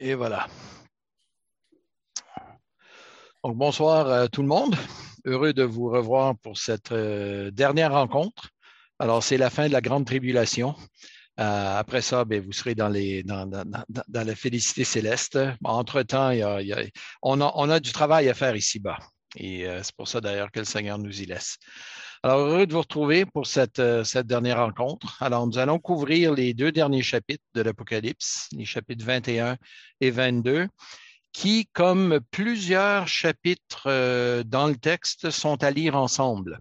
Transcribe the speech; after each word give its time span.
Et 0.00 0.14
voilà. 0.14 0.46
Donc, 3.42 3.56
bonsoir 3.56 4.10
à 4.10 4.28
tout 4.28 4.42
le 4.42 4.48
monde. 4.48 4.76
Heureux 5.24 5.52
de 5.52 5.62
vous 5.62 5.88
revoir 5.88 6.36
pour 6.38 6.58
cette 6.58 6.92
euh, 6.92 7.50
dernière 7.50 7.92
rencontre. 7.92 8.50
Alors, 8.98 9.22
c'est 9.22 9.36
la 9.36 9.50
fin 9.50 9.68
de 9.68 9.72
la 9.72 9.80
grande 9.80 10.06
tribulation. 10.06 10.74
Euh, 11.40 11.78
après 11.78 12.00
ça, 12.00 12.24
ben, 12.24 12.40
vous 12.40 12.52
serez 12.52 12.74
dans, 12.74 12.88
les, 12.88 13.22
dans, 13.22 13.48
la 14.08 14.34
félicité 14.34 14.84
céleste. 14.84 15.38
Entre-temps, 15.64 16.32
on, 17.22 17.70
a, 17.70 17.80
du 17.80 17.92
travail 17.92 18.28
à 18.28 18.34
faire 18.34 18.54
ici-bas. 18.54 18.98
Et 19.36 19.66
euh, 19.66 19.82
c'est 19.82 19.94
pour 19.96 20.06
ça 20.06 20.20
d'ailleurs 20.20 20.50
que 20.52 20.60
le 20.60 20.64
Seigneur 20.64 20.98
nous 20.98 21.20
y 21.20 21.26
laisse. 21.26 21.56
Alors, 22.24 22.38
heureux 22.38 22.66
de 22.66 22.72
vous 22.72 22.80
retrouver 22.80 23.26
pour 23.26 23.46
cette, 23.46 23.82
cette 24.04 24.26
dernière 24.26 24.56
rencontre. 24.56 25.22
Alors, 25.22 25.46
nous 25.46 25.58
allons 25.58 25.78
couvrir 25.78 26.32
les 26.32 26.54
deux 26.54 26.72
derniers 26.72 27.02
chapitres 27.02 27.44
de 27.52 27.60
l'Apocalypse, 27.60 28.48
les 28.52 28.64
chapitres 28.64 29.04
21 29.04 29.58
et 30.00 30.10
22 30.10 30.66
qui, 31.34 31.68
comme 31.74 32.20
plusieurs 32.30 33.08
chapitres 33.08 33.88
euh, 33.88 34.42
dans 34.42 34.68
le 34.68 34.76
texte, 34.76 35.28
sont 35.28 35.62
à 35.62 35.70
lire 35.70 35.96
ensemble. 35.96 36.60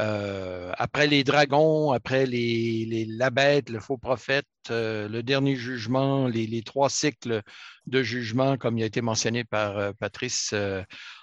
Euh, 0.00 0.72
après 0.78 1.06
les 1.06 1.22
dragons, 1.22 1.92
après 1.92 2.24
les, 2.24 3.04
la 3.06 3.28
bête, 3.28 3.68
le 3.68 3.80
faux 3.80 3.98
prophète, 3.98 4.46
euh, 4.70 5.06
le 5.06 5.22
dernier 5.22 5.54
jugement, 5.54 6.28
les, 6.28 6.62
trois 6.62 6.88
cycles 6.88 7.42
de 7.86 8.02
jugement, 8.02 8.56
comme 8.56 8.78
il 8.78 8.84
a 8.84 8.86
été 8.86 9.02
mentionné 9.02 9.44
par 9.44 9.92
Patrice, 9.96 10.54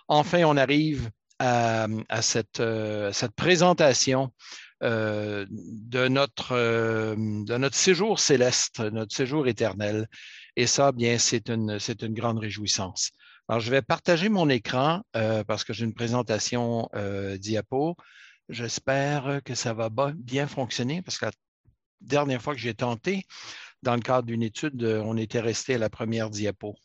enfin 0.07 0.43
on 0.43 0.55
arrive 0.55 1.09
à, 1.41 2.21
cette, 2.21 2.61
cette, 3.11 3.35
présentation 3.35 4.31
de, 4.81 6.07
notre, 6.07 6.55
de 7.15 7.57
notre 7.57 7.75
séjour 7.75 8.19
céleste, 8.19 8.79
notre 8.79 9.15
séjour 9.15 9.47
éternel. 9.47 10.07
Et 10.55 10.67
ça, 10.67 10.91
bien, 10.91 11.17
c'est 11.17 11.49
une, 11.49 11.79
c'est 11.79 12.01
une 12.03 12.13
grande 12.13 12.39
réjouissance. 12.39 13.11
Alors, 13.47 13.59
je 13.59 13.71
vais 13.71 13.81
partager 13.81 14.29
mon 14.29 14.47
écran 14.49 15.01
euh, 15.15 15.43
parce 15.43 15.63
que 15.63 15.73
j'ai 15.73 15.83
une 15.85 15.93
présentation 15.93 16.87
euh, 16.95 17.37
diapo. 17.37 17.95
J'espère 18.49 19.41
que 19.43 19.55
ça 19.55 19.73
va 19.73 19.89
bien 20.15 20.47
fonctionner 20.47 21.01
parce 21.01 21.17
que 21.17 21.25
la 21.25 21.31
dernière 21.99 22.41
fois 22.41 22.53
que 22.53 22.61
j'ai 22.61 22.73
tenté, 22.73 23.25
dans 23.81 23.95
le 23.95 24.01
cadre 24.01 24.27
d'une 24.27 24.43
étude, 24.43 24.81
euh, 24.83 25.01
on 25.03 25.17
était 25.17 25.39
resté 25.39 25.75
à 25.75 25.77
la 25.77 25.89
première 25.89 26.29
diapo. 26.29 26.75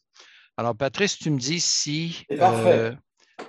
Alors, 0.56 0.77
Patrice, 0.77 1.19
tu 1.19 1.31
me 1.31 1.38
dis 1.38 1.61
si. 1.61 2.25
Parfait. 2.36 2.97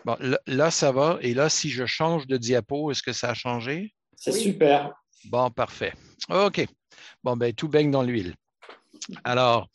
Bon, 0.05 0.17
là, 0.47 0.71
ça 0.71 0.91
va. 0.91 1.17
Et 1.21 1.33
là, 1.33 1.49
si 1.49 1.69
je 1.69 1.85
change 1.85 2.27
de 2.27 2.37
diapo, 2.37 2.91
est-ce 2.91 3.03
que 3.03 3.13
ça 3.13 3.31
a 3.31 3.33
changé? 3.33 3.93
C'est 4.15 4.31
super. 4.31 4.93
Bon, 5.25 5.49
parfait. 5.49 5.93
OK. 6.29 6.65
Bon, 7.23 7.35
ben, 7.35 7.53
tout 7.53 7.67
baigne 7.67 7.91
dans 7.91 8.03
l'huile. 8.03 8.35
Alors, 9.23 9.69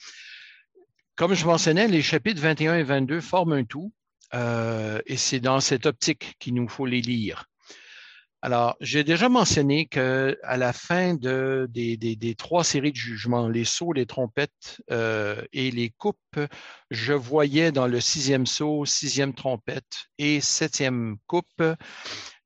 comme 1.17 1.35
je 1.35 1.47
mentionnais, 1.47 1.89
les 1.89 2.03
chapitres 2.03 2.41
21 2.41 2.77
et 2.77 2.83
22 2.83 3.21
forment 3.21 3.53
un 3.53 3.65
tout 3.65 3.93
euh, 4.35 5.01
et 5.07 5.17
c'est 5.17 5.41
dans 5.41 5.61
cette 5.61 5.87
optique 5.87 6.37
qu'il 6.39 6.55
nous 6.55 6.69
faut 6.69 6.87
les 6.87 7.01
lire. 7.01 7.47
Alors, 8.45 8.77
j'ai 8.81 9.05
déjà 9.05 9.29
mentionné 9.29 9.87
qu'à 9.87 10.57
la 10.57 10.73
fin 10.73 11.15
de, 11.15 11.69
des, 11.71 12.35
trois 12.35 12.65
séries 12.65 12.91
de 12.91 12.97
jugements, 12.97 13.49
les 13.49 13.65
sauts, 13.65 13.93
les 13.93 14.05
trompettes 14.05 14.83
euh, 14.91 15.41
et 15.53 15.71
les 15.71 15.91
coupes, 15.91 16.41
je 16.91 17.13
voyais 17.13 17.71
dans 17.71 17.87
le 17.87 18.01
sixième 18.01 18.47
saut, 18.47 18.85
sixième 18.85 19.33
trompette 19.33 20.09
et 20.19 20.41
septième 20.41 21.19
coupe 21.29 21.63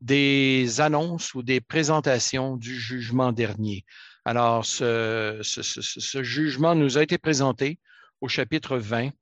des 0.02 0.83
annonces 0.83 1.33
ou 1.33 1.42
des 1.42 1.62
présentations 1.62 2.58
du 2.58 2.78
jugement 2.78 3.33
dernier. 3.33 3.86
Alors, 4.27 4.67
ce 4.67 5.41
jugement 6.22 6.74
nous 6.74 6.98
a 6.98 7.02
été 7.05 7.17
présenté 7.17 7.78
au 8.20 8.28
chapitre 8.28 8.77
20. 8.77 9.12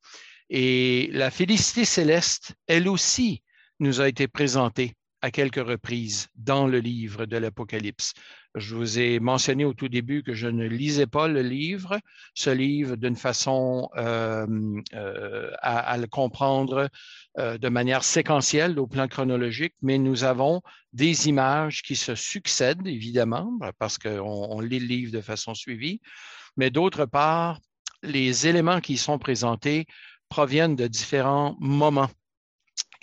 Et 0.50 1.08
la 1.12 1.30
félicité 1.30 1.84
céleste, 1.84 2.54
elle 2.66 2.88
aussi, 2.88 3.44
nous 3.78 4.00
a 4.00 4.08
été 4.08 4.26
présentée 4.26 4.96
à 5.24 5.30
quelques 5.30 5.66
reprises 5.66 6.28
dans 6.34 6.66
le 6.66 6.80
livre 6.80 7.24
de 7.24 7.38
l'Apocalypse. 7.38 8.12
Je 8.54 8.74
vous 8.74 8.98
ai 8.98 9.20
mentionné 9.20 9.64
au 9.64 9.72
tout 9.72 9.88
début 9.88 10.22
que 10.22 10.34
je 10.34 10.48
ne 10.48 10.66
lisais 10.66 11.06
pas 11.06 11.28
le 11.28 11.40
livre, 11.40 11.98
ce 12.34 12.50
livre 12.50 12.96
d'une 12.96 13.16
façon 13.16 13.88
euh, 13.96 14.46
euh, 14.92 15.50
à, 15.62 15.96
le 15.96 16.06
comprendre 16.08 16.90
euh, 17.38 17.56
de 17.56 17.68
manière 17.70 18.04
séquentielle 18.04 18.78
au 18.78 18.86
plan 18.86 19.08
chronologique, 19.08 19.72
mais 19.80 19.96
nous 19.96 20.24
avons 20.24 20.60
des 20.92 21.26
images 21.26 21.80
qui 21.80 21.96
se 21.96 22.14
succèdent, 22.14 22.86
évidemment, 22.86 23.50
parce 23.78 23.96
qu'on 23.96 24.60
lit 24.60 24.80
le 24.80 24.86
livre 24.86 25.12
de 25.12 25.22
façon 25.22 25.54
suivie, 25.54 26.02
mais 26.58 26.68
d'autre 26.68 27.06
part, 27.06 27.60
les 28.02 28.46
éléments 28.46 28.82
qui 28.82 28.98
sont 28.98 29.18
présentés 29.18 29.86
proviennent 30.28 30.76
de 30.76 30.86
différents 30.86 31.56
moments. 31.60 32.10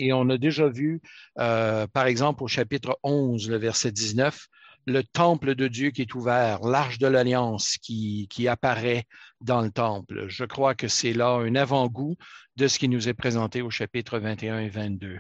Et 0.02 0.14
on 0.14 0.30
a 0.30 0.38
déjà 0.40 0.68
vu, 0.68 1.00
euh, 1.40 1.86
par 1.86 2.08
exemple, 2.08 2.44
au 2.44 2.48
chapitre 2.48 2.98
11, 3.04 3.50
le 3.50 3.58
verset 3.58 3.92
19, 3.92 4.48
le 4.88 5.04
temple 5.04 5.54
de 5.54 5.68
Dieu 5.68 5.92
qui 5.92 6.02
est 6.02 6.16
ouvert, 6.16 6.62
l'arche 6.62 6.98
de 6.98 7.06
l'alliance 7.06 7.78
qui, 7.78 8.28
qui, 8.32 8.48
apparaît 8.48 9.06
dans 9.42 9.62
le 9.62 9.70
temple. 9.70 10.26
Je 10.28 10.44
crois 10.44 10.74
que 10.74 10.88
c'est 10.88 11.14
là 11.14 11.34
un 11.34 11.54
avant-goût 11.54 12.16
de 12.56 12.68
ce 12.68 12.80
qui 12.80 12.90
nous 12.90 13.08
est 13.10 13.14
présenté 13.14 13.62
au 13.62 13.70
chapitre 13.70 14.18
21 14.18 14.60
et 14.62 14.70
22. 14.70 15.20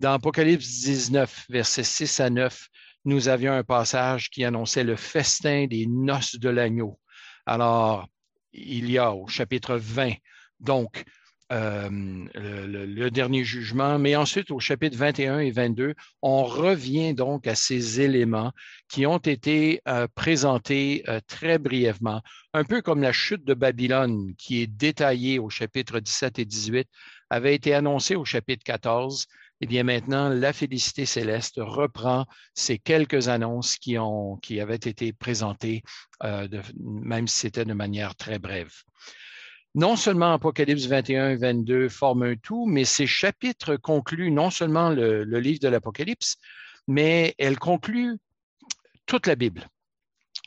Dans 0.00 0.14
Apocalypse 0.14 0.66
19, 0.84 1.44
versets 1.50 1.82
6 1.82 2.20
à 2.20 2.30
9, 2.30 2.68
nous 3.04 3.28
avions 3.28 3.52
un 3.52 3.64
passage 3.64 4.30
qui 4.30 4.44
annonçait 4.44 4.82
le 4.82 4.96
festin 4.96 5.66
des 5.66 5.86
noces 5.86 6.36
de 6.36 6.48
l'agneau. 6.48 6.98
Alors, 7.44 8.08
il 8.54 8.90
y 8.90 8.96
a 8.96 9.12
au 9.12 9.26
chapitre 9.28 9.76
20, 9.76 10.12
donc, 10.58 11.04
euh, 11.52 11.88
le, 12.34 13.08
dernier 13.10 13.44
jugement, 13.44 14.00
mais 14.00 14.16
ensuite 14.16 14.50
au 14.50 14.58
chapitre 14.58 14.96
21 14.96 15.38
et 15.38 15.52
22, 15.52 15.94
on 16.20 16.42
revient 16.42 17.14
donc 17.14 17.46
à 17.46 17.54
ces 17.54 18.00
éléments 18.00 18.52
qui 18.88 19.06
ont 19.06 19.18
été 19.18 19.80
euh, 19.86 20.08
présentés 20.16 21.04
euh, 21.08 21.20
très 21.28 21.58
brièvement, 21.58 22.20
un 22.52 22.64
peu 22.64 22.82
comme 22.82 23.00
la 23.00 23.12
chute 23.12 23.44
de 23.44 23.54
Babylone 23.54 24.34
qui 24.36 24.60
est 24.60 24.66
détaillée 24.66 25.38
au 25.38 25.48
chapitre 25.48 26.00
17 26.00 26.40
et 26.40 26.44
18, 26.44 26.88
avait 27.30 27.54
été 27.54 27.74
annoncée 27.74 28.16
au 28.16 28.24
chapitre 28.24 28.64
14 28.64 29.26
eh 29.62 29.66
bien 29.66 29.84
maintenant, 29.84 30.28
la 30.28 30.52
félicité 30.52 31.06
céleste 31.06 31.54
reprend 31.56 32.26
ces 32.52 32.78
quelques 32.78 33.28
annonces 33.28 33.76
qui, 33.76 33.96
ont, 33.96 34.38
avaient 34.60 34.74
été 34.74 35.14
présentées, 35.14 35.82
même 36.22 37.26
si 37.26 37.38
c'était 37.38 37.64
de 37.64 37.72
manière 37.72 38.14
très 38.16 38.38
brève. 38.38 38.74
Non 39.76 39.94
seulement 39.94 40.32
Apocalypse 40.32 40.86
21 40.86 41.32
et 41.32 41.36
22 41.36 41.90
forment 41.90 42.22
un 42.22 42.36
tout, 42.36 42.64
mais 42.64 42.86
ces 42.86 43.06
chapitres 43.06 43.76
concluent 43.76 44.30
non 44.30 44.48
seulement 44.48 44.88
le, 44.88 45.22
livre 45.38 45.60
de 45.60 45.68
l'Apocalypse, 45.68 46.38
mais 46.88 47.34
elles 47.36 47.58
concluent 47.58 48.16
toute 49.04 49.26
la 49.26 49.34
Bible. 49.34 49.68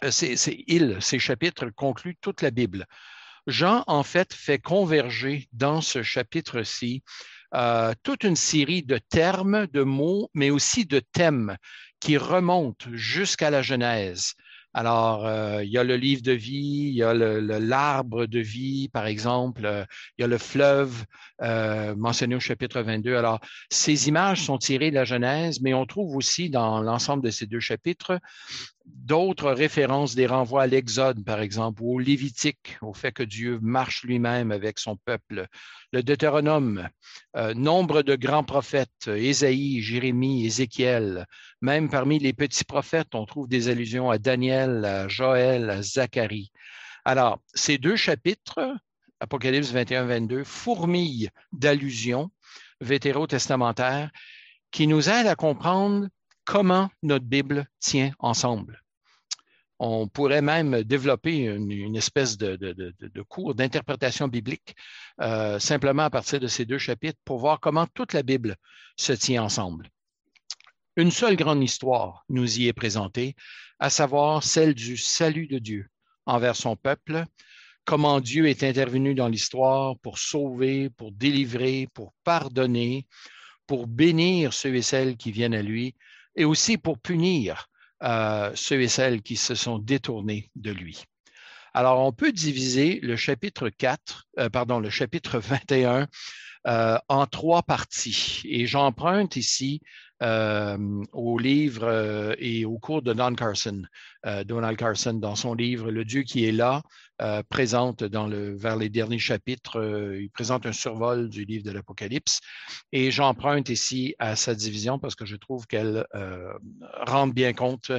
Euh, 0.03 0.09
ces, 0.09 0.35
ces 0.35 1.19
chapitres 1.19 1.69
concluent 1.69 2.17
toute 2.21 2.41
la 2.41 2.49
Bible. 2.49 2.87
Jean, 3.45 3.83
en 3.85 4.01
fait, 4.01 4.33
fait 4.33 4.57
converger 4.57 5.47
dans 5.53 5.81
ce 5.81 6.01
chapitre-ci 6.01 7.03
euh, 7.53 7.93
toute 8.01 8.23
une 8.23 8.35
série 8.35 8.81
de 8.81 8.97
termes, 8.97 9.67
de 9.67 9.83
mots, 9.83 10.31
mais 10.33 10.49
aussi 10.49 10.87
de 10.87 10.99
thèmes 10.99 11.55
qui 11.99 12.17
remontent 12.17 12.89
jusqu'à 12.93 13.51
la 13.51 13.61
Genèse. 13.61 14.33
Alors, 14.73 15.25
euh, 15.25 15.63
il 15.63 15.71
y 15.71 15.77
a 15.77 15.83
le 15.83 15.95
livre 15.95 16.21
de 16.21 16.31
vie, 16.31 16.89
il 16.89 16.95
y 16.95 17.03
a 17.03 17.13
l'arbre 17.13 18.27
de 18.27 18.39
vie, 18.39 18.87
par 18.89 19.07
exemple, 19.07 19.65
euh, 19.65 19.83
il 20.17 20.21
y 20.21 20.23
a 20.23 20.27
le 20.27 20.37
fleuve 20.37 21.05
mentionné 21.95 22.35
au 22.35 22.39
chapitre 22.39 22.81
22. 22.81 23.15
Alors, 23.15 23.39
ces 23.69 24.09
images 24.09 24.43
sont 24.43 24.57
tirées 24.57 24.89
de 24.89 24.95
la 24.95 25.05
Genèse, 25.05 25.61
mais 25.61 25.73
on 25.73 25.85
trouve 25.85 26.15
aussi 26.15 26.49
dans 26.49 26.81
l'ensemble 26.81 27.23
de 27.23 27.29
ces 27.29 27.45
deux 27.45 27.61
chapitres 27.61 28.19
d'autres 28.95 29.51
références, 29.51 30.15
des 30.15 30.27
renvois 30.27 30.63
à 30.63 30.67
l'Exode, 30.67 31.23
par 31.23 31.41
exemple, 31.41 31.81
ou 31.81 31.95
au 31.95 31.99
Lévitique, 31.99 32.77
au 32.81 32.93
fait 32.93 33.11
que 33.11 33.23
Dieu 33.23 33.59
marche 33.61 34.03
lui-même 34.03 34.51
avec 34.51 34.79
son 34.79 34.97
peuple. 34.97 35.47
Le 35.91 36.03
Deutéronome, 36.03 36.87
euh, 37.35 37.53
nombre 37.53 38.01
de 38.01 38.15
grands 38.15 38.43
prophètes, 38.43 39.07
Ésaïe, 39.07 39.81
Jérémie, 39.81 40.45
Ézéchiel. 40.45 41.25
Même 41.61 41.89
parmi 41.89 42.19
les 42.19 42.33
petits 42.33 42.65
prophètes, 42.65 43.15
on 43.15 43.25
trouve 43.25 43.47
des 43.47 43.69
allusions 43.69 44.09
à 44.09 44.17
Daniel, 44.17 44.85
à 44.85 45.07
Joël, 45.07 45.69
à 45.69 45.81
Zacharie. 45.81 46.51
Alors, 47.05 47.39
ces 47.53 47.77
deux 47.77 47.95
chapitres, 47.95 48.75
Apocalypse 49.19 49.73
21-22, 49.73 50.43
fourmillent 50.43 51.29
d'allusions 51.51 52.29
vétérotestamentaires 52.81 54.11
qui 54.71 54.87
nous 54.87 55.09
aident 55.09 55.27
à 55.27 55.35
comprendre 55.35 56.07
comment 56.49 56.89
notre 57.03 57.25
Bible 57.25 57.67
tient 57.79 58.11
ensemble. 58.17 58.81
On 59.77 60.07
pourrait 60.07 60.41
même 60.41 60.81
développer 60.81 61.41
une, 61.45 61.95
espèce 61.95 62.39
de, 62.39 63.21
cours 63.21 63.53
d'interprétation 63.53 64.27
biblique 64.27 64.75
euh, 65.21 65.59
simplement 65.59 66.05
à 66.05 66.09
partir 66.09 66.39
de 66.39 66.47
ces 66.47 66.65
deux 66.65 66.79
chapitres 66.79 67.19
pour 67.23 67.37
voir 67.37 67.59
comment 67.59 67.85
toute 67.93 68.13
la 68.13 68.23
Bible 68.23 68.55
se 68.97 69.13
tient 69.13 69.43
ensemble. 69.43 69.89
Une 70.95 71.11
seule 71.11 71.35
grande 71.35 71.63
histoire 71.63 72.25
nous 72.29 72.59
y 72.59 72.67
est 72.67 72.73
présentée, 72.73 73.35
à 73.77 73.91
savoir 73.91 74.43
celle 74.43 74.73
du 74.73 74.97
salut 74.97 75.45
de 75.45 75.59
Dieu 75.59 75.87
envers 76.25 76.55
son 76.55 76.75
peuple, 76.75 77.25
comment 77.85 78.19
Dieu 78.19 78.47
est 78.47 78.63
intervenu 78.63 79.13
dans 79.13 79.27
l'histoire 79.27 79.99
pour 79.99 80.17
sauver, 80.17 80.89
pour 80.89 81.11
délivrer, 81.11 81.87
pour 81.93 82.11
pardonner, 82.23 83.05
pour 83.67 83.85
bénir 83.85 84.51
ceux 84.51 84.73
et 84.73 84.81
celles 84.81 85.15
qui 85.15 85.31
viennent 85.31 85.53
à 85.53 85.61
lui, 85.61 85.93
et 86.35 86.45
aussi 86.45 86.77
pour 86.77 86.99
punir 86.99 87.67
euh, 88.03 88.51
ceux 88.55 88.81
et 88.81 88.87
celles 88.87 89.21
qui 89.21 89.35
se 89.35 89.55
sont 89.55 89.77
détournés 89.77 90.49
de 90.55 90.71
lui. 90.71 91.03
Alors, 91.73 91.99
on 91.99 92.11
peut 92.11 92.31
diviser 92.31 92.99
le 93.01 93.15
chapitre 93.15 93.69
4, 93.69 94.27
euh, 94.39 94.49
pardon, 94.49 94.79
le 94.79 94.89
chapitre 94.89 95.39
21 95.39 96.07
euh, 96.67 96.97
en 97.07 97.25
trois 97.27 97.63
parties. 97.63 98.41
Et 98.45 98.65
j'emprunte 98.65 99.35
ici 99.35 99.81
au 100.21 101.37
livre 101.37 101.83
euh, 101.83 102.35
et 102.37 102.65
au 102.65 102.77
cours 102.77 103.01
de 103.01 103.13
Don 103.13 103.33
Carson, 103.35 103.83
Donald 104.45 104.77
Carson, 104.77 105.13
dans 105.13 105.35
son 105.35 105.53
livre 105.53 105.91
Le 105.91 106.03
Dieu 106.03 106.23
qui 106.23 106.45
est 106.45 106.51
là, 106.51 106.81
présente 107.47 108.03
dans 108.03 108.27
le, 108.27 108.55
vers 108.55 108.75
les 108.75 108.89
derniers 108.89 109.19
chapitres, 109.19 109.81
il 110.19 110.29
présente 110.29 110.65
un 110.65 110.73
survol 110.73 111.29
du 111.29 111.45
livre 111.45 111.63
de 111.63 111.71
l'Apocalypse. 111.71 112.41
Et 112.91 113.11
j'emprunte 113.11 113.69
ici 113.69 114.15
à 114.19 114.35
sa 114.35 114.55
division 114.55 114.99
parce 114.99 115.15
que 115.15 115.25
je 115.25 115.37
trouve 115.37 115.67
qu'elle 115.67 116.05
rend 117.05 117.27
bien 117.27 117.53
compte 117.53 117.93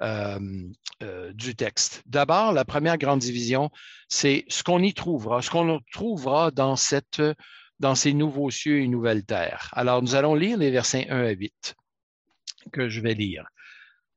du 0.00 1.54
texte. 1.54 2.02
D'abord, 2.06 2.52
la 2.52 2.64
première 2.64 2.96
grande 2.96 3.20
division, 3.20 3.70
c'est 4.08 4.46
ce 4.48 4.62
qu'on 4.62 4.82
y 4.82 4.94
trouvera, 4.94 5.42
ce 5.42 5.50
qu'on 5.50 5.80
trouvera 5.92 6.50
dans 6.50 6.76
cette 6.76 7.20
dans 7.80 7.94
ces 7.94 8.12
nouveaux 8.12 8.50
cieux 8.50 8.80
et 8.80 8.88
nouvelles 8.88 9.24
terres. 9.24 9.70
Alors, 9.72 10.02
nous 10.02 10.14
allons 10.14 10.34
lire 10.34 10.58
les 10.58 10.70
versets 10.70 11.08
1 11.08 11.24
à 11.24 11.30
8 11.30 11.74
que 12.72 12.88
je 12.88 13.00
vais 13.00 13.14
lire. 13.14 13.46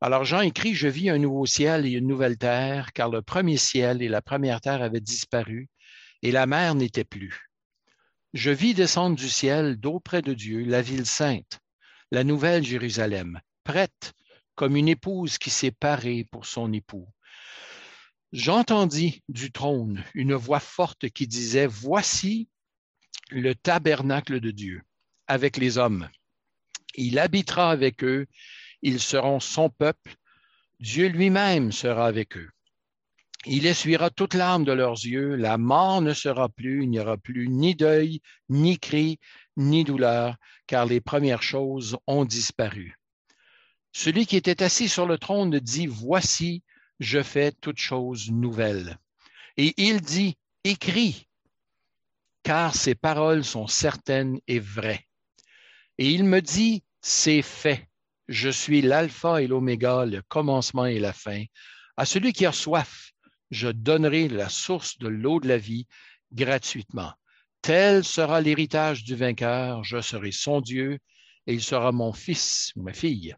Alors, 0.02 0.24
Jean 0.24 0.42
écrit, 0.42 0.74
Je 0.74 0.88
vis 0.88 1.10
un 1.10 1.20
nouveau 1.20 1.46
ciel 1.46 1.86
et 1.86 1.92
une 1.92 2.08
nouvelle 2.08 2.38
terre, 2.38 2.92
car 2.94 3.10
le 3.10 3.22
premier 3.22 3.58
ciel 3.58 4.02
et 4.02 4.08
la 4.08 4.22
première 4.22 4.62
terre 4.62 4.82
avaient 4.82 5.00
disparu, 5.00 5.70
et 6.24 6.32
la 6.32 6.48
mer 6.48 6.76
n'était 6.76 7.04
plus. 7.04 7.52
Je 8.34 8.50
vis 8.50 8.74
descendre 8.74 9.16
du 9.16 9.30
ciel, 9.30 9.76
d'auprès 9.76 10.22
de 10.22 10.34
Dieu, 10.34 10.64
la 10.64 10.82
ville 10.82 11.06
sainte, 11.06 11.60
la 12.12 12.24
nouvelle 12.24 12.64
Jérusalem, 12.64 13.40
prête 13.64 14.14
comme 14.56 14.76
une 14.76 14.88
épouse 14.88 15.38
qui 15.38 15.50
s'est 15.50 15.72
parée 15.72 16.28
pour 16.32 16.46
son 16.46 16.72
époux. 16.74 17.08
J'entendis 18.32 19.22
du 19.28 19.52
trône 19.52 20.04
une 20.14 20.34
voix 20.34 20.60
forte 20.60 21.10
qui 21.10 21.28
disait, 21.28 21.68
Voici, 21.68 22.48
le 23.32 23.56
tabernacle 23.56 24.40
de 24.40 24.52
Dieu 24.52 24.82
avec 25.28 25.58
les 25.58 25.78
hommes. 25.78 26.10
Il 26.96 27.18
habitera 27.20 27.72
avec 27.72 28.04
eux, 28.04 28.28
ils 28.82 29.00
seront 29.00 29.40
son 29.40 29.70
peuple, 29.70 30.16
Dieu 30.80 31.08
lui-même 31.08 31.72
sera 31.72 32.08
avec 32.08 32.38
eux. 32.38 32.50
Il 33.46 33.66
essuiera 33.66 34.10
toute 34.10 34.34
larme 34.34 34.66
de 34.66 34.72
leurs 34.72 35.06
yeux, 35.06 35.36
la 35.36 35.58
mort 35.58 36.02
ne 36.02 36.14
sera 36.14 36.50
plus, 36.50 36.84
il 36.84 36.90
n'y 36.90 37.00
aura 37.00 37.18
plus 37.18 37.48
ni 37.48 37.76
deuil, 37.76 38.22
ni 38.50 38.78
cri, 38.78 39.20
ni 39.58 39.84
douleur, 39.84 40.36
car 40.68 40.86
les 40.86 41.02
premières 41.02 41.42
choses 41.42 41.98
ont 42.08 42.26
disparu. 42.26 42.98
Celui 43.94 44.26
qui 44.26 44.38
était 44.38 44.64
assis 44.64 44.90
sur 44.90 45.06
le 45.06 45.18
trône 45.18 45.60
dit, 45.60 45.88
Voici, 45.88 46.64
je 47.00 47.24
fais 47.24 47.52
toutes 47.52 47.80
choses 47.80 48.30
nouvelles. 48.30 48.98
Et 49.58 49.74
il 49.78 50.02
dit, 50.02 50.38
Écris, 50.64 51.28
car 52.44 52.76
ses 52.76 52.96
paroles 52.96 53.44
sont 53.44 53.68
certaines 53.68 54.40
et 54.48 54.60
vraies. 54.60 55.06
Et 55.98 56.10
il 56.12 56.24
me 56.24 56.42
dit, 56.42 56.84
c'est 57.02 57.42
fait. 57.42 57.88
Je 58.28 58.50
suis 58.50 58.82
l'alpha 58.82 59.42
et 59.42 59.48
l'oméga, 59.48 60.06
le 60.06 60.22
commencement 60.22 60.86
et 60.86 61.00
la 61.00 61.14
fin. 61.14 61.44
À 61.98 62.06
celui 62.06 62.34
qui 62.34 62.46
a 62.46 62.52
soif, 62.52 63.12
je 63.52 63.68
donnerai 63.68 64.30
la 64.30 64.50
source 64.50 64.98
de 64.98 65.08
l'eau 65.08 65.40
de 65.40 65.48
la 65.48 65.58
vie 65.58 65.86
gratuitement. 66.32 67.12
Tel 67.62 68.04
sera 68.04 68.42
l'héritage 68.42 69.04
du 69.04 69.16
vainqueur. 69.16 69.84
Je 69.84 70.02
serai 70.02 70.32
son 70.32 70.62
Dieu 70.62 70.98
et 71.46 71.54
il 71.54 71.62
sera 71.62 71.92
mon 71.92 72.14
fils 72.14 72.72
ou 72.76 72.84
ma 72.84 72.94
fille. 72.94 73.36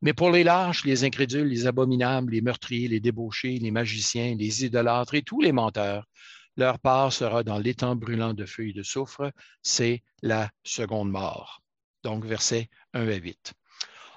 Mais 0.00 0.12
pour 0.12 0.30
les 0.30 0.44
lâches, 0.44 0.84
les 0.84 1.04
incrédules, 1.04 1.48
les 1.48 1.66
abominables, 1.66 2.32
les 2.32 2.40
meurtriers, 2.40 2.88
les 2.88 3.00
débauchés, 3.00 3.58
les 3.58 3.70
magiciens, 3.70 4.34
les 4.34 4.64
idolâtres 4.64 5.14
et 5.14 5.22
tous 5.22 5.40
les 5.40 5.52
menteurs, 5.52 6.06
leur 6.56 6.78
part 6.78 7.12
sera 7.12 7.42
dans 7.42 7.58
l'étang 7.58 7.96
brûlant 7.96 8.34
de 8.34 8.46
feuilles 8.46 8.72
de 8.72 8.82
soufre, 8.82 9.32
c'est 9.62 10.02
la 10.22 10.50
seconde 10.62 11.10
mort. 11.10 11.62
Donc, 12.02 12.24
versets 12.24 12.68
1 12.92 13.08
à 13.08 13.14
8. 13.14 13.54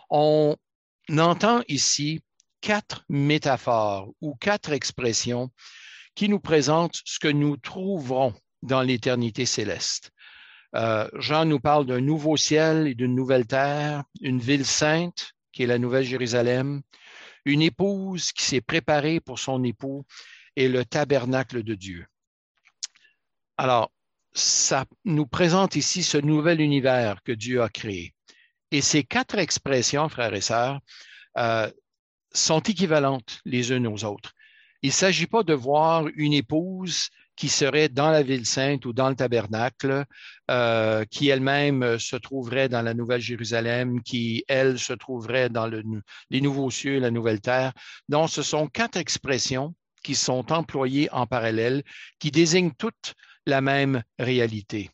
On 0.10 0.56
entend 1.18 1.62
ici 1.68 2.22
quatre 2.62 3.06
métaphores 3.10 4.12
ou 4.22 4.36
quatre 4.36 4.72
expressions 4.72 5.50
qui 6.16 6.30
nous 6.30 6.40
présentent 6.40 7.00
ce 7.06 7.20
que 7.20 7.28
nous 7.28 7.58
trouverons 7.58 8.34
dans 8.62 8.82
l'éternité 8.82 9.46
céleste. 9.46 10.12
Euh, 10.76 11.08
Jean 11.14 11.46
nous 11.46 11.60
parle 11.60 11.86
d'un 11.86 12.02
nouveau 12.02 12.38
ciel 12.38 12.88
et 12.88 12.96
d'une 12.96 13.16
nouvelle 13.16 13.48
terre, 13.48 14.04
une 14.22 14.40
ville 14.40 14.66
sainte 14.66 15.32
qui 15.52 15.64
est 15.64 15.68
la 15.68 15.80
Nouvelle 15.80 16.04
Jérusalem, 16.04 16.82
une 17.46 17.62
épouse 17.62 18.32
qui 18.32 18.44
s'est 18.44 18.62
préparée 18.62 19.20
pour 19.20 19.40
son 19.40 19.64
époux 19.64 20.06
et 20.56 20.68
le 20.68 20.86
tabernacle 20.86 21.64
de 21.64 21.74
Dieu. 21.74 22.06
Alors, 23.58 23.92
ça 24.34 24.86
nous 25.04 25.26
présente 25.26 25.76
ici 25.76 26.04
ce 26.04 26.18
nouvel 26.18 26.62
univers 26.62 27.24
que 27.24 27.32
Dieu 27.32 27.64
a 27.64 27.70
créé. 27.70 28.14
Et 28.72 28.82
ces 28.82 29.04
quatre 29.04 29.40
expressions, 29.40 30.10
frères 30.10 30.34
et 30.34 30.42
sœurs, 30.42 30.80
euh, 31.38 31.70
sont 32.34 32.60
équivalentes 32.60 33.40
les 33.46 33.72
unes 33.72 33.88
aux 33.88 34.04
autres. 34.04 34.34
Il 34.84 34.90
ne 34.90 34.94
s'agit 34.94 35.26
pas 35.26 35.42
de 35.42 35.54
voir 35.54 36.06
une 36.16 36.34
épouse 36.34 37.10
qui 37.36 37.50
serait 37.50 37.90
dans 37.90 38.12
la 38.12 38.24
ville 38.24 38.46
sainte 38.46 38.86
ou 38.86 38.94
dans 38.94 39.10
le 39.10 39.16
tabernacle, 39.16 40.06
euh, 40.52 41.06
qui 41.06 41.30
elle-même 41.30 41.98
se 41.98 42.16
trouverait 42.16 42.70
dans 42.70 42.82
la 42.82 42.94
Nouvelle 42.94 43.22
Jérusalem, 43.22 44.02
qui, 44.04 44.44
elle, 44.48 44.78
se 44.78 44.94
trouverait 44.94 45.50
dans 45.50 45.68
le, 45.68 45.84
les 46.30 46.42
nouveaux 46.42 46.70
cieux, 46.70 47.00
la 47.00 47.12
nouvelle 47.12 47.42
terre. 47.42 47.74
Non, 48.10 48.28
ce 48.28 48.44
sont 48.44 48.68
quatre 48.68 48.98
expressions 48.98 49.76
qui 50.04 50.16
sont 50.16 50.52
employées 50.52 51.10
en 51.12 51.28
parallèle, 51.28 51.84
qui 52.20 52.32
désignent 52.32 52.72
toutes 52.78 53.14
la 53.48 53.62
même 53.62 54.04
réalité. 54.20 54.92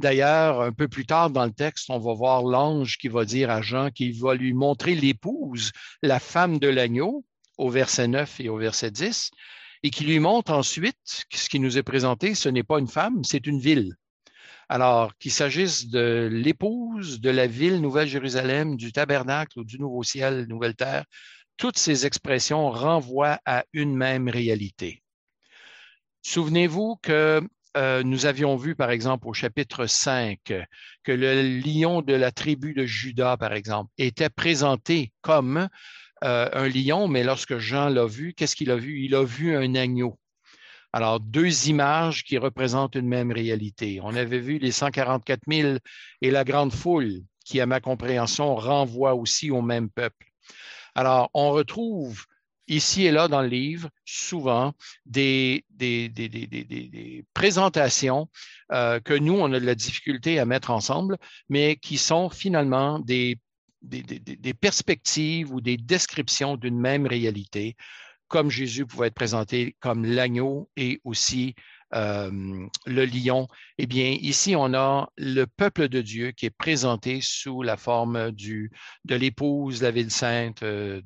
D'ailleurs, 0.00 0.62
un 0.62 0.72
peu 0.72 0.88
plus 0.88 1.04
tard 1.04 1.28
dans 1.28 1.44
le 1.44 1.52
texte, 1.52 1.90
on 1.90 1.98
va 1.98 2.14
voir 2.14 2.42
l'ange 2.42 2.96
qui 2.96 3.08
va 3.08 3.26
dire 3.26 3.50
à 3.50 3.60
Jean 3.60 3.90
qu'il 3.90 4.18
va 4.18 4.34
lui 4.34 4.54
montrer 4.54 4.94
l'épouse, 4.94 5.72
la 6.02 6.18
femme 6.18 6.58
de 6.58 6.68
l'agneau, 6.68 7.24
au 7.58 7.68
verset 7.68 8.08
9 8.08 8.40
et 8.40 8.48
au 8.48 8.56
verset 8.56 8.90
10, 8.90 9.30
et 9.82 9.90
qui 9.90 10.04
lui 10.04 10.18
montre 10.18 10.52
ensuite 10.52 11.26
ce 11.30 11.48
qui 11.50 11.60
nous 11.60 11.76
est 11.76 11.82
présenté, 11.82 12.34
ce 12.34 12.48
n'est 12.48 12.62
pas 12.62 12.78
une 12.78 12.88
femme, 12.88 13.22
c'est 13.22 13.46
une 13.46 13.60
ville. 13.60 13.94
Alors, 14.70 15.14
qu'il 15.18 15.32
s'agisse 15.32 15.88
de 15.88 16.30
l'épouse, 16.32 17.20
de 17.20 17.28
la 17.28 17.46
ville 17.46 17.82
Nouvelle-Jérusalem, 17.82 18.76
du 18.76 18.92
tabernacle 18.92 19.58
ou 19.58 19.64
du 19.64 19.78
nouveau 19.78 20.02
ciel, 20.02 20.46
nouvelle 20.48 20.76
terre, 20.76 21.04
toutes 21.58 21.78
ces 21.78 22.06
expressions 22.06 22.70
renvoient 22.70 23.38
à 23.44 23.64
une 23.74 23.94
même 23.94 24.30
réalité. 24.30 25.02
Souvenez-vous 26.22 26.96
que 27.02 27.42
euh, 27.76 28.02
nous 28.02 28.26
avions 28.26 28.56
vu, 28.56 28.74
par 28.74 28.90
exemple, 28.90 29.28
au 29.28 29.32
chapitre 29.32 29.86
5, 29.86 30.38
que 31.04 31.12
le 31.12 31.42
lion 31.60 32.02
de 32.02 32.14
la 32.14 32.32
tribu 32.32 32.74
de 32.74 32.84
Judas, 32.84 33.36
par 33.36 33.52
exemple, 33.52 33.90
était 33.98 34.28
présenté 34.28 35.12
comme 35.20 35.68
euh, 36.24 36.48
un 36.52 36.68
lion, 36.68 37.08
mais 37.08 37.22
lorsque 37.22 37.58
Jean 37.58 37.88
l'a 37.88 38.06
vu, 38.06 38.34
qu'est-ce 38.34 38.56
qu'il 38.56 38.70
a 38.70 38.76
vu? 38.76 39.00
Il 39.00 39.14
a 39.14 39.22
vu 39.22 39.56
un 39.56 39.74
agneau. 39.74 40.18
Alors, 40.92 41.20
deux 41.20 41.68
images 41.68 42.24
qui 42.24 42.36
représentent 42.38 42.96
une 42.96 43.06
même 43.06 43.30
réalité. 43.30 44.00
On 44.02 44.14
avait 44.16 44.40
vu 44.40 44.58
les 44.58 44.72
144 44.72 45.42
000 45.48 45.78
et 46.20 46.30
la 46.32 46.44
grande 46.44 46.72
foule, 46.72 47.22
qui, 47.44 47.60
à 47.60 47.66
ma 47.66 47.80
compréhension, 47.80 48.56
renvoie 48.56 49.14
aussi 49.14 49.52
au 49.52 49.62
même 49.62 49.88
peuple. 49.88 50.26
Alors, 50.96 51.30
on 51.34 51.52
retrouve 51.52 52.24
ici 52.70 53.04
et 53.04 53.10
là 53.10 53.28
dans 53.28 53.42
le 53.42 53.48
livre, 53.48 53.90
souvent, 54.04 54.72
des, 55.04 55.64
présentations 57.34 58.28
euh, 58.72 59.00
que 59.00 59.14
nous, 59.14 59.34
on 59.34 59.52
a 59.52 59.60
de 59.60 59.66
la 59.66 59.74
difficulté 59.74 60.38
à 60.38 60.46
mettre 60.46 60.70
ensemble, 60.70 61.18
mais 61.48 61.76
qui 61.76 61.98
sont 61.98 62.30
finalement 62.30 62.98
des 63.00 63.38
perspectives 64.60 65.52
ou 65.52 65.60
des 65.60 65.76
descriptions 65.76 66.56
d'une 66.56 66.78
même 66.78 67.06
réalité, 67.06 67.76
comme 68.28 68.50
Jésus 68.50 68.86
pouvait 68.86 69.08
être 69.08 69.14
présenté 69.14 69.76
comme 69.80 70.04
l'agneau 70.04 70.70
et 70.76 71.00
aussi 71.04 71.56
euh, 71.94 72.68
le 72.86 73.04
lion, 73.04 73.48
eh 73.78 73.86
bien, 73.86 74.16
ici, 74.20 74.54
on 74.56 74.74
a 74.74 75.10
le 75.16 75.44
peuple 75.46 75.88
de 75.88 76.00
Dieu 76.00 76.30
qui 76.30 76.46
est 76.46 76.50
présenté 76.50 77.20
sous 77.20 77.62
la 77.62 77.76
forme 77.76 78.30
du, 78.30 78.70
de 79.04 79.16
l'épouse, 79.16 79.82
la 79.82 79.90
ville 79.90 80.10
sainte, 80.10 80.62
euh, 80.62 81.00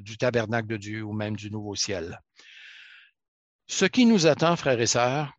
du 0.00 0.16
tabernacle 0.18 0.68
de 0.68 0.76
Dieu 0.76 1.02
ou 1.02 1.12
même 1.12 1.36
du 1.36 1.50
nouveau 1.50 1.74
ciel. 1.74 2.20
Ce 3.66 3.84
qui 3.84 4.06
nous 4.06 4.26
attend, 4.26 4.56
frères 4.56 4.80
et 4.80 4.86
sœurs, 4.86 5.32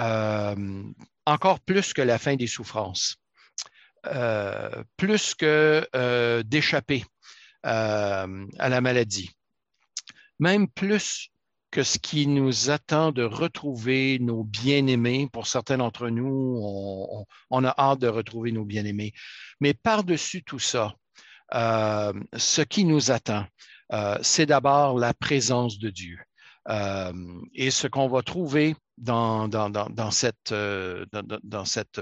euh, 0.00 0.82
encore 1.24 1.60
plus 1.60 1.92
que 1.92 2.02
la 2.02 2.18
fin 2.18 2.36
des 2.36 2.46
souffrances, 2.46 3.16
plus 4.96 5.34
que 5.34 6.42
d'échapper 6.42 7.04
à 7.64 8.28
la 8.68 8.80
maladie, 8.80 9.30
même 10.38 10.68
plus 10.68 11.32
que 11.76 11.82
ce 11.82 11.98
qui 11.98 12.26
nous 12.26 12.70
attend 12.70 13.12
de 13.12 13.22
retrouver 13.22 14.18
nos 14.18 14.44
bien-aimés, 14.44 15.28
pour 15.30 15.46
certains 15.46 15.76
d'entre 15.76 16.08
nous, 16.08 16.58
on, 17.50 17.64
a 17.64 17.74
hâte 17.76 17.98
de 17.98 18.08
retrouver 18.08 18.50
nos 18.50 18.64
bien-aimés. 18.64 19.12
Mais 19.60 19.74
par-dessus 19.74 20.42
tout 20.42 20.58
ça, 20.58 20.94
euh, 21.52 22.14
ce 22.34 22.62
qui 22.62 22.86
nous 22.86 23.10
attend, 23.10 23.44
euh, 23.92 24.16
c'est 24.22 24.46
d'abord 24.46 24.98
la 24.98 25.12
présence 25.12 25.78
de 25.78 25.90
Dieu. 25.90 26.18
Euh, 26.70 27.12
et 27.52 27.70
ce 27.70 27.86
qu'on 27.86 28.08
va 28.08 28.22
trouver 28.22 28.74
dans, 28.96 29.46
cette, 30.10 30.54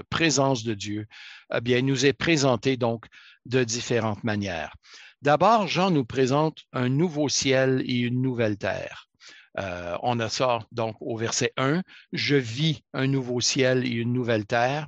présence 0.09 0.63
de 0.63 0.73
Dieu, 0.73 1.05
eh 1.53 1.59
bien, 1.59 1.81
nous 1.81 2.05
est 2.05 2.13
présenté 2.13 2.77
donc 2.77 3.07
de 3.45 3.65
différentes 3.65 4.23
manières. 4.23 4.73
D'abord, 5.21 5.67
Jean 5.67 5.91
nous 5.91 6.05
présente 6.05 6.59
un 6.71 6.87
nouveau 6.87 7.27
ciel 7.27 7.83
et 7.85 7.95
une 7.95 8.21
nouvelle 8.21 8.57
terre. 8.57 9.09
Euh, 9.59 9.97
on 10.03 10.19
a 10.19 10.29
ça 10.29 10.59
donc 10.71 10.95
au 10.99 11.17
verset 11.17 11.53
1, 11.57 11.81
je 12.11 12.35
vis 12.35 12.83
un 12.93 13.07
nouveau 13.07 13.39
ciel 13.39 13.85
et 13.85 13.89
une 13.89 14.13
nouvelle 14.13 14.45
terre. 14.45 14.87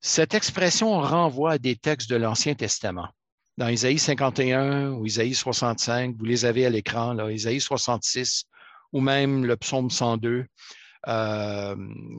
Cette 0.00 0.34
expression 0.34 1.00
renvoie 1.00 1.52
à 1.52 1.58
des 1.58 1.76
textes 1.76 2.08
de 2.08 2.16
l'Ancien 2.16 2.54
Testament. 2.54 3.08
Dans 3.56 3.68
Isaïe 3.68 3.98
51 3.98 4.90
ou 4.92 5.04
Isaïe 5.04 5.34
65, 5.34 6.14
vous 6.16 6.24
les 6.24 6.44
avez 6.44 6.64
à 6.64 6.70
l'écran, 6.70 7.28
Isaïe 7.28 7.60
66 7.60 8.44
ou 8.92 9.00
même 9.00 9.44
le 9.44 9.56
psaume 9.56 9.90
102, 9.90 10.46
euh, 11.06 11.76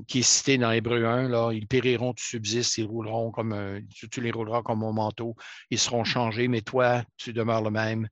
qui 0.07 0.19
est 0.19 0.23
cité 0.23 0.57
dans 0.57 0.71
Hébreu 0.71 1.05
1, 1.05 1.29
là, 1.29 1.51
ils 1.51 1.67
périront, 1.67 2.13
tu 2.13 2.25
subsistes, 2.25 2.77
ils 2.77 2.85
rouleront 2.85 3.31
comme 3.31 3.81
tu, 3.89 4.21
les 4.21 4.31
rouleras 4.31 4.61
comme 4.61 4.83
un 4.83 4.91
manteau, 4.91 5.35
ils 5.69 5.79
seront 5.79 6.03
changés, 6.03 6.47
mais 6.47 6.61
toi, 6.61 7.03
tu 7.17 7.33
demeures 7.33 7.61
le 7.61 7.71
même. 7.71 8.07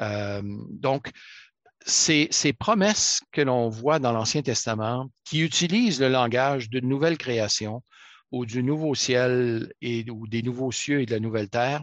Euh, 0.00 0.42
donc, 0.70 1.10
ces, 1.86 2.52
promesses 2.52 3.20
que 3.32 3.40
l'on 3.40 3.68
voit 3.68 3.98
dans 3.98 4.12
l'Ancien 4.12 4.42
Testament 4.42 5.10
qui 5.24 5.40
utilisent 5.40 6.00
le 6.00 6.08
langage 6.08 6.68
d'une 6.68 6.88
nouvelle 6.88 7.18
création 7.18 7.82
ou 8.30 8.46
du 8.46 8.62
nouveau 8.62 8.94
ciel 8.94 9.72
et, 9.80 10.08
ou 10.10 10.26
des 10.26 10.42
nouveaux 10.42 10.72
cieux 10.72 11.00
et 11.00 11.06
de 11.06 11.12
la 11.12 11.20
nouvelle 11.20 11.48
terre 11.48 11.82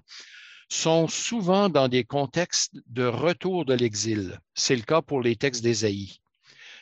sont 0.70 1.08
souvent 1.08 1.70
dans 1.70 1.88
des 1.88 2.04
contextes 2.04 2.76
de 2.88 3.06
retour 3.06 3.66
de 3.66 3.74
l'exil. 3.74 4.40
C'est 4.54 4.76
le 4.76 4.84
cas 4.84 5.02
pour 5.02 5.22
les 5.22 5.36
textes 5.36 5.64
d'Ésaïe. 5.64 6.20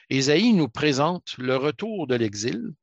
Ésaïe 0.09 0.53
nous 0.53 0.69
présente 0.69 1.35
le 1.37 1.55
retour 1.55 2.07
de 2.07 2.15
l'exil. 2.15 2.73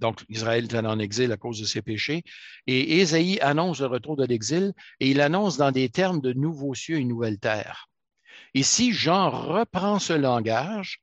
Donc, 0.00 0.24
Israël 0.28 0.64
est 0.64 0.74
en 0.74 0.98
exil 0.98 1.32
à 1.32 1.36
cause 1.36 1.60
de 1.60 1.66
ses 1.66 1.82
péchés. 1.82 2.22
Et 2.66 3.00
Ésaïe 3.00 3.40
annonce 3.40 3.80
le 3.80 3.86
retour 3.86 4.16
de 4.16 4.24
l'exil 4.24 4.72
et 5.00 5.10
il 5.10 5.20
annonce 5.20 5.56
dans 5.56 5.72
des 5.72 5.88
termes 5.88 6.20
de 6.20 6.32
nouveaux 6.32 6.74
cieux 6.74 6.98
et 6.98 7.04
nouvelle 7.04 7.38
terre. 7.38 7.87
Ici, 8.54 8.92
Jean 8.92 9.30
reprend 9.30 9.98
ce 9.98 10.12
langage, 10.12 11.00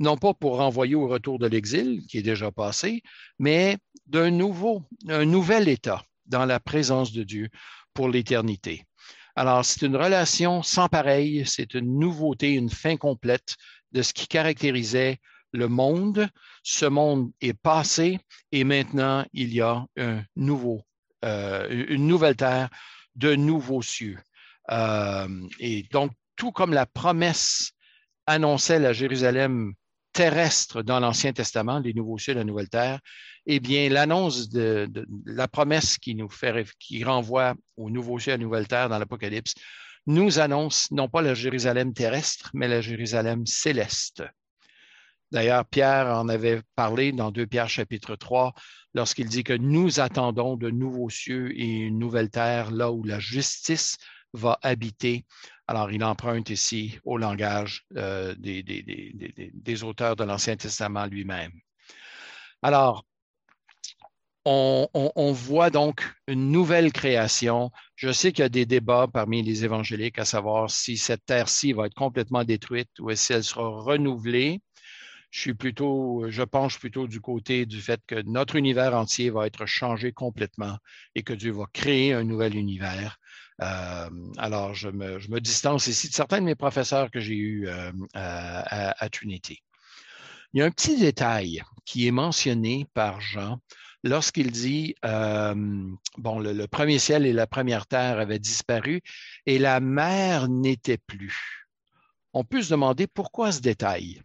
non 0.00 0.16
pas 0.16 0.34
pour 0.34 0.56
renvoyer 0.56 0.94
au 0.94 1.08
retour 1.08 1.38
de 1.38 1.46
l'exil, 1.46 2.02
qui 2.08 2.18
est 2.18 2.22
déjà 2.22 2.50
passé, 2.50 3.02
mais 3.38 3.78
d'un 4.06 4.30
nouveau, 4.30 4.82
un 5.08 5.24
nouvel 5.24 5.68
état 5.68 6.04
dans 6.26 6.44
la 6.44 6.60
présence 6.60 7.12
de 7.12 7.22
Dieu 7.22 7.48
pour 7.94 8.08
l'éternité. 8.08 8.84
Alors, 9.34 9.64
c'est 9.64 9.86
une 9.86 9.96
relation 9.96 10.62
sans 10.62 10.88
pareil, 10.88 11.44
c'est 11.46 11.74
une 11.74 11.98
nouveauté, 11.98 12.52
une 12.54 12.70
fin 12.70 12.96
complète 12.96 13.56
de 13.92 14.02
ce 14.02 14.12
qui 14.12 14.26
caractérisait 14.26 15.18
le 15.52 15.68
monde. 15.68 16.28
Ce 16.62 16.86
monde 16.86 17.30
est 17.40 17.54
passé 17.54 18.18
et 18.52 18.64
maintenant 18.64 19.24
il 19.32 19.54
y 19.54 19.60
a 19.60 19.86
un 19.96 20.22
nouveau, 20.36 20.82
euh, 21.24 21.86
une 21.88 22.06
nouvelle 22.06 22.36
terre, 22.36 22.68
de 23.14 23.34
nouveaux 23.34 23.82
cieux. 23.82 24.18
Euh, 24.70 25.28
et 25.60 25.84
donc, 25.90 26.12
tout 26.38 26.52
comme 26.52 26.72
la 26.72 26.86
promesse 26.86 27.72
annonçait 28.26 28.78
la 28.78 28.94
Jérusalem 28.94 29.74
terrestre 30.12 30.82
dans 30.82 31.00
l'Ancien 31.00 31.32
Testament, 31.32 31.80
les 31.80 31.92
nouveaux 31.92 32.16
cieux, 32.16 32.34
la 32.34 32.44
nouvelle 32.44 32.68
terre, 32.68 33.00
eh 33.46 33.60
bien, 33.60 33.88
l'annonce 33.90 34.48
de, 34.48 34.88
la 35.26 35.48
promesse 35.48 35.98
qui 35.98 36.14
nous 36.14 36.30
fait, 36.30 36.66
qui 36.78 37.04
renvoie 37.04 37.54
aux 37.76 37.90
nouveaux 37.90 38.18
cieux, 38.18 38.32
à 38.32 38.36
la 38.36 38.42
nouvelle 38.42 38.68
terre 38.68 38.88
dans 38.88 38.98
l'Apocalypse, 38.98 39.54
nous 40.06 40.38
annonce 40.38 40.90
non 40.90 41.08
pas 41.08 41.22
la 41.22 41.34
Jérusalem 41.34 41.92
terrestre, 41.92 42.50
mais 42.54 42.68
la 42.68 42.80
Jérusalem 42.80 43.44
céleste. 43.44 44.22
D'ailleurs, 45.30 45.66
Pierre 45.66 46.06
en 46.06 46.28
avait 46.28 46.62
parlé 46.74 47.12
dans 47.12 47.30
2 47.30 47.46
Pierre 47.46 47.68
chapitre 47.68 48.16
3 48.16 48.54
lorsqu'il 48.94 49.28
dit 49.28 49.44
que 49.44 49.52
nous 49.52 50.00
attendons 50.00 50.56
de 50.56 50.70
nouveaux 50.70 51.10
cieux 51.10 51.52
et 51.54 51.66
une 51.66 51.98
nouvelle 51.98 52.30
terre 52.30 52.70
là 52.70 52.90
où 52.90 53.04
la 53.04 53.18
justice 53.18 53.98
va 54.32 54.58
habiter. 54.62 55.24
Alors, 55.66 55.90
il 55.90 56.02
emprunte 56.04 56.50
ici 56.50 56.98
au 57.04 57.18
langage 57.18 57.84
euh, 57.96 58.34
des, 58.38 59.84
auteurs 59.84 60.16
de 60.16 60.24
l'Ancien 60.24 60.56
Testament 60.56 61.06
lui-même. 61.06 61.52
Alors, 62.62 63.04
on, 64.44 65.32
voit 65.32 65.68
donc 65.68 66.10
une 66.26 66.50
nouvelle 66.50 66.90
création. 66.92 67.70
Je 67.96 68.10
sais 68.10 68.32
qu'il 68.32 68.42
y 68.42 68.46
a 68.46 68.48
des 68.48 68.64
débats 68.64 69.06
parmi 69.12 69.42
les 69.42 69.64
évangéliques 69.64 70.18
à 70.18 70.24
savoir 70.24 70.70
si 70.70 70.96
cette 70.96 71.26
terre-ci 71.26 71.74
va 71.74 71.86
être 71.86 71.94
complètement 71.94 72.44
détruite 72.44 72.88
ou 72.98 73.14
si 73.14 73.34
elle 73.34 73.44
sera 73.44 73.68
renouvelée. 73.68 74.62
Je 75.30 75.40
suis 75.40 75.54
plutôt, 75.54 76.24
je 76.30 76.42
penche 76.42 76.78
plutôt 76.78 77.06
du 77.06 77.20
côté 77.20 77.66
du 77.66 77.82
fait 77.82 78.00
que 78.06 78.22
notre 78.22 78.56
univers 78.56 78.94
entier 78.94 79.28
va 79.28 79.46
être 79.46 79.66
changé 79.66 80.12
complètement 80.12 80.78
et 81.14 81.22
que 81.22 81.34
Dieu 81.34 81.52
va 81.52 81.66
créer 81.74 82.14
un 82.14 82.24
nouvel 82.24 82.56
univers. 82.56 83.18
Euh, 83.60 84.10
alors, 84.36 84.74
je 84.74 84.88
me, 84.88 85.40
distance 85.40 85.86
ici 85.86 86.08
de 86.08 86.14
certains 86.14 86.40
de 86.40 86.44
mes 86.44 86.54
professeurs 86.54 87.10
que 87.10 87.20
j'ai 87.20 87.34
eus 87.34 87.68
euh, 87.68 87.90
à, 88.14 89.04
à 89.04 89.08
Trinity. 89.08 89.62
Il 90.52 90.60
y 90.60 90.62
a 90.62 90.66
un 90.66 90.70
petit 90.70 90.98
détail 90.98 91.62
qui 91.84 92.06
est 92.06 92.12
mentionné 92.12 92.86
par 92.94 93.20
Jean 93.20 93.58
lorsqu'il 94.04 94.50
dit, 94.50 94.94
euh, 95.04 95.54
bon, 96.16 96.38
le, 96.38 96.66
premier 96.66 96.98
ciel 96.98 97.26
et 97.26 97.32
la 97.32 97.46
première 97.46 97.86
terre 97.86 98.18
avaient 98.18 98.38
disparu 98.38 99.02
et 99.46 99.58
la 99.58 99.80
mer 99.80 100.48
n'était 100.48 100.98
plus. 100.98 101.66
On 102.32 102.44
peut 102.44 102.62
se 102.62 102.70
demander 102.70 103.06
pourquoi 103.06 103.52
ce 103.52 103.60
détail? 103.60 104.22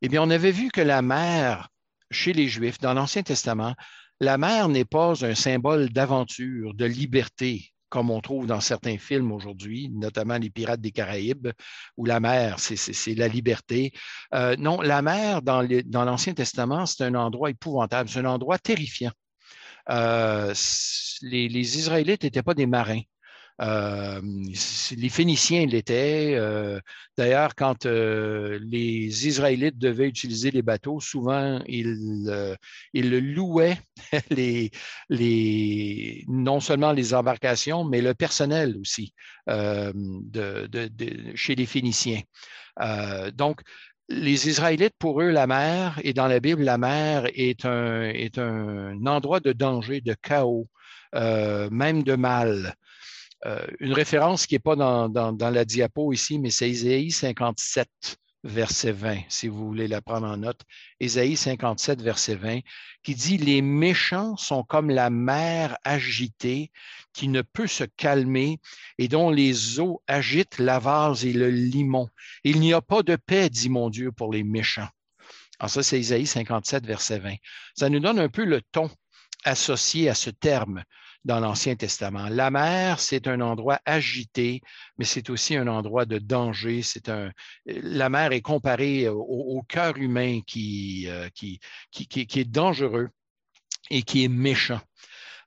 Eh 0.00 0.08
bien, 0.08 0.22
on 0.22 0.30
avait 0.30 0.52
vu 0.52 0.70
que 0.70 0.80
la 0.80 1.02
mer, 1.02 1.68
chez 2.10 2.32
les 2.32 2.46
Juifs, 2.46 2.78
dans 2.78 2.94
l'Ancien 2.94 3.22
Testament, 3.22 3.74
la 4.20 4.38
mer 4.38 4.68
n'est 4.68 4.84
pas 4.84 5.24
un 5.24 5.34
symbole 5.34 5.90
d'aventure, 5.90 6.74
de 6.74 6.84
liberté, 6.84 7.72
comme 7.88 8.10
on 8.10 8.20
trouve 8.20 8.46
dans 8.46 8.60
certains 8.60 8.98
films 8.98 9.32
aujourd'hui, 9.32 9.88
notamment 9.90 10.38
Les 10.38 10.50
Pirates 10.50 10.80
des 10.80 10.92
Caraïbes, 10.92 11.48
où 11.96 12.04
la 12.04 12.20
mer, 12.20 12.58
c'est 12.58 13.14
la 13.14 13.28
liberté. 13.28 13.92
Euh, 14.34 14.56
non, 14.58 14.80
la 14.80 15.02
mer, 15.02 15.42
dans 15.42 15.62
l'Ancien 16.04 16.34
Testament, 16.34 16.86
c'est 16.86 17.04
un 17.04 17.14
endroit 17.14 17.50
épouvantable, 17.50 18.08
c'est 18.08 18.20
un 18.20 18.26
endroit 18.26 18.58
terrifiant. 18.58 19.12
Euh, 19.90 20.52
les, 21.22 21.48
les, 21.48 21.78
Israélites 21.78 22.22
n'étaient 22.24 22.42
pas 22.42 22.54
des 22.54 22.66
marins. 22.66 23.00
Euh, 23.60 24.20
les 24.96 25.08
Phéniciens 25.08 25.66
l'étaient. 25.66 26.34
Euh, 26.36 26.78
d'ailleurs, 27.16 27.54
quand 27.56 27.86
euh, 27.86 28.58
les 28.62 29.26
Israélites 29.26 29.78
devaient 29.78 30.06
utiliser 30.06 30.50
les 30.50 30.62
bateaux, 30.62 31.00
souvent 31.00 31.60
ils, 31.66 32.36
ils 32.92 33.34
louaient 33.34 33.78
les, 34.30 34.70
les, 35.08 36.24
non 36.28 36.60
seulement 36.60 36.92
les 36.92 37.14
embarcations, 37.14 37.84
mais 37.84 38.00
le 38.00 38.14
personnel 38.14 38.76
aussi 38.80 39.12
de, 39.46 40.66
de, 40.66 40.88
chez 41.34 41.54
les 41.54 41.66
Phéniciens. 41.66 42.20
donc, 43.34 43.60
les 44.10 44.48
Israélites, 44.48 44.94
pour 44.98 45.20
eux, 45.20 45.30
la 45.30 45.46
mer, 45.46 46.00
et 46.02 46.14
dans 46.14 46.28
la 46.28 46.40
Bible, 46.40 46.62
la 46.62 46.78
mer 46.78 47.26
est 47.34 47.66
un, 47.66 48.02
est 48.04 48.38
un 48.38 49.04
endroit 49.06 49.40
de 49.40 49.52
danger, 49.52 50.00
de 50.00 50.14
chaos, 50.14 50.66
même 51.12 52.02
de 52.04 52.14
mal. 52.14 52.74
Euh, 53.46 53.64
une 53.78 53.92
référence 53.92 54.46
qui 54.46 54.54
n'est 54.54 54.60
pas 54.60 54.74
dans, 54.74 55.36
la 55.38 55.64
diapo 55.64 56.12
ici, 56.12 56.38
mais 56.38 56.50
c'est 56.50 56.68
Isaïe 56.68 57.12
57, 57.12 57.88
verset 58.42 58.92
20, 58.92 59.20
si 59.28 59.46
vous 59.46 59.64
voulez 59.66 59.86
la 59.86 60.00
prendre 60.00 60.26
en 60.26 60.38
note. 60.38 60.60
Isaïe 61.00 61.36
57, 61.36 62.02
verset 62.02 62.34
20, 62.34 62.60
qui 63.04 63.14
dit 63.14 63.38
Les 63.38 63.62
méchants 63.62 64.36
sont 64.36 64.64
comme 64.64 64.90
la 64.90 65.10
mer 65.10 65.76
agitée 65.84 66.72
qui 67.12 67.28
ne 67.28 67.42
peut 67.42 67.68
se 67.68 67.84
calmer 67.84 68.58
et 68.98 69.06
dont 69.06 69.30
les 69.30 69.78
eaux 69.78 70.02
agitent 70.08 70.58
la 70.58 70.80
vase 70.80 71.24
et 71.24 71.32
le 71.32 71.50
limon. 71.50 72.08
Il 72.42 72.58
n'y 72.58 72.72
a 72.72 72.80
pas 72.80 73.02
de 73.02 73.14
paix, 73.14 73.50
dit 73.50 73.68
mon 73.68 73.88
Dieu, 73.88 74.10
pour 74.10 74.32
les 74.32 74.42
méchants. 74.42 74.88
Alors, 75.60 75.70
ça, 75.70 75.82
c'est 75.82 76.00
Isaïe 76.00 76.26
57, 76.26 76.86
verset 76.86 77.18
20. 77.20 77.34
Ça 77.76 77.88
nous 77.88 78.00
donne 78.00 78.18
un 78.18 78.28
peu 78.28 78.44
le 78.44 78.62
ton 78.72 78.90
associé 79.44 80.08
à 80.08 80.14
ce 80.14 80.30
terme 80.30 80.82
dans 81.24 81.40
l'Ancien 81.40 81.76
Testament. 81.76 82.28
La 82.30 82.50
mer, 82.50 83.00
c'est 83.00 83.26
un 83.28 83.40
endroit 83.40 83.80
agité, 83.84 84.60
mais 84.96 85.04
c'est 85.04 85.30
aussi 85.30 85.56
un 85.56 85.66
endroit 85.66 86.04
de 86.04 86.18
danger. 86.18 86.82
C'est 86.82 87.08
un, 87.08 87.30
la 87.66 88.08
mer 88.08 88.32
est 88.32 88.40
comparée 88.40 89.08
au, 89.08 89.62
cœur 89.68 89.96
humain 89.96 90.40
qui, 90.46 91.06
euh, 91.08 91.28
qui, 91.34 91.60
est 91.92 92.50
dangereux 92.50 93.08
et 93.90 94.02
qui 94.02 94.24
est 94.24 94.28
méchant. 94.28 94.80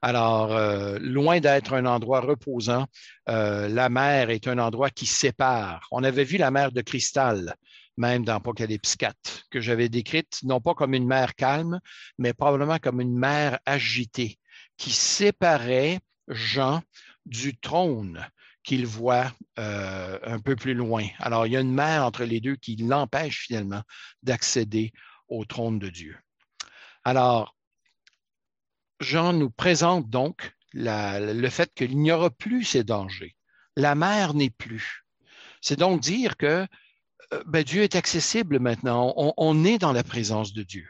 Alors, 0.03 0.51
euh, 0.51 0.97
loin 0.99 1.39
d'être 1.39 1.73
un 1.73 1.85
endroit 1.85 2.21
reposant, 2.21 2.87
euh, 3.29 3.67
la 3.69 3.89
mer 3.89 4.31
est 4.31 4.47
un 4.47 4.57
endroit 4.57 4.89
qui 4.89 5.05
sépare. 5.05 5.87
On 5.91 6.03
avait 6.03 6.23
vu 6.23 6.37
la 6.37 6.51
mer 6.51 6.71
de 6.71 6.81
cristal 6.81 7.55
même 7.97 8.23
dans 8.23 8.35
Apocalypse 8.35 8.95
4, 8.95 9.43
que 9.51 9.59
j'avais 9.59 9.89
décrite 9.89 10.39
non 10.43 10.61
pas 10.61 10.73
comme 10.73 10.93
une 10.93 11.05
mer 11.05 11.35
calme, 11.35 11.79
mais 12.17 12.33
probablement 12.33 12.79
comme 12.79 13.01
une 13.01 13.17
mer 13.17 13.59
agitée 13.65 14.39
qui 14.81 14.89
séparait 14.89 15.99
Jean 16.27 16.81
du 17.27 17.55
trône 17.55 18.27
qu'il 18.63 18.87
voit 18.87 19.31
euh, 19.59 20.17
un 20.23 20.39
peu 20.39 20.55
plus 20.55 20.73
loin. 20.73 21.05
Alors, 21.19 21.45
il 21.45 21.53
y 21.53 21.57
a 21.57 21.59
une 21.59 21.71
mer 21.71 22.03
entre 22.03 22.23
les 22.23 22.41
deux 22.41 22.55
qui 22.55 22.77
l'empêche 22.77 23.45
finalement 23.45 23.83
d'accéder 24.23 24.91
au 25.27 25.45
trône 25.45 25.77
de 25.77 25.89
Dieu. 25.89 26.17
Alors, 27.03 27.55
Jean 28.99 29.33
nous 29.33 29.51
présente 29.51 30.09
donc 30.09 30.51
le 30.73 31.49
fait 31.49 31.71
qu'il 31.75 31.99
n'y 31.99 32.11
aura 32.11 32.31
plus 32.31 32.63
ces 32.63 32.83
dangers. 32.83 33.35
La 33.75 33.93
mer 33.93 34.33
n'est 34.33 34.49
plus. 34.49 35.05
C'est 35.61 35.77
donc 35.77 36.01
dire 36.01 36.37
que 36.37 36.67
euh, 37.33 37.43
ben, 37.45 37.63
Dieu 37.63 37.83
est 37.83 37.95
accessible 37.95 38.57
maintenant. 38.57 39.13
On, 39.15 39.63
est 39.63 39.77
dans 39.77 39.93
la 39.93 40.03
présence 40.03 40.53
de 40.53 40.63
Dieu. 40.63 40.89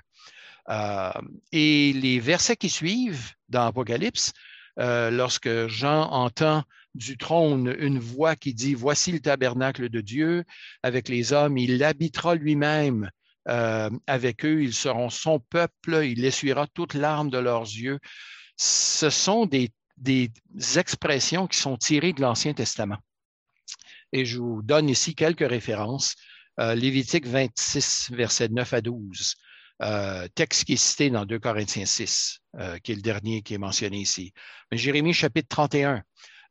Euh, 0.69 1.11
et 1.51 1.93
les 1.93 2.19
versets 2.19 2.55
qui 2.55 2.69
suivent 2.69 3.31
dans 3.49 3.65
Apocalypse, 3.67 4.33
lorsque 4.77 5.67
Jean 5.67 6.09
entend 6.11 6.63
du 6.95 7.17
trône 7.17 7.75
une 7.79 7.99
voix 7.99 8.35
qui 8.35 8.53
dit, 8.53 8.73
Voici 8.73 9.11
le 9.11 9.19
tabernacle 9.19 9.89
de 9.89 10.01
Dieu 10.01 10.43
avec 10.81 11.07
les 11.09 11.33
hommes, 11.33 11.57
il 11.57 11.83
habitera 11.83 12.35
lui-même 12.35 13.09
euh, 13.47 13.89
avec 14.07 14.45
eux, 14.45 14.61
ils 14.63 14.73
seront 14.73 15.09
son 15.09 15.39
peuple, 15.39 16.03
il 16.03 16.23
essuiera 16.23 16.67
toute 16.67 16.93
larmes 16.93 17.29
de 17.29 17.39
leurs 17.39 17.63
yeux. 17.63 17.99
Ce 18.57 19.09
sont 19.09 19.45
des, 19.45 19.71
expressions 20.77 21.47
qui 21.47 21.57
sont 21.57 21.77
tirées 21.77 22.13
de 22.13 22.21
l'Ancien 22.21 22.53
Testament. 22.53 22.97
Et 24.13 24.25
je 24.25 24.39
vous 24.39 24.61
donne 24.61 24.89
ici 24.89 25.15
quelques 25.15 25.47
références. 25.47 26.15
Euh, 26.59 26.75
Lévitique 26.75 27.25
26, 27.25 28.11
versets 28.11 28.49
9 28.49 28.73
à 28.73 28.81
12. 28.81 29.35
Euh, 29.81 30.27
texte 30.35 30.65
qui 30.65 30.73
est 30.73 30.77
cité 30.77 31.09
dans 31.09 31.25
2 31.25 31.39
Corinthiens 31.39 31.85
6, 31.85 32.39
qui 32.83 32.91
est 32.91 32.95
le 32.95 33.01
dernier 33.01 33.41
qui 33.41 33.55
est 33.55 33.57
mentionné 33.57 33.97
ici. 33.97 34.31
Mais 34.71 34.77
Jérémie 34.77 35.13
chapitre 35.13 35.47
31, 35.49 36.03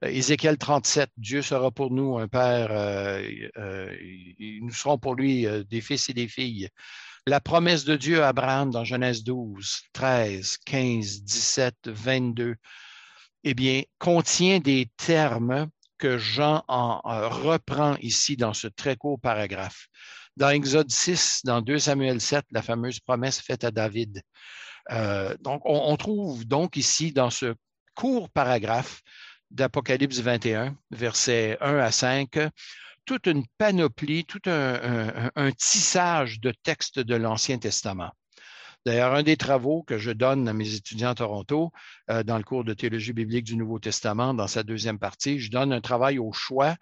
euh, 0.04 0.08
Ézéchiel 0.08 0.56
37, 0.56 1.10
Dieu 1.16 1.42
sera 1.42 1.70
pour 1.70 1.90
nous 1.90 2.18
un 2.18 2.28
père, 2.28 2.70
euh, 2.70 3.22
euh, 3.58 3.94
nous 4.38 4.72
serons 4.72 4.99
pour 4.99 5.14
lui 5.14 5.46
des 5.68 5.80
fils 5.80 6.08
et 6.08 6.14
des 6.14 6.28
filles. 6.28 6.68
La 7.26 7.40
promesse 7.40 7.84
de 7.84 7.96
Dieu 7.96 8.22
à 8.22 8.28
Abraham 8.28 8.70
dans 8.70 8.84
Genèse 8.84 9.22
12, 9.25 9.82
13, 9.92 10.56
15, 10.64 11.22
17, 11.22 11.75
22, 11.87 12.56
eh 13.44 13.54
bien, 13.54 13.82
contient 13.99 14.58
des 14.58 14.90
termes 14.96 15.68
que 15.99 16.16
Jean 16.16 16.64
en 16.66 17.00
reprend 17.28 17.96
ici 18.00 18.37
dans 18.37 18.54
ce 18.54 18.68
très 18.68 18.96
court 18.96 19.20
paragraphe. 19.20 19.88
Dans 20.40 20.49
Exode 20.49 20.90
6, 20.90 21.42
dans 21.44 21.61
2 21.61 21.78
Samuel 21.78 22.18
7, 22.18 22.47
la 22.52 22.62
fameuse 22.62 22.99
promesse 22.99 23.42
faite 23.42 23.62
à 23.62 23.70
David. 23.70 24.23
donc, 25.40 25.61
on, 25.66 25.94
trouve 25.99 26.47
donc 26.47 26.78
ici 26.78 27.12
dans 27.12 27.28
ce 27.28 27.54
court 27.94 28.30
paragraphe 28.30 29.02
d'Apocalypse 29.50 30.20
21, 30.20 30.78
versets 30.92 31.59
1 31.61 31.76
à 31.76 31.90
5, 31.90 32.38
toute 33.04 33.26
une 33.26 33.44
panoplie, 33.59 34.25
tout 34.25 34.40
un, 34.47 35.52
tissage 35.59 36.40
de 36.40 36.54
textes 36.62 37.00
de 37.00 37.16
l'Ancien 37.16 37.59
Testament. 37.59 38.11
D'ailleurs, 38.87 39.14
un 39.14 39.23
des 39.23 39.37
travaux 39.37 39.82
que 39.82 39.99
je 39.99 40.11
donne 40.11 40.49
à 40.49 40.54
mes 40.54 40.75
étudiants 40.75 41.11
à 41.11 41.14
Toronto 41.14 41.70
euh, 42.09 42.23
dans 42.23 42.38
le 42.38 42.44
cours 42.44 42.64
de 42.64 42.73
théologie 42.73 43.12
biblique 43.12 43.44
du 43.44 43.56
Nouveau 43.56 43.78
Testament, 43.78 44.32
dans 44.32 44.47
sa 44.47 44.62
deuxième 44.62 44.99
partie, 44.99 45.38
je 45.38 45.50
donne 45.50 45.70
un 45.75 45.82
travail 45.82 46.18
au 46.18 46.32
choix 46.32 46.76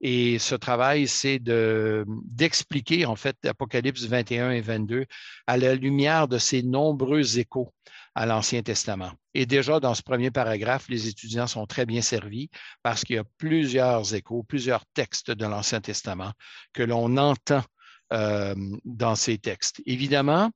et 0.00 0.38
ce 0.38 0.54
travail, 0.54 1.08
c'est 1.08 1.40
d'expliquer 1.40 3.06
en 3.06 3.16
fait 3.16 3.36
Apocalypse 3.46 4.04
21 4.04 4.50
et 4.50 4.60
22 4.60 5.06
à 5.46 5.56
la 5.56 5.74
lumière 5.74 6.28
de 6.28 6.38
ces 6.38 6.62
nombreux 6.62 7.38
échos 7.38 7.72
à 8.14 8.26
l'Ancien 8.26 8.62
Testament. 8.62 9.12
Et 9.34 9.46
déjà, 9.46 9.80
dans 9.80 9.94
ce 9.94 10.02
premier 10.02 10.30
paragraphe, 10.30 10.88
les 10.88 11.08
étudiants 11.08 11.46
sont 11.46 11.66
très 11.66 11.86
bien 11.86 12.00
servis 12.00 12.48
parce 12.82 13.02
qu'il 13.04 13.16
y 13.16 13.18
a 13.18 13.24
plusieurs 13.38 14.14
échos, 14.14 14.44
plusieurs 14.44 14.84
textes 14.94 15.30
de 15.30 15.46
l'Ancien 15.46 15.80
Testament 15.80 16.32
que 16.72 16.82
l'on 16.82 17.16
entend 17.16 17.62
euh, 18.12 18.54
dans 18.84 19.16
ces 19.16 19.38
textes. 19.38 19.82
Évidemment, 19.86 20.50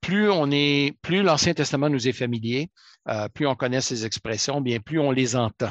plus 0.00 0.30
on 0.30 0.50
est, 0.50 0.96
plus 1.02 1.22
l'Ancien 1.22 1.54
Testament 1.54 1.88
nous 1.88 2.08
est 2.08 2.12
familier, 2.12 2.70
euh, 3.08 3.28
plus 3.28 3.46
on 3.46 3.54
connaît 3.54 3.80
ces 3.80 4.04
expressions, 4.04 4.60
bien 4.60 4.80
plus 4.80 4.98
on 4.98 5.10
les 5.10 5.36
entend. 5.36 5.70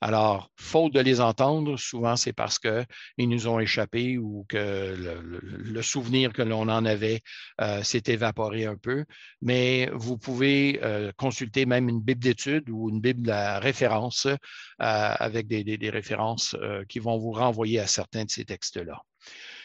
Alors, 0.00 0.52
faute 0.56 0.92
de 0.94 1.00
les 1.00 1.20
entendre, 1.20 1.76
souvent 1.76 2.14
c'est 2.14 2.32
parce 2.32 2.60
qu'ils 2.60 3.28
nous 3.28 3.48
ont 3.48 3.58
échappé 3.58 4.16
ou 4.16 4.46
que 4.48 4.94
le, 4.96 5.82
souvenir 5.82 6.32
que 6.32 6.42
l'on 6.42 6.68
en 6.68 6.84
avait 6.84 7.22
euh, 7.60 7.82
s'est 7.82 8.04
évaporé 8.06 8.64
un 8.66 8.76
peu. 8.76 9.04
Mais 9.42 9.90
vous 9.92 10.16
pouvez 10.16 10.78
euh, 10.84 11.10
consulter 11.16 11.66
même 11.66 11.88
une 11.88 12.00
Bible 12.00 12.20
d'études 12.20 12.70
ou 12.70 12.90
une 12.90 13.00
Bible 13.00 13.22
de 13.22 13.60
référence 13.60 14.26
euh, 14.26 14.36
avec 14.78 15.48
des, 15.48 15.90
références 15.90 16.56
qui 16.88 16.98
vont 17.00 17.18
vous 17.18 17.32
renvoyer 17.32 17.80
à 17.80 17.86
certains 17.86 18.24
de 18.24 18.30
ces 18.30 18.44
textes-là. 18.44 19.02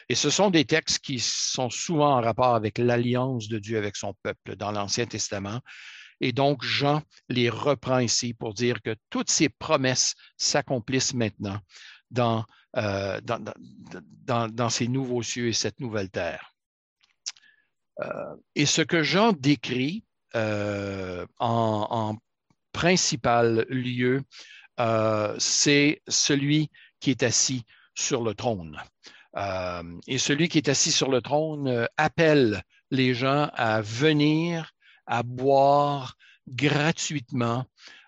Et 0.09 0.15
ce 0.15 0.29
sont 0.29 0.49
des 0.49 0.65
textes 0.65 0.99
qui 0.99 1.19
sont 1.19 1.69
souvent 1.69 2.17
en 2.17 2.21
rapport 2.21 2.55
avec 2.55 2.77
l'alliance 2.77 3.47
de 3.47 3.59
Dieu 3.59 3.77
avec 3.77 3.95
son 3.95 4.13
peuple 4.23 4.55
dans 4.55 4.71
l'Ancien 4.71 5.05
Testament. 5.05 5.59
Et 6.21 6.31
donc, 6.31 6.63
Jean 6.63 7.01
les 7.29 7.49
reprend 7.49 7.99
ici 7.99 8.33
pour 8.33 8.53
dire 8.53 8.81
que 8.81 8.95
toutes 9.09 9.29
ces 9.29 9.49
promesses 9.49 10.15
s'accomplissent 10.37 11.13
maintenant 11.13 11.59
dans, 12.13 12.45
euh, 12.77 13.19
ces 14.69 14.87
nouveaux 14.87 15.23
cieux 15.23 15.49
et 15.49 15.53
cette 15.53 15.79
nouvelle 15.79 16.09
terre. 16.09 16.53
Euh, 17.99 18.35
et 18.55 18.65
ce 18.65 18.81
que 18.81 19.03
Jean 19.03 19.33
décrit 19.33 20.03
euh, 20.35 21.25
en, 21.39 22.15
principal 22.71 23.67
lieu, 23.69 24.23
c'est 25.37 26.01
celui 26.07 26.71
qui 26.99 27.11
est 27.11 27.21
assis 27.21 27.65
sur 27.93 28.23
le 28.23 28.33
trône. 28.33 28.81
et 30.07 30.17
celui 30.17 30.49
qui 30.49 30.57
est 30.57 30.69
assis 30.69 30.91
sur 30.91 31.11
le 31.11 31.21
trône 31.21 31.87
appelle 31.97 32.63
les 32.89 33.13
gens 33.13 33.51
à 33.53 33.81
venir 33.81 34.72
à 35.05 35.23
boire 35.23 36.15
gratuitement. 36.47 37.65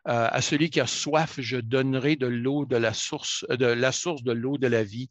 Euh, 0.07 0.27
à 0.29 0.41
celui 0.41 0.69
qui 0.69 0.79
a 0.79 0.85
soif, 0.85 1.39
je 1.39 1.57
donnerai 1.57 2.15
de 2.15 2.27
l'eau 2.27 2.65
de 2.65 2.75
la 2.75 2.93
source, 2.93 3.43
euh, 3.49 3.57
de 3.57 3.65
la 3.65 3.91
source 3.91 4.21
de 4.21 4.31
l'eau 4.31 4.57
de 4.59 4.67
la 4.67 4.83
vie 4.83 5.09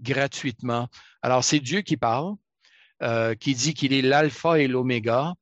gratuitement. 0.00 0.88
Alors, 1.22 1.42
c'est 1.42 1.60
Dieu 1.60 1.80
qui 1.80 1.96
parle, 1.96 2.34
euh, 3.02 3.34
qui 3.34 3.54
dit 3.54 3.72
qu'il 3.72 3.94
est 3.94 4.02
l'alpha 4.02 4.60
et 4.60 4.68
l'oméga. 4.68 5.32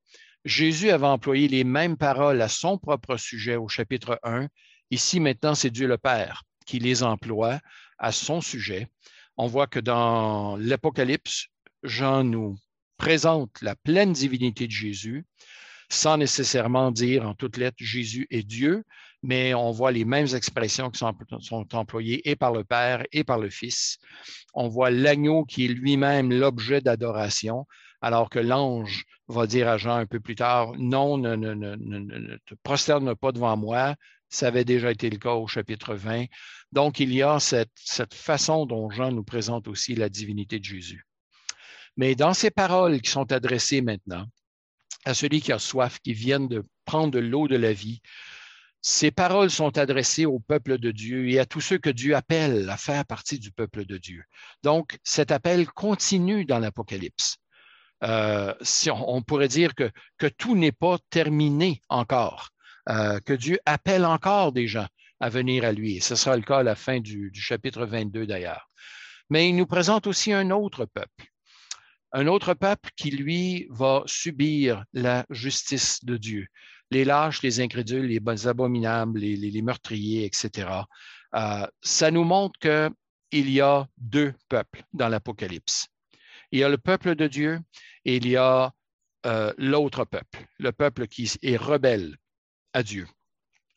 Jésus 0.45 0.91
avait 0.91 1.07
employé 1.07 1.49
les 1.49 1.65
mêmes 1.65 1.97
paroles 1.97 2.41
à 2.41 2.49
son 2.49 2.79
propre 2.79 3.17
sujet 3.17 3.57
au 3.57 3.67
chapitre 3.67 4.21
1. 4.23 4.47
Ici, 4.91 5.19
maintenant, 5.19 5.55
c'est 5.57 5.71
Dieu 5.71 5.89
le 5.89 5.99
Père 5.99 6.45
qui 6.65 6.79
les 6.79 7.03
emploie 7.03 7.59
à 7.99 8.13
son 8.13 8.41
sujet. 8.41 8.87
On 9.37 9.49
voit 9.49 9.67
que 9.67 9.81
dans 9.81 10.57
l'Apocalypse, 10.59 11.47
Jean 11.83 12.23
nous 12.23 12.57
présente 12.99 13.63
la 13.63 13.75
pleine 13.75 14.13
divinité 14.13 14.67
de 14.67 14.73
Jésus 14.73 15.25
sans 15.93 16.17
nécessairement 16.17 16.91
dire 16.91 17.29
en 17.29 17.35
toutes 17.35 17.59
lettres 17.59 17.77
Jésus 17.79 18.27
est 18.31 18.43
Dieu, 18.43 18.85
mais 19.23 19.53
on 19.53 19.71
voit 19.73 19.93
les 19.93 20.07
mêmes 20.07 20.35
expressions 20.35 20.91
qui 20.91 20.99
sont, 20.99 21.75
employées 21.75 22.29
et 22.29 22.35
par 22.35 22.51
le 22.51 22.65
Père 22.65 23.05
et 23.13 23.25
par 23.25 23.39
le 23.39 23.51
Fils. 23.51 23.99
On 24.55 24.69
voit 24.69 24.91
l'agneau 24.91 25.45
qui 25.45 25.67
est 25.67 25.69
lui-même 25.69 26.33
l'objet 26.33 26.81
d'adoration, 26.81 27.67
alors 28.01 28.31
que 28.31 28.39
l'ange 28.39 29.05
va 29.29 29.47
dire 29.47 29.69
à 29.69 29.77
Jean 29.77 29.97
un 29.97 30.07
peu 30.07 30.19
plus 30.19 30.35
tard, 30.35 30.73
non, 30.79 31.19
ne, 31.19 31.37
ne, 31.37 32.37
te 32.47 32.55
prosterne 32.63 33.15
pas 33.15 33.33
devant 33.33 33.57
moi. 33.59 33.95
Ça 34.31 34.49
avait 34.49 34.65
déjà 34.65 34.91
été 34.91 35.11
le 35.11 35.19
cas 35.19 35.35
au 35.35 35.47
chapitre 35.47 35.95
20. 35.95 36.25
Donc, 36.73 37.01
il 37.01 37.13
y 37.13 37.23
a 37.23 37.39
cette, 37.39 37.71
cette 37.75 38.15
façon 38.15 38.65
dont 38.65 38.89
Jean 38.89 39.13
nous 39.13 39.25
présente 39.25 39.69
aussi 39.69 39.95
la 39.95 40.09
divinité 40.09 40.59
de 40.59 40.65
Jésus. 40.65 41.07
Mais 41.99 42.15
dans 42.15 42.33
ces 42.33 42.51
paroles 42.51 43.03
qui 43.03 43.11
sont 43.11 43.31
adressées 43.31 43.83
maintenant, 43.83 44.27
à 45.05 45.15
celui 45.15 45.41
qui 45.41 45.53
a 45.53 45.59
soif, 45.59 45.99
qui 46.01 46.13
vienne 46.13 46.49
de 46.49 46.65
prendre 46.85 47.13
de 47.13 47.19
l'eau 47.19 47.49
de 47.49 47.57
la 47.57 47.73
vie. 47.73 48.01
Ces 48.81 49.11
paroles 49.13 49.51
sont 49.51 49.79
adressées 49.79 50.27
au 50.27 50.41
peuple 50.41 50.79
de 50.79 50.91
Dieu 50.91 51.29
et 51.29 51.39
à 51.39 51.47
tous 51.47 51.61
ceux 51.61 51.79
que 51.79 51.91
Dieu 51.91 52.17
appelle 52.17 52.69
à 52.69 52.77
faire 52.77 53.05
partie 53.05 53.39
du 53.39 53.53
peuple 53.53 53.85
de 53.85 53.97
Dieu. 53.97 54.25
Donc, 54.65 54.99
cet 55.05 55.31
appel 55.31 55.69
continue 55.69 56.45
dans 56.45 56.59
l'Apocalypse. 56.59 57.37
Euh, 58.03 58.53
si 58.61 58.91
on, 58.91 59.23
pourrait 59.23 59.47
dire 59.47 59.75
que, 59.77 59.93
tout 60.37 60.57
n'est 60.57 60.73
pas 60.73 60.99
terminé 61.11 61.81
encore, 61.89 62.51
euh, 62.89 63.21
que 63.21 63.33
Dieu 63.33 63.61
appelle 63.65 64.05
encore 64.05 64.51
des 64.51 64.67
gens 64.67 64.89
à 65.21 65.29
venir 65.29 65.65
à 65.65 65.71
lui. 65.71 65.97
Et 65.97 66.01
ce 66.01 66.17
sera 66.17 66.37
le 66.37 66.43
cas 66.43 66.59
à 66.59 66.63
la 66.65 66.75
fin 66.75 66.99
du, 66.99 67.31
du 67.31 67.41
chapitre 67.41 67.87
22 67.87 68.27
d'ailleurs. 68.27 68.69
Mais 69.31 69.49
il 69.49 69.55
nous 69.55 69.67
présente 69.67 70.09
aussi 70.09 70.33
un 70.33 70.51
autre 70.51 70.85
peuple 70.85 71.32
un 72.13 72.27
autre 72.27 72.55
peuple 72.55 72.91
qui, 72.97 73.11
lui, 73.11 73.67
va 73.71 74.03
subir 74.07 74.85
la 74.93 75.25
justice 75.31 76.05
de 76.05 76.17
Dieu. 76.17 76.47
Les 76.91 77.05
lâches, 77.05 77.43
les 77.43 77.61
incrédules, 77.61 78.07
les 78.07 78.47
abominables, 78.47 79.19
les, 79.19 79.63
meurtriers, 79.63 80.27
etc. 80.27 80.69
Euh, 81.35 81.67
ça 81.81 82.11
nous 82.11 82.25
montre 82.25 82.59
qu'il 82.61 83.51
y 83.51 83.61
a 83.61 83.89
deux 83.97 84.35
peuples 84.49 84.85
dans 84.93 85.09
l'Apocalypse. 85.09 85.87
Il 86.51 86.59
y 86.59 86.65
a 86.65 86.69
le 86.69 86.77
peuple 86.77 87.15
de 87.15 87.27
Dieu 87.27 87.61
et 88.05 88.17
il 88.17 88.29
y 88.29 88.37
a 88.37 88.75
euh, 89.25 89.53
l'autre 89.57 90.05
peuple, 90.05 90.47
le 90.59 90.73
peuple 90.73 91.07
qui 91.07 91.33
est 91.43 91.57
rebelle 91.57 92.19
à 92.75 92.83
Dieu. 92.83 93.07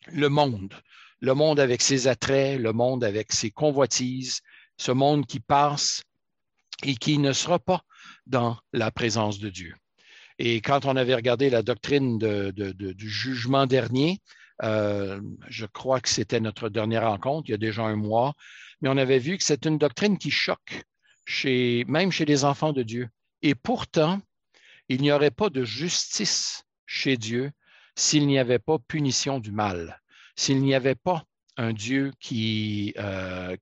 Le 0.08 0.28
monde, 0.28 0.74
le 1.22 1.34
monde 1.34 1.60
avec 1.60 1.82
ses 1.82 2.08
attraits, 2.08 2.60
le 2.60 2.74
monde 2.74 3.04
avec 3.06 3.32
ses 3.32 3.50
convoitises, 3.50 4.42
ce 4.76 4.92
monde 4.92 5.26
qui 5.26 5.40
passe 5.40 6.04
et 6.84 6.96
qui 6.96 7.18
ne 7.18 7.32
sera 7.32 7.60
pas 7.60 7.85
dans 8.28 8.58
la 8.74 8.92
présence 8.92 9.40
de 9.40 9.50
Dieu. 9.50 9.76
Et 10.38 10.62
quand 10.62 10.86
on 10.86 10.96
avait 10.96 11.16
regardé 11.16 11.50
la 11.50 11.62
doctrine 11.62 12.18
du 12.18 13.10
jugement 13.10 13.66
dernier, 13.66 14.20
euh, 14.64 15.22
je 15.48 15.66
crois 15.66 16.00
que 16.00 16.10
c'était 16.10 16.40
notre 16.40 16.70
dernière 16.70 17.10
rencontre, 17.10 17.50
il 17.50 17.52
y 17.52 17.56
a 17.56 17.58
déjà 17.58 17.84
un 17.84 17.96
mois, 17.96 18.34
mais 18.82 18.90
on 18.90 18.98
avait 18.98 19.20
vu 19.20 19.38
que 19.38 19.44
c'est 19.44 19.66
une 19.66 19.78
doctrine 19.78 20.18
qui 20.18 20.32
choque, 20.32 20.84
même 21.44 22.12
chez 22.12 22.26
les 22.26 22.46
enfants 22.46 22.74
de 22.74 22.84
Dieu. 22.84 23.10
Et 23.42 23.56
pourtant, 23.56 24.22
il 24.90 25.02
n'y 25.02 25.12
aurait 25.12 25.32
pas 25.32 25.50
de 25.50 25.64
justice 25.64 26.64
chez 26.86 27.18
Dieu 27.18 27.52
s'il 27.96 28.28
n'y 28.28 28.40
avait 28.40 28.60
pas 28.60 28.78
punition 28.80 29.40
du 29.40 29.52
mal, 29.52 30.02
s'il 30.36 30.62
n'y 30.62 30.76
avait 30.76 30.96
pas 30.96 31.24
un 31.58 31.74
Dieu 31.74 32.12
qui, 32.20 32.94
euh, 32.98 33.56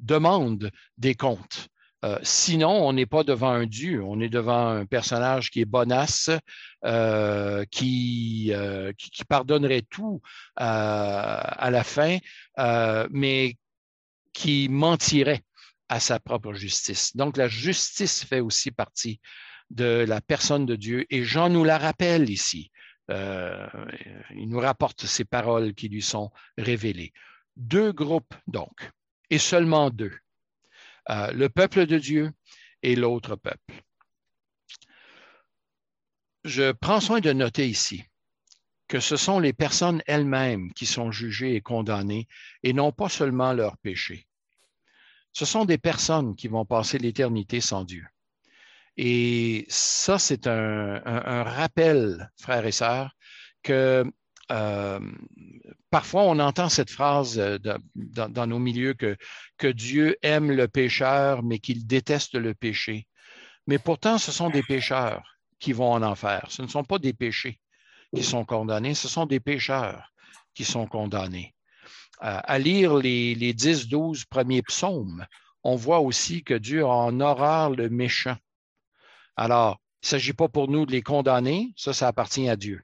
demande 0.00 0.70
des 0.96 1.14
comptes. 1.14 1.68
Euh, 2.04 2.18
sinon, 2.22 2.86
on 2.86 2.92
n'est 2.92 3.06
pas 3.06 3.24
devant 3.24 3.50
un 3.50 3.66
Dieu, 3.66 4.02
on 4.04 4.20
est 4.20 4.28
devant 4.28 4.68
un 4.68 4.86
personnage 4.86 5.50
qui 5.50 5.60
est 5.60 5.64
bonasse, 5.64 6.30
euh, 6.84 7.64
qui, 7.70 8.52
qui, 8.98 9.24
pardonnerait 9.24 9.82
tout 9.88 10.20
à 10.56 11.68
la 11.72 11.82
fin, 11.82 12.18
mais 13.10 13.56
qui 14.32 14.68
mentirait 14.68 15.42
à 15.88 16.00
sa 16.00 16.20
propre 16.20 16.52
justice. 16.54 17.16
Donc, 17.16 17.36
la 17.36 17.48
justice 17.48 18.24
fait 18.24 18.40
aussi 18.40 18.70
partie 18.70 19.20
de 19.70 20.04
la 20.06 20.20
personne 20.20 20.66
de 20.66 20.76
Dieu 20.76 21.06
et 21.10 21.22
Jean 21.24 21.48
nous 21.48 21.64
la 21.64 21.78
rappelle 21.78 22.30
ici. 22.30 22.70
Euh, 23.10 23.66
il 24.34 24.48
nous 24.48 24.60
rapporte 24.60 25.04
ces 25.06 25.24
paroles 25.24 25.74
qui 25.74 25.88
lui 25.88 26.02
sont 26.02 26.30
révélées. 26.56 27.12
Deux 27.56 27.92
groupes, 27.92 28.34
donc, 28.46 28.90
et 29.30 29.38
seulement 29.38 29.90
deux. 29.90 30.12
Euh, 31.10 31.30
le 31.32 31.48
peuple 31.48 31.86
de 31.86 31.98
Dieu 31.98 32.32
et 32.82 32.96
l'autre 32.96 33.36
peuple. 33.36 33.82
Je 36.44 36.72
prends 36.72 37.00
soin 37.00 37.20
de 37.20 37.32
noter 37.32 37.68
ici 37.68 38.04
que 38.88 39.00
ce 39.00 39.16
sont 39.16 39.38
les 39.38 39.52
personnes 39.52 40.02
elles-mêmes 40.06 40.72
qui 40.72 40.86
sont 40.86 41.10
jugées 41.10 41.56
et 41.56 41.60
condamnées 41.60 42.28
et 42.62 42.72
non 42.72 42.92
pas 42.92 43.08
seulement 43.08 43.52
leurs 43.52 43.78
péchés. 43.78 44.26
Ce 45.32 45.44
sont 45.44 45.64
des 45.64 45.78
personnes 45.78 46.36
qui 46.36 46.48
vont 46.48 46.64
passer 46.64 46.98
l'éternité 46.98 47.60
sans 47.60 47.84
Dieu. 47.84 48.06
Et 48.96 49.66
ça, 49.68 50.18
c'est 50.18 50.46
un, 50.46 51.42
rappel, 51.42 52.30
frères 52.38 52.66
et 52.66 52.72
sœurs, 52.72 53.16
que 53.62 54.04
euh, 54.52 55.00
parfois 55.90 56.24
on 56.24 56.38
entend 56.38 56.68
cette 56.68 56.90
phrase 56.90 57.38
euh, 57.38 57.58
dans, 57.94 58.46
nos 58.46 58.58
milieux 58.58 58.94
que, 58.94 59.16
Dieu 59.66 60.16
aime 60.22 60.50
le 60.50 60.68
pécheur, 60.68 61.42
mais 61.42 61.58
qu'il 61.58 61.86
déteste 61.86 62.34
le 62.34 62.54
péché. 62.54 63.06
Mais 63.66 63.78
pourtant, 63.78 64.18
ce 64.18 64.30
sont 64.30 64.50
des 64.50 64.62
pécheurs 64.62 65.22
qui 65.58 65.72
vont 65.72 65.90
en 65.90 66.02
enfer. 66.02 66.46
Ce 66.50 66.60
ne 66.60 66.66
sont 66.66 66.84
pas 66.84 66.98
des 66.98 67.14
péchés 67.14 67.60
qui 68.14 68.22
sont 68.22 68.44
condamnés, 68.44 68.94
ce 68.94 69.08
sont 69.08 69.26
des 69.26 69.40
pécheurs 69.40 70.12
qui 70.54 70.64
sont 70.64 70.86
condamnés. 70.86 71.54
Euh, 72.22 72.38
à 72.44 72.58
lire 72.58 72.96
les, 72.96 73.34
les 73.34 73.54
10-12 73.54 74.26
premiers 74.28 74.62
psaumes, 74.62 75.26
on 75.64 75.76
voit 75.76 76.00
aussi 76.00 76.44
que 76.44 76.54
Dieu 76.54 76.84
en 76.86 77.18
horreur 77.20 77.70
le 77.70 77.88
méchant. 77.88 78.36
Alors, 79.36 79.80
il 80.02 80.06
ne 80.06 80.08
s'agit 80.08 80.32
pas 80.34 80.48
pour 80.48 80.68
nous 80.68 80.84
de 80.84 80.92
les 80.92 81.02
condamner, 81.02 81.72
ça, 81.76 81.94
ça 81.94 82.08
appartient 82.08 82.48
à 82.48 82.56
Dieu. 82.56 82.82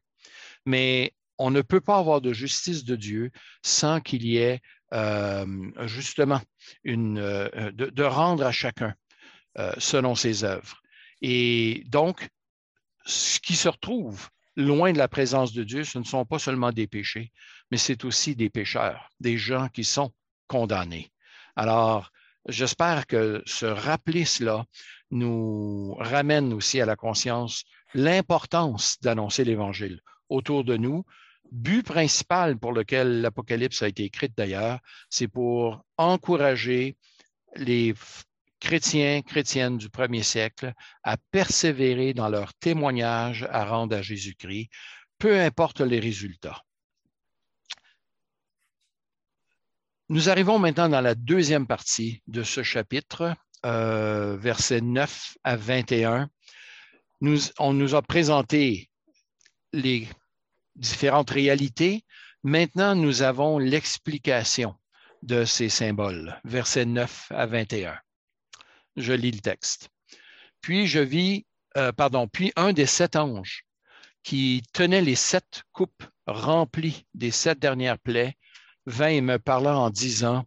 Mais 0.64 1.12
on 1.40 1.50
ne 1.50 1.62
peut 1.62 1.81
pas 1.81 1.96
avoir 1.96 2.20
de 2.20 2.35
justice 2.35 2.85
de 2.85 2.96
Dieu 2.96 3.31
sans 3.62 4.00
qu'il 4.00 4.24
y 4.26 4.37
ait 4.37 4.61
euh, 4.92 5.46
justement 5.87 6.40
une, 6.85 7.18
euh, 7.18 7.70
de, 7.72 8.03
rendre 8.03 8.44
à 8.44 8.53
chacun 8.53 8.94
euh, 9.59 9.72
selon 9.79 10.14
ses 10.14 10.44
œuvres. 10.44 10.83
Et 11.22 11.83
donc, 11.87 12.29
ce 13.07 13.40
qui 13.40 13.57
se 13.57 13.68
retrouve 13.68 14.29
loin 14.55 14.92
de 14.92 14.98
la 14.98 15.09
présence 15.09 15.55
de 15.55 15.64
Dieu, 15.64 15.85
ce 15.85 15.98
ne 15.98 16.05
sont 16.05 16.26
pas 16.26 16.38
seulement 16.38 16.72
des 16.72 16.87
péchés, 16.87 17.33
mais 17.70 17.79
c'est 17.79 18.05
aussi 18.05 18.37
des 18.37 18.50
pécheurs, 18.50 19.09
des 19.18 19.38
gens 19.38 19.68
qui 19.68 19.85
sont 19.85 20.12
condamnés. 20.46 21.11
Alors, 21.57 22.11
j'espère 22.48 23.07
que 23.07 23.42
se 23.46 23.64
rappeler 23.64 24.26
cela 24.26 24.66
nous 25.11 25.94
ramène 26.00 26.53
aussi 26.53 26.83
à 26.83 26.87
la 26.87 26.96
conscience 26.96 27.64
l'importance 27.94 28.98
d'annoncer 29.00 29.44
l'Évangile 29.44 30.03
autour 30.29 30.64
de 30.64 30.76
nous. 30.76 31.05
But 31.50 31.84
principal 31.84 32.58
pour 32.58 32.72
lequel 32.72 33.22
l'Apocalypse 33.22 33.82
a 33.82 33.88
été 33.88 34.04
écrite 34.04 34.36
d'ailleurs, 34.36 34.78
c'est 35.08 35.28
pour 35.28 35.84
encourager 35.96 36.96
les 37.56 37.94
chrétiens, 38.60 39.22
chrétiennes 39.22 39.78
du 39.78 39.90
premier 39.90 40.22
siècle 40.22 40.72
à 41.02 41.16
persévérer 41.16 42.14
dans 42.14 42.28
leur 42.28 42.54
témoignage 42.54 43.48
à 43.50 43.64
rendre 43.64 43.96
à 43.96 44.02
Jésus-Christ, 44.02 44.68
peu 45.18 45.40
importe 45.40 45.80
les 45.80 45.98
résultats. 45.98 46.62
Nous 50.08 50.28
arrivons 50.28 50.58
maintenant 50.58 50.88
dans 50.88 51.00
la 51.00 51.14
deuxième 51.14 51.66
partie 51.66 52.22
de 52.26 52.42
ce 52.42 52.62
chapitre, 52.62 53.34
euh, 53.64 54.36
versets 54.36 54.80
9 54.80 55.36
à 55.44 55.56
21. 55.56 56.28
Nous, 57.20 57.38
on 57.58 57.72
nous 57.72 57.94
a 57.94 58.02
présenté 58.02 58.90
les 59.72 60.08
différentes 60.80 61.30
réalités. 61.30 62.04
Maintenant, 62.42 62.96
nous 62.96 63.22
avons 63.22 63.58
l'explication 63.58 64.74
de 65.22 65.44
ces 65.44 65.68
symboles, 65.68 66.40
versets 66.44 66.86
9 66.86 67.30
à 67.30 67.46
21. 67.46 67.96
Je 68.96 69.12
lis 69.12 69.30
le 69.30 69.40
texte. 69.40 69.90
Puis 70.60 70.86
je 70.86 71.00
vis, 71.00 71.46
euh, 71.76 71.92
pardon, 71.92 72.26
puis 72.26 72.52
un 72.56 72.72
des 72.72 72.86
sept 72.86 73.16
anges 73.16 73.64
qui 74.22 74.62
tenait 74.72 75.02
les 75.02 75.14
sept 75.14 75.62
coupes 75.72 76.04
remplies 76.26 77.06
des 77.14 77.30
sept 77.30 77.58
dernières 77.58 77.98
plaies 77.98 78.36
vint 78.86 79.08
et 79.08 79.20
me 79.20 79.38
parla 79.38 79.76
en 79.76 79.90
disant, 79.90 80.44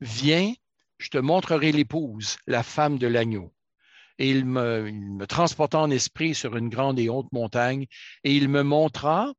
Viens, 0.00 0.52
je 0.98 1.10
te 1.10 1.18
montrerai 1.18 1.72
l'épouse, 1.72 2.36
la 2.46 2.62
femme 2.62 2.98
de 2.98 3.06
l'agneau. 3.06 3.52
Et 4.18 4.30
il 4.30 4.44
me, 4.44 4.88
il 4.88 5.12
me, 5.12 5.26
transporta 5.26 5.78
en 5.78 5.90
esprit 5.90 6.34
sur 6.34 6.56
une 6.56 6.68
grande 6.68 6.98
et 6.98 7.08
haute 7.08 7.30
montagne, 7.32 7.86
et 8.24 8.34
il 8.34 8.48
me 8.48 8.62
montra, 8.62 9.32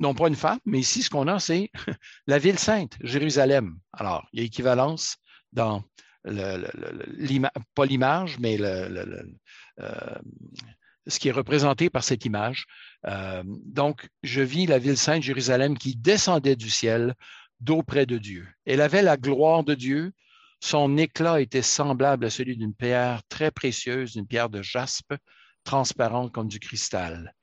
non 0.00 0.14
pas 0.14 0.28
une 0.28 0.36
femme, 0.36 0.60
mais 0.64 0.78
ici, 0.78 1.02
ce 1.02 1.10
qu'on 1.10 1.28
a, 1.28 1.38
c'est 1.38 1.70
la 2.26 2.38
ville 2.38 2.58
sainte, 2.58 2.96
Jérusalem. 3.02 3.78
Alors, 3.92 4.26
il 4.32 4.40
y 4.40 4.42
a 4.42 4.46
équivalence 4.46 5.16
dans 5.52 5.82
le, 6.24 6.68
pas 7.74 7.86
l'image, 7.86 8.38
mais 8.38 8.56
le, 8.56 9.36
euh, 9.80 10.18
ce 11.06 11.18
qui 11.18 11.28
est 11.28 11.32
représenté 11.32 11.90
par 11.90 12.04
cette 12.04 12.24
image. 12.24 12.66
Euh, 13.06 13.42
donc, 13.46 14.08
je 14.22 14.42
vis 14.42 14.66
la 14.66 14.78
ville 14.78 14.98
sainte 14.98 15.22
Jérusalem 15.22 15.76
qui 15.76 15.96
descendait 15.96 16.56
du 16.56 16.70
ciel 16.70 17.14
d'auprès 17.60 18.06
de 18.06 18.18
Dieu. 18.18 18.46
Elle 18.66 18.80
avait 18.80 19.02
la 19.02 19.16
gloire 19.16 19.64
de 19.64 19.74
Dieu. 19.74 20.12
Son 20.60 20.96
éclat 20.96 21.40
était 21.40 21.62
semblable 21.62 22.24
à 22.24 22.30
celui 22.30 22.56
d'une 22.56 22.74
pierre 22.74 23.22
très 23.28 23.50
précieuse, 23.50 24.16
une 24.16 24.26
pierre 24.26 24.50
de 24.50 24.62
jaspe, 24.62 25.14
transparente 25.64 26.32
comme 26.32 26.48
du 26.48 26.60
cristal. 26.60 27.34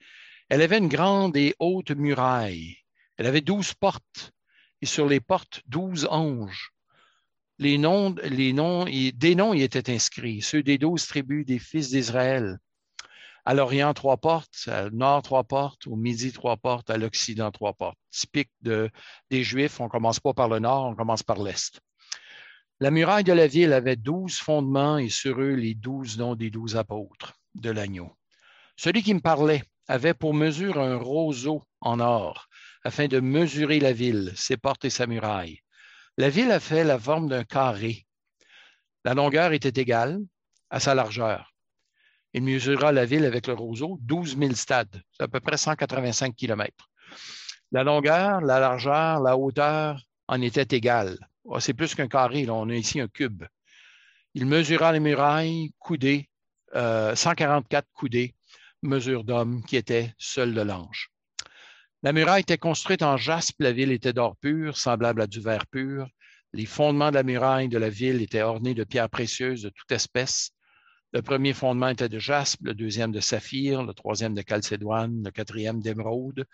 Elle 0.47 0.61
avait 0.61 0.77
une 0.77 0.89
grande 0.89 1.35
et 1.37 1.55
haute 1.57 1.91
muraille. 1.91 2.77
Elle 3.17 3.25
avait 3.25 3.41
douze 3.41 3.73
portes, 3.73 4.31
et 4.81 4.85
sur 4.85 5.07
les 5.07 5.19
portes, 5.19 5.61
douze 5.65 6.07
anges. 6.11 6.71
Les 7.57 7.77
noms, 7.79 8.13
les 8.23 8.53
noms, 8.53 8.85
des 8.85 9.35
noms 9.35 9.53
y 9.53 9.63
étaient 9.63 9.91
inscrits, 9.91 10.41
ceux 10.41 10.61
des 10.61 10.77
douze 10.77 11.07
tribus 11.07 11.45
des 11.45 11.57
fils 11.57 11.89
d'Israël. 11.89 12.59
À 13.45 13.53
l'Orient, 13.53 13.93
trois 13.93 14.17
portes, 14.17 14.67
à 14.67 14.89
nord, 14.91 15.23
trois 15.23 15.45
portes, 15.45 15.87
au 15.87 15.95
midi, 15.95 16.31
trois 16.31 16.57
portes, 16.57 16.89
à 16.89 16.97
l'Occident, 16.97 17.49
trois 17.51 17.73
portes. 17.73 17.97
Typique 18.11 18.51
de, 18.61 18.91
des 19.31 19.43
Juifs, 19.43 19.79
on 19.79 19.87
commence 19.87 20.19
pas 20.19 20.33
par 20.33 20.49
le 20.49 20.59
nord, 20.59 20.85
on 20.85 20.95
commence 20.95 21.23
par 21.23 21.41
l'est. 21.41 21.79
La 22.79 22.91
muraille 22.91 23.23
de 23.23 23.33
la 23.33 23.47
ville 23.47 23.73
avait 23.73 23.95
douze 23.95 24.37
fondements 24.37 24.97
et 24.97 25.09
sur 25.09 25.39
eux 25.39 25.53
les 25.53 25.73
douze 25.73 26.17
noms 26.17 26.35
des 26.35 26.49
douze 26.51 26.75
apôtres 26.75 27.39
de 27.55 27.71
l'agneau. 27.71 28.11
Celui 28.75 29.01
qui 29.01 29.13
me 29.13 29.21
parlait 29.21 29.63
avait 29.87 30.13
pour 30.13 30.33
mesure 30.33 30.79
un 30.79 30.97
roseau 30.97 31.63
en 31.81 31.99
or 31.99 32.47
afin 32.83 33.07
de 33.07 33.19
mesurer 33.19 33.79
la 33.79 33.93
ville, 33.93 34.31
ses 34.35 34.57
portes 34.57 34.85
et 34.85 34.89
sa 34.89 35.07
muraille. 35.07 35.59
La 36.17 36.29
ville 36.29 36.51
a 36.51 36.59
fait 36.59 36.83
la 36.83 36.99
forme 36.99 37.27
d'un 37.27 37.43
carré. 37.43 38.05
La 39.03 39.13
longueur 39.13 39.53
était 39.53 39.81
égale 39.81 40.19
à 40.69 40.79
sa 40.79 40.95
largeur. 40.95 41.53
Il 42.33 42.43
mesura 42.43 42.91
la 42.91 43.05
ville 43.05 43.25
avec 43.25 43.47
le 43.47 43.53
roseau 43.53 43.97
12 44.01 44.37
000 44.37 44.53
stades, 44.53 45.01
c'est 45.11 45.23
à 45.23 45.27
peu 45.27 45.39
près 45.39 45.57
185 45.57 46.35
km. 46.35 46.89
La 47.71 47.83
longueur, 47.83 48.41
la 48.41 48.59
largeur, 48.59 49.19
la 49.21 49.37
hauteur 49.37 50.01
en 50.27 50.41
étaient 50.41 50.75
égales. 50.75 51.17
Ah, 51.51 51.59
c'est 51.59 51.73
plus 51.73 51.95
qu'un 51.95 52.07
carré, 52.07 52.47
on 52.49 52.69
a 52.69 52.75
ici 52.75 52.99
un 52.99 53.07
cube. 53.07 53.45
Il 54.33 54.45
mesura 54.45 54.91
les 54.91 54.99
murailles 54.99 55.73
coudées, 55.79 56.29
144 56.73 57.87
coudées, 57.93 58.34
mesure 58.85 59.23
d'homme 59.23 59.63
qui 59.63 59.75
était 59.75 60.13
seul 60.17 60.53
de 60.53 60.61
l'ange. 60.61 61.09
La 62.03 62.13
muraille 62.13 62.41
était 62.41 62.57
construite 62.57 63.01
en 63.01 63.17
jaspe, 63.17 63.55
la 63.59 63.71
ville 63.71 63.91
était 63.91 64.13
d'or 64.13 64.37
pur, 64.37 64.77
semblable 64.77 65.21
à 65.21 65.27
du 65.27 65.39
verre 65.39 65.65
pur. 65.67 66.07
Les 66.53 66.65
fondements 66.65 67.09
de 67.09 67.15
la 67.15 67.23
muraille 67.23 67.67
de 67.67 67.77
la 67.77 67.89
ville 67.89 68.21
étaient 68.21 68.43
ornés 68.43 68.75
de 68.75 68.83
pierres 68.83 69.09
précieuses 69.09 69.63
de 69.63 69.69
toute 69.69 69.91
espèce. 69.91 70.51
Le 71.13 71.21
premier 71.21 71.53
fondement 71.53 71.89
était 71.89 72.09
de 72.09 72.19
jaspe, 72.19 72.59
le 72.61 72.75
deuxième 72.75 73.11
de 73.11 73.19
saphir, 73.19 73.83
le 73.83 73.93
troisième 73.93 74.33
de 74.33 74.41
calcédoine, 74.41 75.23
le 75.23 75.31
quatrième 75.31 75.81
d'émeraude, 75.81 76.39
le 76.39 76.45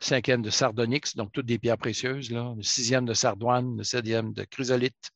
cinquième 0.00 0.42
de 0.42 0.50
sardonyx, 0.50 1.14
donc 1.14 1.30
toutes 1.32 1.46
des 1.46 1.58
pierres 1.58 1.78
précieuses, 1.78 2.30
le 2.30 2.62
sixième 2.62 3.04
de 3.04 3.14
sardoine, 3.14 3.76
le 3.76 3.84
septième 3.84 4.32
de 4.32 4.44
chrysolite, 4.44 5.10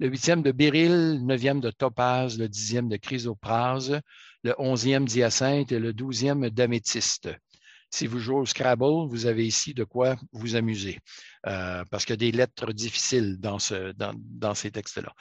le 0.00 0.08
huitième 0.08 0.42
de 0.42 0.52
béryl, 0.52 1.14
le 1.14 1.18
neuvième 1.20 1.60
de 1.60 1.70
topaz, 1.70 2.38
le 2.38 2.48
dixième 2.48 2.88
de 2.88 2.96
chrysoprase, 2.96 4.00
le 4.44 4.54
onzième 4.58 5.06
d'hyacinthe 5.06 5.72
et 5.72 5.78
le 5.78 5.92
douzième 5.92 6.50
d'améthyste. 6.50 7.30
Si 7.90 8.06
vous 8.06 8.18
jouez 8.18 8.36
au 8.36 8.46
Scrabble, 8.46 9.08
vous 9.08 9.26
avez 9.26 9.46
ici 9.46 9.72
de 9.72 9.84
quoi 9.84 10.16
vous 10.32 10.56
amuser, 10.56 10.98
euh, 11.46 11.84
parce 11.90 12.04
qu'il 12.04 12.12
y 12.12 12.14
a 12.14 12.30
des 12.30 12.32
lettres 12.32 12.72
difficiles 12.72 13.38
dans, 13.40 13.58
dans 13.96 14.54
ces 14.54 14.70
textes-là. 14.70 15.12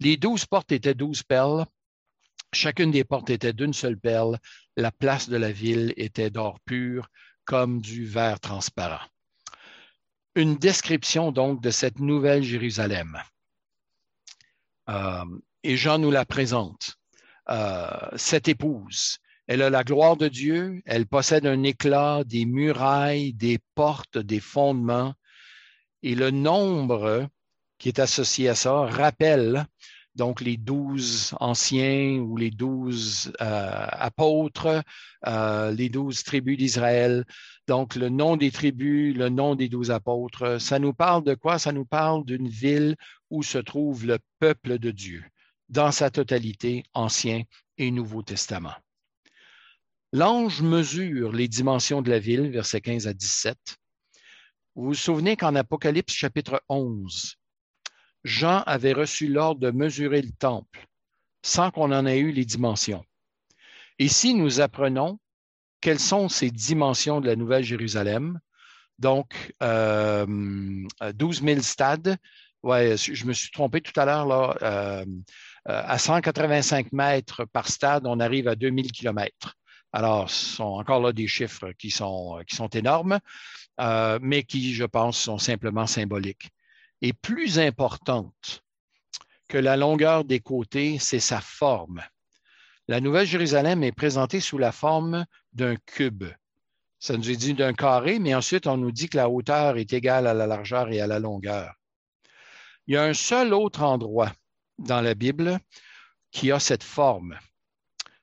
Les 0.00 0.16
douze 0.16 0.46
portes 0.46 0.72
étaient 0.72 0.94
douze 0.94 1.22
perles. 1.22 1.64
Chacune 2.52 2.90
des 2.90 3.04
portes 3.04 3.30
était 3.30 3.52
d'une 3.52 3.72
seule 3.72 3.98
perle. 3.98 4.38
La 4.76 4.90
place 4.90 5.28
de 5.28 5.36
la 5.36 5.52
ville 5.52 5.92
était 5.96 6.30
d'or 6.30 6.58
pur, 6.64 7.08
comme 7.44 7.80
du 7.80 8.04
verre 8.04 8.40
transparent. 8.40 9.06
Une 10.34 10.56
description 10.56 11.32
donc 11.32 11.62
de 11.62 11.70
cette 11.70 11.98
nouvelle 11.98 12.42
Jérusalem. 12.42 13.18
Euh, 14.88 15.24
et 15.62 15.76
Jean 15.76 15.98
nous 15.98 16.10
la 16.10 16.24
présente. 16.24 16.96
Euh, 17.50 18.08
cette 18.16 18.48
épouse, 18.48 19.18
elle 19.46 19.62
a 19.62 19.70
la 19.70 19.84
gloire 19.84 20.16
de 20.16 20.28
Dieu, 20.28 20.80
elle 20.86 21.06
possède 21.06 21.46
un 21.46 21.62
éclat, 21.64 22.22
des 22.24 22.46
murailles, 22.46 23.32
des 23.32 23.58
portes, 23.74 24.18
des 24.18 24.40
fondements. 24.40 25.14
Et 26.02 26.14
le 26.14 26.30
nombre 26.30 27.28
qui 27.78 27.88
est 27.88 27.98
associé 27.98 28.48
à 28.48 28.54
ça 28.54 28.82
rappelle 28.82 29.66
donc 30.14 30.42
les 30.42 30.56
douze 30.58 31.34
anciens 31.40 32.18
ou 32.18 32.36
les 32.36 32.50
douze 32.50 33.32
euh, 33.40 33.86
apôtres, 33.90 34.82
les 35.26 35.88
douze 35.88 36.22
tribus 36.22 36.58
d'Israël. 36.58 37.24
Donc 37.66 37.96
le 37.96 38.08
nom 38.08 38.36
des 38.36 38.50
tribus, 38.50 39.16
le 39.16 39.30
nom 39.30 39.54
des 39.54 39.68
douze 39.68 39.90
apôtres, 39.90 40.60
ça 40.60 40.78
nous 40.78 40.92
parle 40.92 41.24
de 41.24 41.34
quoi? 41.34 41.58
Ça 41.58 41.72
nous 41.72 41.86
parle 41.86 42.24
d'une 42.24 42.48
ville 42.48 42.96
où 43.30 43.42
se 43.42 43.58
trouve 43.58 44.06
le 44.06 44.18
peuple 44.38 44.78
de 44.78 44.90
Dieu 44.90 45.24
dans 45.72 45.90
sa 45.90 46.10
totalité, 46.10 46.84
Ancien 46.92 47.44
et 47.78 47.90
Nouveau 47.90 48.22
Testament. 48.22 48.74
L'ange 50.12 50.60
mesure 50.60 51.32
les 51.32 51.48
dimensions 51.48 52.02
de 52.02 52.10
la 52.10 52.18
ville, 52.18 52.50
versets 52.50 52.82
15 52.82 53.06
à 53.08 53.14
17. 53.14 53.56
Vous 54.74 54.88
vous 54.88 54.94
souvenez 54.94 55.34
qu'en 55.34 55.54
Apocalypse 55.54 56.12
chapitre 56.12 56.62
11, 56.68 57.36
Jean 58.22 58.62
avait 58.66 58.92
reçu 58.92 59.28
l'ordre 59.28 59.60
de 59.62 59.70
mesurer 59.70 60.20
le 60.20 60.32
temple 60.32 60.86
sans 61.42 61.70
qu'on 61.70 61.90
en 61.90 62.04
ait 62.04 62.18
eu 62.18 62.32
les 62.32 62.44
dimensions. 62.44 63.04
Ici, 63.98 64.34
nous 64.34 64.60
apprenons 64.60 65.18
quelles 65.80 65.98
sont 65.98 66.28
ces 66.28 66.50
dimensions 66.50 67.22
de 67.22 67.26
la 67.26 67.34
Nouvelle 67.34 67.64
Jérusalem. 67.64 68.38
Donc, 68.98 69.54
euh, 69.62 70.26
12 71.14 71.42
000 71.42 71.60
stades, 71.62 72.18
Ouais, 72.62 72.96
je 72.96 73.26
me 73.26 73.32
suis 73.32 73.50
trompé 73.50 73.80
tout 73.80 73.98
à 73.98 74.04
l'heure. 74.04 74.30
Euh, 74.30 74.54
euh, 74.62 75.04
à 75.64 75.98
185 75.98 76.92
mètres 76.92 77.44
par 77.44 77.68
stade, 77.68 78.06
on 78.06 78.20
arrive 78.20 78.48
à 78.48 78.54
2000 78.56 78.90
kilomètres. 78.92 79.54
Alors, 79.92 80.30
ce 80.30 80.56
sont 80.56 80.64
encore 80.64 81.00
là 81.00 81.12
des 81.12 81.28
chiffres 81.28 81.72
qui 81.72 81.90
sont, 81.90 82.40
énormes, 82.72 83.18
euh, 83.80 84.18
mais 84.22 84.42
qui, 84.42 84.72
je 84.72 84.84
pense, 84.84 85.18
sont 85.18 85.38
simplement 85.38 85.86
symboliques. 85.86 86.50
Et 87.02 87.12
plus 87.12 87.58
importante 87.58 88.62
que 89.48 89.58
la 89.58 89.76
longueur 89.76 90.24
des 90.24 90.40
côtés, 90.40 90.98
c'est 90.98 91.20
sa 91.20 91.40
forme. 91.42 92.02
La 92.88 93.00
Nouvelle 93.00 93.26
Jérusalem 93.26 93.82
est 93.82 93.92
présentée 93.92 94.40
sous 94.40 94.56
la 94.56 94.72
forme 94.72 95.26
d'un 95.52 95.76
cube. 95.76 96.24
Ça 96.98 97.16
nous 97.16 97.30
est 97.30 97.36
dit 97.36 97.54
d'un 97.54 97.74
carré, 97.74 98.18
mais 98.18 98.34
ensuite 98.34 98.66
on 98.66 98.76
nous 98.76 98.92
dit 98.92 99.08
que 99.08 99.16
la 99.16 99.28
hauteur 99.28 99.76
est 99.76 99.92
égale 99.92 100.26
à 100.26 100.34
la 100.34 100.46
largeur 100.46 100.90
et 100.90 101.00
à 101.00 101.06
la 101.06 101.18
longueur. 101.18 101.74
Il 102.86 102.94
y 102.94 102.96
a 102.96 103.04
un 103.04 103.14
seul 103.14 103.52
autre 103.52 103.82
endroit 103.82 104.32
dans 104.78 105.00
la 105.00 105.14
Bible 105.14 105.58
qui 106.30 106.50
a 106.50 106.58
cette 106.58 106.82
forme. 106.82 107.38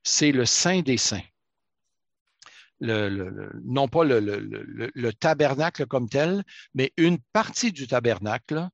C'est 0.04 0.32
le 0.32 0.46
Saint 0.46 0.82
des 0.82 0.98
Saints. 0.98 1.28
non 2.82 3.88
pas 3.88 4.04
le, 4.04 5.12
tabernacle 5.12 5.86
comme 5.86 6.10
tel, 6.10 6.44
mais 6.74 6.92
une 6.98 7.20
partie 7.34 7.72
du 7.72 7.88
tabernacle 7.88 8.68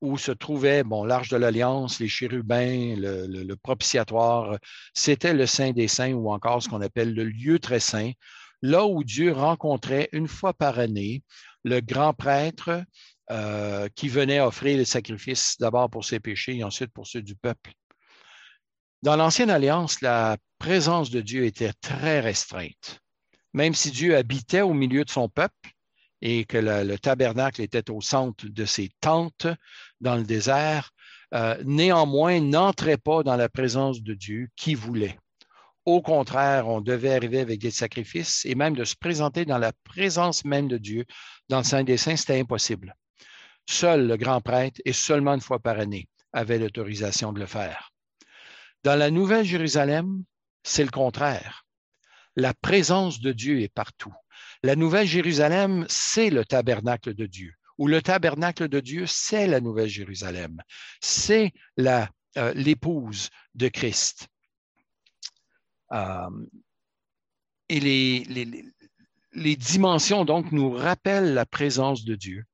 où 0.00 0.18
se 0.18 0.32
trouvait 0.32 0.82
bon, 0.82 1.04
l'arche 1.04 1.28
de 1.28 1.36
l'Alliance, 1.36 2.00
les 2.00 2.08
chérubins, 2.08 2.96
le, 2.96 3.54
propitiatoire, 3.54 4.58
c'était 4.94 5.32
le 5.32 5.46
Saint 5.46 5.70
des 5.70 5.88
Saints 5.88 6.12
ou 6.12 6.30
encore 6.32 6.62
ce 6.62 6.68
qu'on 6.68 6.82
appelle 6.82 7.14
le 7.14 7.24
lieu 7.24 7.60
très 7.60 7.80
saint, 7.80 8.10
là 8.62 8.84
où 8.84 9.04
Dieu 9.04 9.32
rencontrait 9.32 10.08
une 10.12 10.28
fois 10.28 10.54
par 10.54 10.78
année 10.78 11.22
le 11.64 11.80
grand 11.80 12.14
prêtre 12.14 12.82
euh, 13.32 13.88
qui 13.94 14.08
venait 14.08 14.40
offrir 14.40 14.76
les 14.76 14.84
sacrifices 14.84 15.56
d'abord 15.58 15.88
pour 15.88 16.04
ses 16.04 16.20
péchés 16.20 16.56
et 16.56 16.64
ensuite 16.64 16.92
pour 16.92 17.06
ceux 17.06 17.22
du 17.22 17.34
peuple. 17.34 17.72
Dans 19.02 19.16
l'Ancienne 19.16 19.48
Alliance, 19.48 20.02
la 20.02 20.36
présence 20.58 21.08
de 21.08 21.22
Dieu 21.22 21.46
était 21.46 21.72
très 21.80 22.20
restreinte. 22.20 23.00
Même 23.54 23.72
si 23.72 23.90
Dieu 23.90 24.18
habitait 24.18 24.60
au 24.60 24.74
milieu 24.74 25.06
de 25.06 25.10
son 25.10 25.30
peuple 25.30 25.70
et 26.20 26.44
que 26.44 26.58
le, 26.58 26.98
tabernacle 26.98 27.62
était 27.62 27.90
au 27.90 28.02
centre 28.02 28.46
de 28.46 28.64
ses 28.66 28.90
tentes 29.00 29.46
dans 30.02 30.16
le 30.16 30.24
désert, 30.24 30.90
euh, 31.32 31.56
néanmoins 31.64 32.38
n'entrait 32.38 32.98
pas 32.98 33.22
dans 33.22 33.36
la 33.36 33.48
présence 33.48 34.02
de 34.02 34.12
Dieu 34.12 34.48
qui 34.56 34.74
voulait. 34.74 35.18
Au 35.86 36.02
contraire, 36.02 36.68
on 36.68 36.82
devait 36.82 37.14
arriver 37.14 37.40
avec 37.40 37.60
des 37.60 37.70
sacrifices 37.70 38.44
et 38.44 38.54
même 38.54 38.76
de 38.76 38.84
se 38.84 38.94
présenter 38.94 39.46
dans 39.46 39.58
la 39.58 39.72
présence 39.84 40.44
même 40.44 40.68
de 40.68 40.76
Dieu 40.76 41.06
dans 41.48 41.58
le 41.58 41.64
Saint 41.64 41.82
des 41.82 41.96
c'était 41.96 42.38
impossible. 42.38 42.94
Seul 43.68 44.06
le 44.06 44.16
grand 44.16 44.40
prêtre, 44.40 44.80
et 44.84 44.92
seulement 44.92 45.34
une 45.34 45.40
fois 45.40 45.58
par 45.58 45.78
année, 45.78 46.08
avait 46.32 46.58
l'autorisation 46.58 47.32
de 47.32 47.40
le 47.40 47.46
faire. 47.46 47.92
Dans 48.84 48.96
la 48.96 49.10
Nouvelle 49.10 49.44
Jérusalem, 49.44 50.24
c'est 50.62 50.84
le 50.84 50.90
contraire. 50.90 51.64
La 52.36 52.54
présence 52.54 53.20
de 53.20 53.32
Dieu 53.32 53.60
est 53.60 53.72
partout. 53.72 54.14
La 54.62 54.76
Nouvelle 54.76 55.06
Jérusalem, 55.06 55.86
c'est 55.88 56.30
le 56.30 56.44
tabernacle 56.44 57.14
de 57.14 57.26
Dieu, 57.26 57.54
ou 57.78 57.86
le 57.86 58.02
tabernacle 58.02 58.68
de 58.68 58.80
Dieu, 58.80 59.06
c'est 59.06 59.46
la 59.46 59.60
Nouvelle 59.60 59.88
Jérusalem. 59.88 60.60
C'est 61.00 61.52
euh, 61.78 62.06
l'épouse 62.54 63.28
de 63.54 63.68
Christ. 63.68 64.28
Euh, 65.92 66.30
et 67.68 67.80
les, 67.80 68.24
les 69.32 69.56
dimensions, 69.56 70.24
donc, 70.24 70.52
nous 70.52 70.70
rappellent 70.70 71.34
la 71.34 71.46
présence 71.46 72.04
de 72.04 72.14
Dieu 72.14 72.44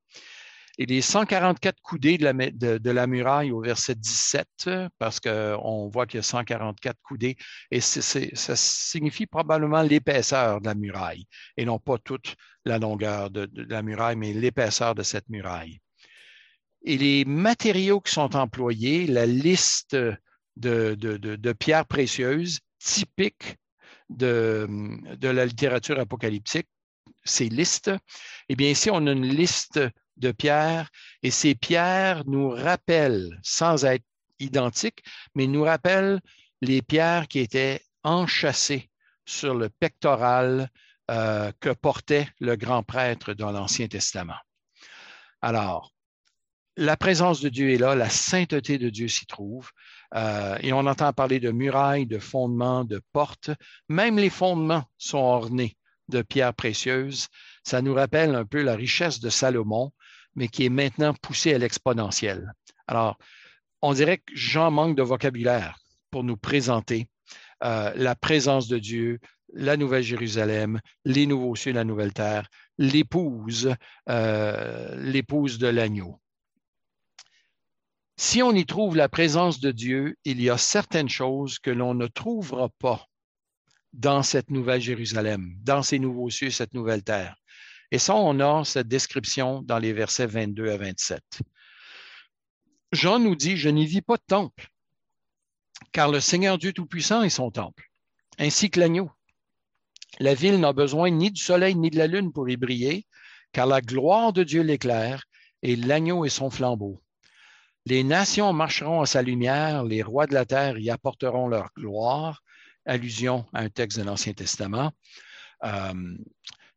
et 0.78 0.86
les 0.86 1.02
144 1.02 1.80
coudées 1.82 2.18
de 2.18 2.24
la, 2.24 2.32
de, 2.32 3.06
muraille 3.06 3.50
au 3.50 3.60
verset 3.60 3.96
17, 3.96 4.70
parce 4.98 5.18
qu'on 5.18 5.88
voit 5.88 6.06
qu'il 6.06 6.18
y 6.18 6.20
a 6.20 6.22
144 6.22 6.96
coudées, 7.02 7.36
et 7.72 7.80
ça 7.80 8.56
signifie 8.56 9.26
probablement 9.26 9.82
l'épaisseur 9.82 10.60
de 10.60 10.66
la 10.66 10.76
muraille, 10.76 11.26
et 11.56 11.64
non 11.64 11.80
pas 11.80 11.98
toute 11.98 12.36
la 12.64 12.78
longueur 12.78 13.30
de, 13.30 13.50
la 13.68 13.82
muraille, 13.82 14.16
mais 14.16 14.32
l'épaisseur 14.32 14.94
de 14.94 15.02
cette 15.02 15.28
muraille. 15.28 15.80
Et 16.82 16.96
les 16.96 17.24
matériaux 17.24 18.00
qui 18.00 18.12
sont 18.12 18.36
employés, 18.36 19.08
la 19.08 19.26
liste 19.26 19.96
de, 20.56 21.52
pierres 21.58 21.86
précieuses 21.86 22.60
typiques 22.78 23.56
de, 24.10 24.68
la 25.22 25.44
littérature 25.44 25.98
apocalyptique, 25.98 26.68
ces 27.24 27.48
listes, 27.48 27.90
eh 28.48 28.54
bien 28.54 28.70
ici, 28.70 28.90
on 28.90 29.06
a 29.08 29.12
une 29.12 29.26
liste 29.26 29.80
de 30.18 30.32
pierres 30.32 30.90
et 31.22 31.30
ces 31.30 31.54
pierres 31.54 32.24
nous 32.26 32.50
rappellent, 32.50 33.38
sans 33.42 33.84
être 33.84 34.04
identiques, 34.38 35.02
mais 35.34 35.46
nous 35.46 35.62
rappellent 35.62 36.20
les 36.60 36.82
pierres 36.82 37.28
qui 37.28 37.40
étaient 37.40 37.82
enchâssées 38.02 38.90
sur 39.24 39.54
le 39.54 39.68
pectoral 39.68 40.70
euh, 41.10 41.52
que 41.60 41.70
portait 41.70 42.28
le 42.40 42.56
grand 42.56 42.82
prêtre 42.82 43.34
dans 43.34 43.52
l'Ancien 43.52 43.88
Testament. 43.88 44.38
Alors, 45.40 45.92
la 46.76 46.96
présence 46.96 47.40
de 47.40 47.48
Dieu 47.48 47.72
est 47.72 47.78
là, 47.78 47.94
la 47.94 48.08
sainteté 48.08 48.78
de 48.78 48.88
Dieu 48.88 49.08
s'y 49.08 49.26
trouve, 49.26 49.70
euh, 50.14 50.56
et 50.60 50.72
on 50.72 50.86
entend 50.86 51.12
parler 51.12 51.40
de 51.40 51.50
murailles, 51.50 52.06
de 52.06 52.18
fondements, 52.18 52.84
de 52.84 53.02
portes. 53.12 53.50
Même 53.88 54.18
les 54.18 54.30
fondements 54.30 54.84
sont 54.96 55.18
ornés 55.18 55.76
de 56.08 56.22
pierres 56.22 56.54
précieuses. 56.54 57.28
Ça 57.64 57.82
nous 57.82 57.94
rappelle 57.94 58.34
un 58.34 58.44
peu 58.44 58.62
la 58.62 58.76
richesse 58.76 59.20
de 59.20 59.28
Salomon 59.28 59.92
mais 60.34 60.48
qui 60.48 60.64
est 60.64 60.70
maintenant 60.70 61.14
poussé 61.14 61.54
à 61.54 61.58
l'exponentiel. 61.58 62.52
Alors, 62.86 63.16
on 63.82 63.92
dirait 63.92 64.18
que 64.18 64.34
Jean 64.34 64.70
manque 64.70 64.96
de 64.96 65.02
vocabulaire 65.02 65.78
pour 66.10 66.24
nous 66.24 66.36
présenter 66.36 67.08
euh, 67.64 67.92
la 67.94 68.14
présence 68.14 68.68
de 68.68 68.78
Dieu, 68.78 69.18
la 69.52 69.76
Nouvelle 69.76 70.02
Jérusalem, 70.02 70.80
les 71.04 71.26
nouveaux 71.26 71.56
cieux, 71.56 71.72
la 71.72 71.84
nouvelle 71.84 72.12
terre, 72.12 72.48
l'épouse, 72.76 73.74
euh, 74.08 74.94
l'épouse 74.96 75.58
de 75.58 75.68
l'agneau. 75.68 76.20
Si 78.16 78.42
on 78.42 78.52
y 78.52 78.66
trouve 78.66 78.96
la 78.96 79.08
présence 79.08 79.60
de 79.60 79.70
Dieu, 79.70 80.16
il 80.24 80.42
y 80.42 80.50
a 80.50 80.58
certaines 80.58 81.08
choses 81.08 81.58
que 81.58 81.70
l'on 81.70 81.94
ne 81.94 82.08
trouvera 82.08 82.68
pas 82.80 83.06
dans 83.92 84.22
cette 84.22 84.50
nouvelle 84.50 84.80
Jérusalem, 84.80 85.54
dans 85.62 85.82
ces 85.82 85.98
nouveaux 85.98 86.30
cieux, 86.30 86.50
cette 86.50 86.74
nouvelle 86.74 87.02
terre. 87.02 87.36
Et 87.90 87.98
ça, 87.98 88.14
on 88.14 88.40
a 88.40 88.64
cette 88.64 88.88
description 88.88 89.62
dans 89.62 89.78
les 89.78 89.92
versets 89.92 90.26
22 90.26 90.70
à 90.70 90.76
27. 90.76 91.22
Jean 92.92 93.18
nous 93.18 93.34
dit, 93.34 93.56
je 93.56 93.68
n'y 93.68 93.86
vis 93.86 94.02
pas 94.02 94.16
de 94.16 94.22
temple, 94.26 94.68
car 95.92 96.10
le 96.10 96.20
Seigneur 96.20 96.58
Dieu 96.58 96.72
Tout-Puissant 96.72 97.22
est 97.22 97.30
son 97.30 97.50
temple, 97.50 97.90
ainsi 98.38 98.70
que 98.70 98.80
l'agneau. 98.80 99.10
La 100.20 100.34
ville 100.34 100.58
n'a 100.58 100.72
besoin 100.72 101.10
ni 101.10 101.30
du 101.30 101.40
soleil 101.40 101.74
ni 101.76 101.90
de 101.90 101.98
la 101.98 102.06
lune 102.06 102.32
pour 102.32 102.48
y 102.48 102.56
briller, 102.56 103.06
car 103.52 103.66
la 103.66 103.80
gloire 103.80 104.32
de 104.32 104.42
Dieu 104.42 104.62
l'éclaire, 104.62 105.24
et 105.62 105.76
l'agneau 105.76 106.24
est 106.24 106.30
son 106.30 106.50
flambeau. 106.50 107.02
Les 107.86 108.04
nations 108.04 108.52
marcheront 108.52 109.00
à 109.00 109.06
sa 109.06 109.22
lumière, 109.22 109.84
les 109.84 110.02
rois 110.02 110.26
de 110.26 110.34
la 110.34 110.44
terre 110.44 110.78
y 110.78 110.90
apporteront 110.90 111.48
leur 111.48 111.70
gloire, 111.74 112.42
allusion 112.84 113.46
à 113.52 113.60
un 113.60 113.70
texte 113.70 113.98
de 113.98 114.04
l'Ancien 114.04 114.34
Testament. 114.34 114.92
Euh, 115.64 116.16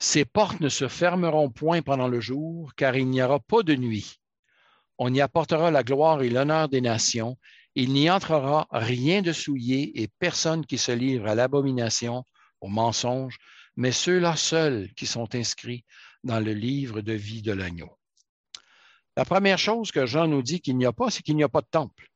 ces 0.01 0.25
portes 0.25 0.59
ne 0.61 0.67
se 0.67 0.87
fermeront 0.87 1.51
point 1.51 1.83
pendant 1.83 2.07
le 2.07 2.19
jour, 2.19 2.73
car 2.75 2.95
il 2.95 3.07
n'y 3.07 3.21
aura 3.21 3.39
pas 3.39 3.61
de 3.61 3.75
nuit. 3.75 4.19
On 4.97 5.13
y 5.13 5.21
apportera 5.21 5.69
la 5.69 5.83
gloire 5.83 6.23
et 6.23 6.29
l'honneur 6.29 6.69
des 6.69 6.81
nations. 6.81 7.37
Il 7.75 7.93
n'y 7.93 8.09
entrera 8.09 8.67
rien 8.71 9.21
de 9.21 9.31
souillé 9.31 10.01
et 10.01 10.09
personne 10.17 10.65
qui 10.65 10.79
se 10.79 10.91
livre 10.91 11.27
à 11.27 11.35
l'abomination, 11.35 12.25
au 12.61 12.67
mensonge, 12.67 13.37
mais 13.75 13.91
ceux-là 13.91 14.35
seuls 14.35 14.89
qui 14.95 15.05
sont 15.05 15.35
inscrits 15.35 15.85
dans 16.23 16.39
le 16.39 16.53
livre 16.53 17.01
de 17.01 17.13
vie 17.13 17.43
de 17.43 17.51
l'agneau. 17.51 17.95
La 19.15 19.23
première 19.23 19.59
chose 19.59 19.91
que 19.91 20.07
Jean 20.07 20.27
nous 20.27 20.41
dit 20.41 20.61
qu'il 20.61 20.77
n'y 20.77 20.85
a 20.85 20.93
pas, 20.93 21.11
c'est 21.11 21.21
qu'il 21.21 21.35
n'y 21.35 21.43
a 21.43 21.49
pas 21.49 21.61
de 21.61 21.69
temple. 21.69 22.07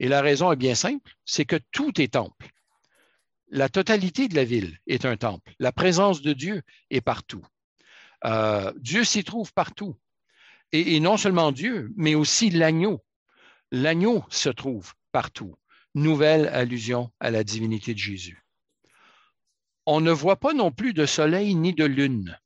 Et 0.00 0.08
la 0.08 0.20
raison 0.20 0.52
est 0.52 0.56
bien 0.56 0.74
simple, 0.74 1.14
c'est 1.24 1.46
que 1.46 1.56
tout 1.72 1.98
est 1.98 2.12
temple. 2.12 2.50
La 3.50 3.68
totalité 3.68 4.28
de 4.28 4.36
la 4.36 4.44
ville 4.44 4.78
est 4.86 5.04
un 5.04 5.16
temple. 5.16 5.52
La 5.58 5.72
présence 5.72 6.22
de 6.22 6.32
Dieu 6.32 6.62
est 6.90 7.00
partout. 7.00 7.44
Euh, 8.24 8.72
Dieu 8.76 9.02
s'y 9.02 9.24
trouve 9.24 9.52
partout. 9.52 9.98
et, 10.72 11.00
non 11.00 11.16
seulement 11.16 11.50
Dieu, 11.50 11.92
mais 11.96 12.14
aussi 12.14 12.48
l'agneau. 12.50 13.04
L'agneau 13.72 14.24
se 14.30 14.50
trouve 14.50 14.94
partout. 15.10 15.56
Nouvelle 15.94 16.46
allusion 16.48 17.10
à 17.18 17.32
la 17.32 17.42
divinité 17.42 17.92
de 17.92 17.98
Jésus. 17.98 18.44
On 19.84 20.00
ne 20.00 20.12
voit 20.12 20.38
pas 20.38 20.52
non 20.52 20.70
plus 20.70 20.94
de 20.94 21.04
soleil 21.06 21.56
ni 21.56 21.74
de 21.74 21.84
lune. 21.84 22.38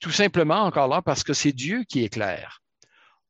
Tout 0.00 0.10
simplement, 0.10 0.62
encore 0.62 0.88
là, 0.88 1.02
parce 1.02 1.22
que 1.22 1.34
c'est 1.34 1.52
Dieu 1.52 1.84
qui 1.84 2.02
éclaire. 2.02 2.62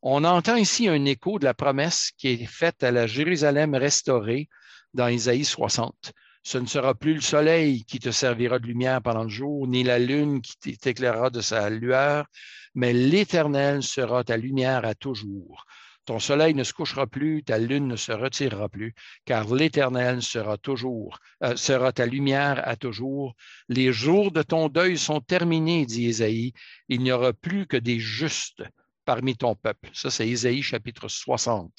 On 0.02 0.22
entend 0.22 0.54
ici 0.54 0.88
un 0.88 1.04
écho 1.04 1.40
de 1.40 1.44
la 1.44 1.54
promesse 1.54 2.12
qui 2.16 2.28
est 2.28 2.46
faite 2.46 2.84
à 2.84 2.92
la 2.92 3.08
Jérusalem 3.08 3.74
restaurée 3.74 4.48
dans 4.96 5.08
Isaïe 5.08 5.44
60. 5.44 6.12
Ce 6.42 6.58
ne 6.58 6.66
sera 6.66 6.94
plus 6.94 7.14
le 7.14 7.20
soleil 7.20 7.84
qui 7.84 7.98
te 7.98 8.10
servira 8.10 8.58
de 8.58 8.66
lumière 8.66 9.02
pendant 9.02 9.24
le 9.24 9.28
jour, 9.28 9.66
ni 9.68 9.82
la 9.84 9.98
lune 9.98 10.40
qui 10.40 10.76
t'éclairera 10.76 11.30
de 11.30 11.40
sa 11.40 11.70
lueur, 11.70 12.26
mais 12.74 12.92
l'Éternel 12.92 13.82
sera 13.82 14.24
ta 14.24 14.36
lumière 14.36 14.84
à 14.84 14.94
toujours. 14.94 15.66
Ton 16.04 16.20
soleil 16.20 16.54
ne 16.54 16.62
se 16.62 16.72
couchera 16.72 17.08
plus, 17.08 17.42
ta 17.42 17.58
lune 17.58 17.88
ne 17.88 17.96
se 17.96 18.12
retirera 18.12 18.68
plus, 18.68 18.94
car 19.24 19.52
l'Éternel 19.52 20.22
sera 20.22 20.56
toujours, 20.56 21.18
euh, 21.42 21.56
sera 21.56 21.92
ta 21.92 22.06
lumière 22.06 22.62
à 22.64 22.76
toujours. 22.76 23.34
Les 23.68 23.92
jours 23.92 24.30
de 24.30 24.42
ton 24.42 24.68
deuil 24.68 24.98
sont 24.98 25.20
terminés, 25.20 25.84
dit 25.84 26.04
Isaïe. 26.04 26.52
Il 26.88 27.00
n'y 27.00 27.10
aura 27.10 27.32
plus 27.32 27.66
que 27.66 27.76
des 27.76 27.98
justes 27.98 28.62
parmi 29.04 29.36
ton 29.36 29.56
peuple. 29.56 29.90
Ça, 29.94 30.10
c'est 30.10 30.28
Isaïe 30.28 30.62
chapitre 30.62 31.08
60, 31.08 31.72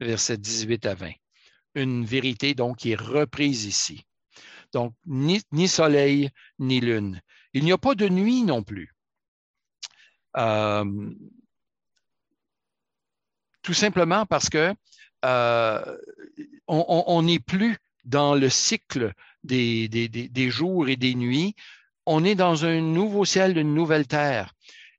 versets 0.00 0.38
18 0.38 0.86
à 0.86 0.94
20 0.94 1.12
une 1.76 2.04
vérité 2.04 2.54
donc 2.54 2.78
qui 2.78 2.92
est 2.92 3.00
reprise 3.00 3.64
ici. 3.66 4.04
Donc, 4.72 4.92
ni, 5.06 5.68
soleil, 5.68 6.30
ni 6.58 6.80
lune. 6.80 7.20
Il 7.52 7.64
n'y 7.64 7.72
a 7.72 7.78
pas 7.78 7.94
de 7.94 8.08
nuit 8.08 8.42
non 8.42 8.62
plus. 8.62 8.92
Euh, 10.36 10.84
tout 13.62 13.74
simplement 13.74 14.26
parce 14.26 14.48
que 14.50 14.74
euh, 15.24 15.96
on 16.68 17.22
n'est 17.22 17.38
plus 17.38 17.78
dans 18.04 18.34
le 18.34 18.48
cycle 18.48 19.12
des, 19.44 19.88
des, 19.88 20.50
jours 20.50 20.88
et 20.88 20.96
des 20.96 21.14
nuits. 21.14 21.54
On 22.06 22.24
est 22.24 22.34
dans 22.34 22.64
un 22.64 22.80
nouveau 22.80 23.24
ciel, 23.24 23.56
une 23.58 23.74
nouvelle 23.74 24.06
terre. 24.06 24.52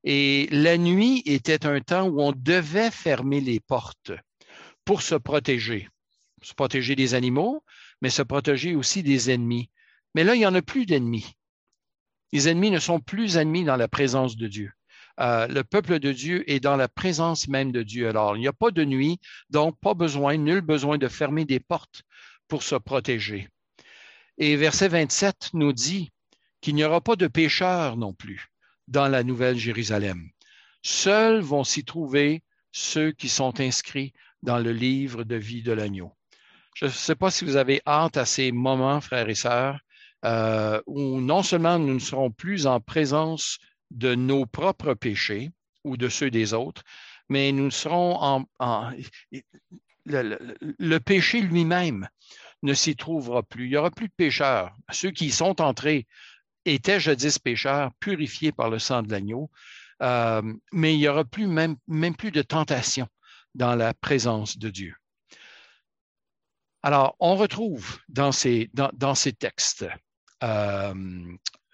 Et 0.04 0.48
la 0.52 0.78
nuit 0.78 1.22
était 1.26 1.66
un 1.66 1.82
temps 1.82 2.08
où 2.08 2.22
on 2.22 2.32
devait 2.32 2.92
fermer 2.92 3.42
les 3.42 3.60
portes 3.60 4.12
pour 4.86 5.02
se 5.02 5.16
protéger 5.16 5.90
se 6.48 6.54
protéger 6.54 6.96
des 6.96 7.14
animaux, 7.14 7.62
mais 8.02 8.10
se 8.10 8.22
protéger 8.22 8.74
aussi 8.74 9.04
des 9.04 9.32
ennemis. 9.32 9.70
Mais 10.16 10.24
là, 10.24 10.34
il 10.34 10.40
n'y 10.40 10.46
en 10.46 10.56
a 10.56 10.62
plus 10.62 10.86
d'ennemis. 10.86 11.34
Les 12.32 12.48
ennemis 12.48 12.72
ne 12.72 12.80
sont 12.80 13.02
plus 13.02 13.36
ennemis 13.36 13.66
dans 13.66 13.76
la 13.76 13.90
présence 13.90 14.38
de 14.38 14.48
Dieu. 14.48 14.72
Euh, 15.20 15.48
le 15.48 15.66
peuple 15.66 16.00
de 16.00 16.14
Dieu 16.14 16.50
est 16.50 16.62
dans 16.62 16.78
la 16.78 16.88
présence 16.88 17.50
même 17.50 17.74
de 17.74 17.84
Dieu. 17.84 18.08
Alors, 18.08 18.38
il 18.38 18.40
n'y 18.40 18.48
a 18.48 18.54
pas 18.54 18.72
de 18.72 18.86
nuit, 18.86 19.20
donc 19.50 19.78
pas 19.82 19.94
besoin, 19.94 20.38
nul 20.38 20.62
besoin 20.62 20.98
de 20.98 21.10
fermer 21.10 21.44
des 21.44 21.60
portes 21.60 22.04
pour 22.48 22.64
se 22.64 22.76
protéger. 22.76 23.50
Et 24.38 24.56
verset 24.56 24.88
27 24.88 25.50
nous 25.54 25.74
dit 25.74 26.12
qu'il 26.62 26.76
n'y 26.76 26.86
aura 26.86 27.02
pas 27.02 27.18
de 27.18 27.28
pécheurs 27.28 27.98
non 27.98 28.14
plus 28.14 28.48
dans 28.88 29.10
la 29.10 29.24
Nouvelle 29.24 29.58
Jérusalem. 29.58 30.30
Seuls 30.82 31.42
vont 31.42 31.66
s'y 31.66 31.84
trouver 31.84 32.42
ceux 32.72 33.12
qui 33.12 33.28
sont 33.28 33.60
inscrits 33.60 34.14
dans 34.44 34.60
le 34.60 34.72
livre 34.72 35.26
de 35.26 35.36
vie 35.36 35.64
de 35.64 35.74
l'agneau. 35.74 36.17
Je 36.78 36.86
ne 36.86 36.92
sais 36.92 37.16
pas 37.16 37.32
si 37.32 37.44
vous 37.44 37.56
avez 37.56 37.82
hâte 37.88 38.18
à 38.18 38.26
ces 38.26 38.52
moments, 38.52 39.02
frères 39.02 39.28
et 39.30 39.34
sœurs, 39.34 39.80
euh, 40.26 40.80
où 40.86 41.20
non 41.20 41.42
seulement 41.42 41.80
nous 41.80 41.96
ne 41.96 42.00
serons 42.00 42.30
plus 42.30 42.68
en 42.68 42.80
présence 42.80 43.58
de 43.90 44.14
nos 44.14 44.46
propres 44.46 44.94
péchés 44.94 45.50
ou 45.84 45.98
de 45.98 46.08
ceux 46.08 46.30
des 46.30 46.54
autres, 46.54 46.84
mais 47.30 47.52
nous 47.52 47.72
serons 47.72 48.46
en, 48.60 48.92
le, 50.06 50.98
péché 51.00 51.42
lui-même 51.42 52.08
ne 52.62 52.76
s'y 52.76 52.96
trouvera 52.96 53.42
plus. 53.42 53.66
Il 53.66 53.70
n'y 53.70 53.78
aura 53.78 53.90
plus 53.90 54.10
de 54.10 54.14
pécheurs. 54.16 54.72
Ceux 54.92 55.10
qui 55.10 55.26
y 55.26 55.32
sont 55.32 55.60
entrés 55.60 56.06
étaient 56.66 57.00
jadis 57.00 57.40
pécheurs, 57.40 57.90
purifiés 58.00 58.52
par 58.52 58.70
le 58.70 58.78
sang 58.78 59.02
de 59.02 59.10
l'agneau, 59.10 59.50
euh, 60.04 60.44
mais 60.72 60.94
il 60.94 61.00
n'y 61.00 61.08
aura 61.08 61.26
plus 61.26 61.48
même, 61.48 61.78
même 61.88 62.16
plus 62.16 62.30
de 62.30 62.44
tentation 62.44 63.08
dans 63.56 63.74
la 63.74 63.96
présence 63.96 64.60
de 64.60 64.70
Dieu. 64.70 64.94
Alors, 66.84 67.16
on 67.20 67.36
retrouve 67.36 67.98
dans 68.08 68.32
ces, 68.32 68.70
textes 69.40 69.86
euh, 70.44 70.94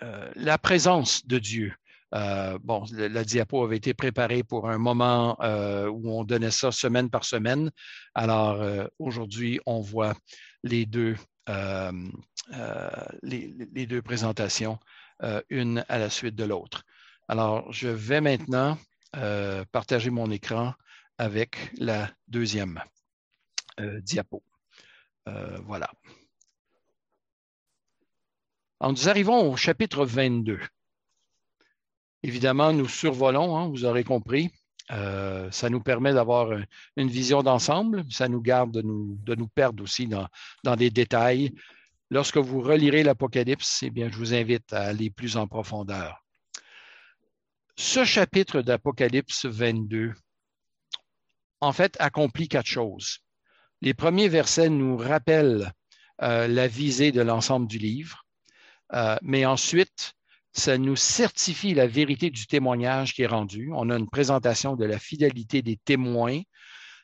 euh, 0.01 0.31
la 0.35 0.57
présence 0.57 1.25
de 1.27 1.39
Dieu. 1.39 1.73
Euh, 2.15 2.57
bon, 2.63 2.85
la, 2.91 3.23
diapo 3.23 3.63
avait 3.63 3.77
été 3.77 3.93
préparée 3.93 4.43
pour 4.43 4.69
un 4.69 4.77
moment 4.77 5.37
où 5.89 6.09
on 6.11 6.23
donnait 6.23 6.51
ça 6.51 6.71
semaine 6.71 7.09
par 7.09 7.25
semaine. 7.25 7.71
Alors, 8.13 8.63
aujourd'hui, 8.99 9.59
on 9.65 9.81
voit 9.81 10.13
les, 10.63 10.85
deux 10.85 11.17
présentations, 14.03 14.79
une 15.49 15.85
à 15.89 15.97
la 15.97 16.09
suite 16.09 16.35
de 16.35 16.43
l'autre. 16.43 16.83
Alors, 17.27 17.71
je 17.71 17.89
vais 17.89 18.21
maintenant 18.21 18.77
partager 19.71 20.11
mon 20.11 20.31
écran 20.31 20.73
avec 21.17 21.71
la 21.77 22.09
deuxième 22.27 22.79
diapo. 23.77 24.43
Euh, 25.29 25.57
voilà. 25.65 25.89
nous 28.81 29.09
arrivons 29.09 29.51
au 29.51 29.55
chapitre 29.55 30.05
22. 30.05 30.59
Évidemment, 32.23 32.73
nous 32.73 32.87
survolons, 32.87 33.57
hein, 33.57 33.67
vous 33.69 33.85
aurez 33.85 34.03
compris. 34.03 34.49
Euh, 34.91 35.49
ça 35.51 35.69
nous 35.69 35.81
permet 35.81 36.13
d'avoir 36.13 36.49
une 36.97 37.07
vision 37.07 37.41
d'ensemble. 37.43 38.03
Ça 38.11 38.27
nous 38.27 38.41
garde 38.41 38.71
de 38.71 38.81
nous, 38.81 39.17
de 39.23 39.35
nous 39.35 39.47
perdre 39.47 39.83
aussi 39.83 40.07
dans, 40.07 40.27
dans, 40.63 40.75
des 40.75 40.89
détails. 40.89 41.53
Lorsque 42.09 42.37
vous 42.37 42.61
relirez 42.61 43.03
l'Apocalypse, 43.03 43.83
eh 43.83 43.89
bien, 43.89 44.09
je 44.09 44.17
vous 44.17 44.33
invite 44.33 44.71
à 44.73 44.83
aller 44.83 45.09
plus 45.09 45.37
en 45.37 45.47
profondeur. 45.47 46.23
Ce 47.75 48.05
chapitre 48.05 48.61
d'Apocalypse 48.61 49.45
22, 49.45 50.13
en 51.59 51.73
fait, 51.73 51.95
accomplit 51.99 52.47
quatre 52.47 52.67
choses. 52.67 53.22
Les 53.83 53.93
premiers 53.93 54.29
versets 54.29 54.69
nous 54.69 54.95
rappellent 54.95 55.73
euh, 56.21 56.47
la 56.47 56.69
visée 56.69 57.11
de 57.11 57.19
l'ensemble 57.19 57.67
du 57.67 57.77
livre, 57.77 58.25
euh, 58.93 59.17
mais 59.21 59.45
ensuite, 59.45 60.13
ça 60.53 60.77
nous 60.77 60.95
certifie 60.95 61.73
la 61.73 61.85
vérité 61.85 62.29
du 62.29 62.47
témoignage 62.47 63.13
qui 63.13 63.23
est 63.23 63.27
rendu. 63.27 63.71
On 63.73 63.89
a 63.89 63.97
une 63.97 64.09
présentation 64.09 64.77
de 64.77 64.85
la 64.85 64.99
fidélité 64.99 65.61
des 65.61 65.75
témoins 65.75 66.43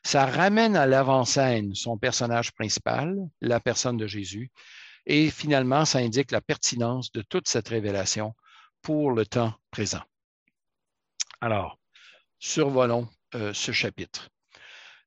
Ça 0.04 0.24
ramène 0.24 0.74
à 0.74 0.86
l'avant-scène 0.86 1.74
son 1.74 1.98
personnage 1.98 2.52
principal, 2.52 3.14
la 3.42 3.60
personne 3.60 3.98
de 3.98 4.06
Jésus, 4.06 4.50
et 5.04 5.28
finalement, 5.28 5.84
ça 5.84 5.98
indique 5.98 6.30
la 6.30 6.40
pertinence 6.40 7.12
de 7.12 7.20
toute 7.20 7.46
cette 7.46 7.68
révélation 7.68 8.34
pour 8.80 9.10
le 9.10 9.26
temps 9.26 9.52
présent. 9.70 10.02
Alors, 11.42 11.78
survolons 12.38 13.06
euh, 13.34 13.52
ce 13.52 13.70
chapitre. 13.70 14.30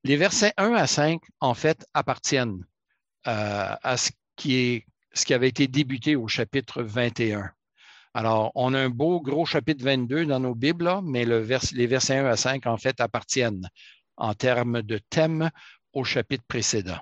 Les 0.06 0.16
versets 0.16 0.52
1 0.58 0.74
à 0.74 0.86
5, 0.86 1.22
en 1.40 1.54
fait, 1.54 1.86
appartiennent 1.94 2.62
euh, 3.26 3.74
à 3.82 3.96
ce 3.96 4.10
qui, 4.36 4.84
avait 5.30 5.48
été 5.48 5.66
débuté 5.66 6.14
au 6.14 6.28
chapitre 6.28 6.82
21. 6.82 7.50
Alors, 8.12 8.52
on 8.54 8.74
a 8.74 8.80
un 8.80 8.90
beau 8.90 9.22
gros 9.22 9.46
chapitre 9.46 9.82
22 9.82 10.26
dans 10.26 10.40
nos 10.40 10.54
Bibles, 10.54 11.00
mais 11.02 11.24
le 11.24 11.40
les 11.72 11.86
versets 11.86 12.18
1 12.18 12.26
à 12.26 12.36
5, 12.36 12.66
en 12.66 12.76
fait, 12.76 13.00
appartiennent 13.00 13.66
en 14.18 14.34
termes 14.34 14.82
de 14.82 14.98
thème 15.08 15.50
au 15.94 16.04
chapitre 16.04 16.44
précédent. 16.46 17.00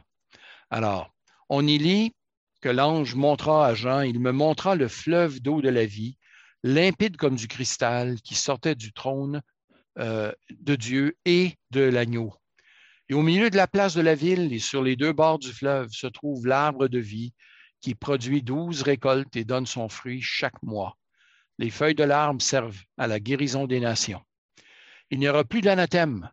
Alors, 0.71 1.11
on 1.49 1.67
y 1.67 1.79
lit 1.79 2.15
que 2.61 2.69
l'ange 2.69 3.17
montra 3.17 3.67
à 3.67 3.75
Jean, 3.75 4.03
il 4.03 4.21
me 4.21 4.31
montra 4.31 4.77
le 4.77 4.87
fleuve 4.87 5.41
d'eau 5.41 5.61
de 5.61 5.71
la 5.71 5.87
vie, 5.87 6.19
limpide 6.63 7.17
comme 7.17 7.35
du 7.35 7.49
cristal, 7.49 8.21
qui 8.21 8.37
sortait 8.37 8.77
du 8.77 8.93
trône 8.93 9.43
euh, 9.99 10.31
de 10.51 10.77
Dieu 10.77 11.17
et 11.25 11.57
de 11.73 11.81
l'agneau. 11.81 12.33
Et 13.13 13.15
au 13.15 13.21
milieu 13.21 13.51
de 13.51 13.59
la 13.59 13.67
place 13.67 13.93
de 13.93 14.01
la 14.01 14.15
ville 14.15 14.55
et 14.55 14.59
sur 14.59 14.83
les 14.83 14.97
deux 14.97 15.13
bords 15.13 15.39
du 15.39 15.53
fleuve 15.53 15.91
se 15.91 16.07
trouve 16.07 16.47
l'arbre 16.47 16.89
de 16.89 16.99
vie 16.99 17.35
qui 17.83 17.95
produit 17.95 18.41
douze 18.41 18.81
récoltes 18.81 19.37
et 19.37 19.45
donne 19.45 19.67
son 19.67 19.91
fruit 19.91 20.23
chaque 20.23 20.63
mois. 20.63 20.97
Les 21.59 21.69
feuilles 21.69 21.95
de 21.95 22.05
l'arbre 22.05 22.41
servent 22.41 22.81
à 22.97 23.07
la 23.07 23.21
guérison 23.21 23.67
des 23.67 23.81
nations. 23.81 24.23
Il 25.11 25.19
n'y 25.19 25.29
aura 25.29 25.45
plus 25.45 25.61
d'anathème. 25.61 26.31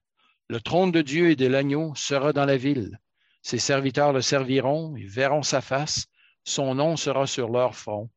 Le 0.48 0.62
trône 0.62 0.94
de 0.94 1.02
Dieu 1.02 1.32
et 1.32 1.36
de 1.36 1.48
l'agneau 1.48 1.94
sera 1.96 2.32
dans 2.32 2.46
la 2.46 2.56
ville. 2.56 2.98
Ses 3.42 3.60
serviteurs 3.60 4.14
le 4.14 4.22
serviront 4.22 4.96
et 4.96 5.06
verront 5.06 5.44
sa 5.44 5.60
face. 5.60 6.06
Son 6.46 6.76
nom 6.76 6.96
sera 6.96 7.28
sur 7.28 7.50
leur 7.50 7.76
front. 7.76 8.10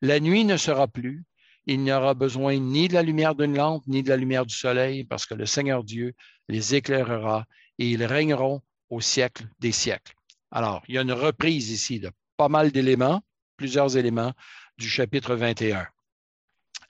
La 0.00 0.20
nuit 0.20 0.44
ne 0.44 0.56
sera 0.56 0.86
plus. 0.86 1.24
Il 1.66 1.80
n'y 1.80 1.90
aura 1.90 2.14
besoin 2.14 2.56
ni 2.56 2.86
de 2.86 2.94
la 2.94 3.02
lumière 3.02 3.34
d'une 3.34 3.56
lampe, 3.56 3.82
ni 3.88 4.04
de 4.04 4.10
la 4.10 4.16
lumière 4.16 4.46
du 4.46 4.54
soleil, 4.54 5.02
parce 5.02 5.26
que 5.26 5.34
le 5.34 5.44
Seigneur 5.44 5.82
Dieu 5.82 6.14
les 6.48 6.76
éclairera 6.76 7.46
et 7.78 7.90
ils 7.90 8.04
régneront 8.04 8.62
au 8.90 9.00
siècle 9.00 9.48
des 9.58 9.72
siècles. 9.72 10.14
Alors, 10.50 10.82
il 10.88 10.94
y 10.94 10.98
a 10.98 11.02
une 11.02 11.12
reprise 11.12 11.70
ici 11.70 12.00
de 12.00 12.10
pas 12.36 12.48
mal 12.48 12.70
d'éléments, 12.70 13.22
plusieurs 13.56 13.96
éléments 13.96 14.32
du 14.78 14.88
chapitre 14.88 15.34
21. 15.34 15.86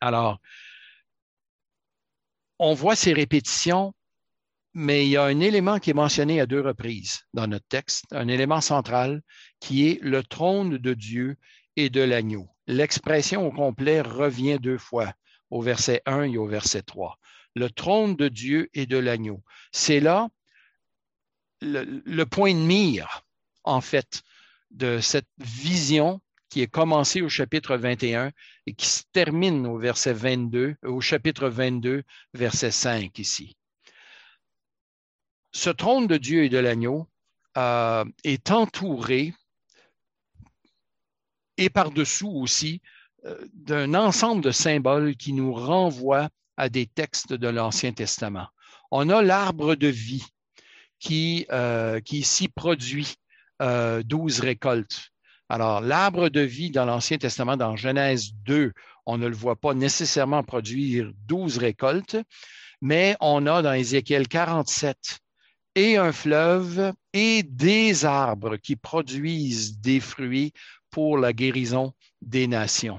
Alors, 0.01 0.39
on 2.59 2.75
voit 2.75 2.97
ces 2.97 3.13
répétitions, 3.13 3.95
mais 4.75 5.07
il 5.07 5.11
y 5.11 5.17
a 5.17 5.25
un 5.25 5.41
élément 5.41 5.79
qui 5.79 5.91
est 5.91 5.95
mentionné 5.95 6.41
à 6.41 6.47
deux 6.47 6.61
reprises 6.61 7.23
dans 7.33 7.47
notre 7.47 7.67
texte, 7.69 8.05
un 8.13 8.29
élément 8.29 8.61
central 8.61 9.23
qui 9.61 9.89
est 9.89 9.99
le 10.03 10.23
trône 10.23 10.79
de 10.79 10.95
Dieu 10.95 11.37
et 11.77 11.91
de 11.91 12.01
l'agneau. 12.01 12.49
L'expression 12.67 13.47
au 13.47 13.53
complet 13.53 14.01
revient 14.01 14.59
deux 14.61 14.79
fois, 14.79 15.13
au 15.51 15.63
verset 15.63 16.03
1 16.07 16.23
et 16.25 16.39
au 16.39 16.47
verset 16.47 16.83
3. 16.83 17.19
Le 17.55 17.71
trône 17.71 18.17
de 18.17 18.29
Dieu 18.29 18.69
et 18.75 18.87
de 18.87 18.99
l'agneau. 18.99 19.43
C'est 19.73 20.01
là 20.01 20.29
le, 21.61 22.25
point 22.25 22.55
de 22.55 22.61
mire, 22.61 23.25
en 23.65 23.81
fait, 23.81 24.23
de 24.71 25.01
cette 25.01 25.29
vision 25.39 26.21
qui 26.49 26.63
est 26.63 26.67
commencée 26.67 27.23
au 27.23 27.29
chapitre 27.29 27.77
21 27.77 28.31
et 28.67 28.75
qui 28.75 28.87
se 28.87 29.03
termine 29.13 29.67
au 29.67 29.79
verset 29.79 30.13
22, 30.13 30.77
au 30.85 31.01
chapitre 31.01 31.49
22, 31.49 32.03
verset 32.35 32.71
5 32.71 33.19
ici. 33.19 33.57
Ce 35.53 35.71
trône 35.71 36.07
de 36.07 36.17
Dieu 36.17 36.45
et 36.45 36.49
de 36.49 36.59
l'agneau 36.59 37.09
euh, 37.57 38.05
est 38.25 38.51
entouré 38.51 39.35
et 41.57 41.71
par-dessous 41.71 42.31
aussi 42.31 42.83
euh, 43.25 43.45
d'un 43.55 43.95
ensemble 43.95 44.43
de 44.43 44.51
symboles 44.51 45.17
qui 45.17 45.33
nous 45.33 45.53
renvoient 45.53 46.29
à 46.57 46.69
des 46.69 46.87
textes 46.87 47.33
de 47.33 47.49
l'Ancien 47.49 47.93
Testament. 47.93 48.49
On 48.91 49.09
a 49.09 49.23
l'arbre 49.23 49.75
de 49.75 49.89
vie 49.89 50.27
qui, 50.99 51.47
euh, 51.51 52.01
qui 52.01 52.19
ici 52.19 52.49
produit 52.49 53.15
euh, 53.63 54.03
douze 54.03 54.41
récoltes. 54.41 55.11
Alors, 55.49 55.81
l'arbre 55.81 56.29
de 56.29 56.41
vie 56.41 56.71
dans 56.71 56.85
l'Ancien 56.85 57.19
Testament, 57.19 57.57
dans 57.57 57.77
Genèse 57.77 58.33
2, 58.45 58.73
on 59.07 59.19
ne 59.19 59.29
le 59.29 59.37
voit 59.37 59.57
pas 59.57 59.75
nécessairement 59.75 60.43
produire 60.43 61.13
douze 61.27 61.59
récoltes, 61.59 62.17
mais 62.81 63.17
on 63.21 63.47
a 63.47 63.63
dans 63.63 63.73
Ézéchiel 63.73 64.27
47 64.27 65.21
et 65.77 65.97
un 65.99 66.13
fleuve 66.13 66.93
et 67.13 67.43
des 67.43 68.05
arbres 68.05 68.57
qui 68.57 68.77
produisent 68.77 69.79
des 69.79 70.01
fruits 70.01 70.53
pour 70.91 71.19
la 71.19 71.33
guérison 71.33 71.93
des 72.23 72.47
nations. 72.47 72.99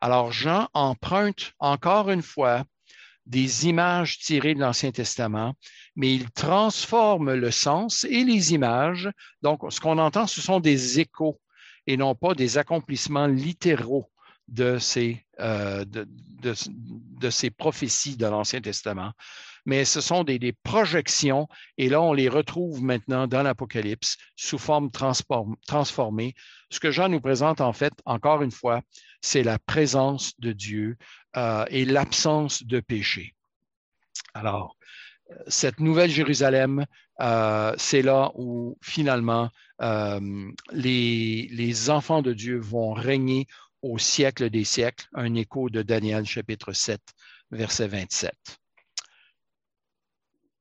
Alors 0.00 0.32
Jean 0.32 0.68
emprunte 0.72 1.52
encore 1.58 2.10
une 2.10 2.22
fois 2.22 2.64
des 3.26 3.66
images 3.66 4.18
tirées 4.18 4.54
de 4.54 4.60
l'Ancien 4.60 4.92
Testament, 4.92 5.54
mais 5.96 6.14
il 6.14 6.30
transforme 6.30 7.34
le 7.34 7.50
sens 7.50 8.04
et 8.04 8.24
les 8.24 8.54
images. 8.54 9.10
Donc, 9.42 9.60
ce 9.70 9.80
qu'on 9.80 9.98
entend, 9.98 10.26
ce 10.26 10.40
sont 10.40 10.60
des 10.60 11.00
échos 11.00 11.40
et 11.86 11.96
non 11.96 12.14
pas 12.14 12.34
des 12.34 12.58
accomplissements 12.58 13.26
littéraux 13.26 14.10
de 14.48 14.78
ces, 14.78 15.24
euh, 15.40 15.84
de, 15.86 17.30
ces 17.30 17.50
prophéties 17.50 18.16
de 18.16 18.26
l'Ancien 18.26 18.60
Testament. 18.60 19.12
Mais 19.64 19.84
ce 19.84 20.00
sont 20.00 20.22
des, 20.22 20.38
des, 20.38 20.52
projections 20.52 21.48
et 21.76 21.88
là, 21.88 22.00
on 22.00 22.12
les 22.12 22.28
retrouve 22.28 22.80
maintenant 22.82 23.26
dans 23.26 23.42
l'Apocalypse 23.42 24.16
sous 24.36 24.58
forme 24.58 24.90
transformée. 24.92 26.34
Ce 26.70 26.78
que 26.78 26.92
Jean 26.92 27.08
nous 27.08 27.20
présente, 27.20 27.60
en 27.60 27.72
fait, 27.72 27.92
encore 28.04 28.42
une 28.42 28.52
fois, 28.52 28.82
c'est 29.20 29.42
la 29.42 29.58
présence 29.58 30.38
de 30.38 30.52
Dieu 30.52 30.96
euh, 31.36 31.64
et 31.68 31.84
l'absence 31.84 32.62
de 32.62 32.80
péché. 32.80 33.34
Alors, 34.34 34.76
cette 35.48 35.80
nouvelle 35.80 36.10
Jérusalem, 36.10 36.86
euh, 37.20 37.74
c'est 37.78 38.02
là 38.02 38.30
où 38.34 38.76
finalement 38.82 39.50
euh, 39.82 40.20
les, 40.72 41.48
les, 41.50 41.90
enfants 41.90 42.22
de 42.22 42.32
Dieu 42.32 42.58
vont 42.58 42.92
régner 42.92 43.46
au 43.82 43.98
siècle 43.98 44.50
des 44.50 44.64
siècles, 44.64 45.06
un 45.14 45.34
écho 45.34 45.68
de 45.70 45.82
Daniel 45.82 46.24
chapitre 46.24 46.72
7, 46.72 47.00
verset 47.50 47.88
27. 47.88 48.32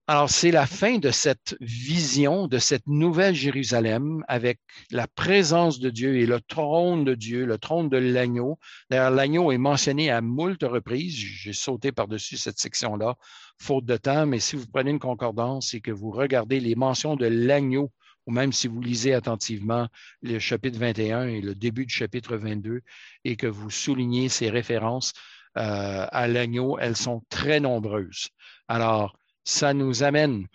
Alors, 0.07 0.29
c'est 0.29 0.51
la 0.51 0.67
fin 0.67 0.99
de 0.99 1.09
cette 1.09 1.57
vision, 1.61 2.47
de 2.47 2.59
cette 2.59 2.85
nouvelle 2.85 3.33
Jérusalem 3.33 4.23
avec 4.27 4.59
la 4.91 5.07
présence 5.07 5.79
de 5.79 5.89
Dieu 5.89 6.17
et 6.17 6.27
le 6.27 6.39
trône 6.41 7.03
de 7.05 7.15
Dieu, 7.15 7.43
le 7.47 7.57
trône 7.57 7.89
de 7.89 7.97
l'agneau. 7.97 8.59
D'ailleurs, 8.91 9.09
l'agneau 9.09 9.51
est 9.51 9.57
mentionné 9.57 10.11
à 10.11 10.21
moult 10.21 10.61
reprises. 10.61 11.15
J'ai 11.15 11.53
sauté 11.53 11.91
par-dessus 11.91 12.37
cette 12.37 12.59
section-là, 12.59 13.15
faute 13.59 13.85
de 13.85 13.97
temps, 13.97 14.27
mais 14.27 14.39
si 14.39 14.55
vous 14.55 14.67
prenez 14.67 14.91
une 14.91 14.99
concordance 14.99 15.73
et 15.73 15.81
que 15.81 15.91
vous 15.91 16.11
regardez 16.11 16.59
les 16.59 16.75
mentions 16.75 17.15
de 17.15 17.25
l'agneau, 17.25 17.91
ou 18.27 18.31
même 18.31 18.53
si 18.53 18.67
vous 18.67 18.81
lisez 18.81 19.15
attentivement 19.15 19.87
le 20.21 20.37
chapitre 20.37 20.77
21 20.77 21.29
et 21.29 21.41
le 21.41 21.55
début 21.55 21.87
du 21.87 21.93
chapitre 21.93 22.37
22, 22.37 22.81
et 23.23 23.35
que 23.37 23.47
vous 23.47 23.71
soulignez 23.71 24.29
ces 24.29 24.51
références 24.51 25.13
euh, 25.57 26.05
à 26.11 26.27
l'agneau, 26.27 26.77
elles 26.77 26.97
sont 26.97 27.23
très 27.29 27.59
nombreuses. 27.59 28.27
Alors, 28.67 29.17
ça 29.45 29.73
nous 29.73 30.03
amène 30.03 30.47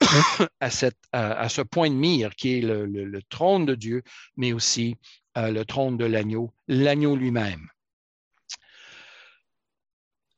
à, 0.60 0.68
ce 1.48 1.62
point 1.62 1.88
de 1.88 1.94
mire 1.94 2.34
qui 2.34 2.58
est 2.58 2.60
le, 2.60 3.20
trône 3.30 3.64
de 3.64 3.74
Dieu, 3.74 4.02
mais 4.36 4.52
aussi 4.52 4.96
euh, 5.38 5.50
le 5.50 5.64
trône 5.64 5.96
de 5.96 6.04
l'agneau, 6.04 6.52
l'agneau 6.68 7.16
lui-même. 7.16 7.66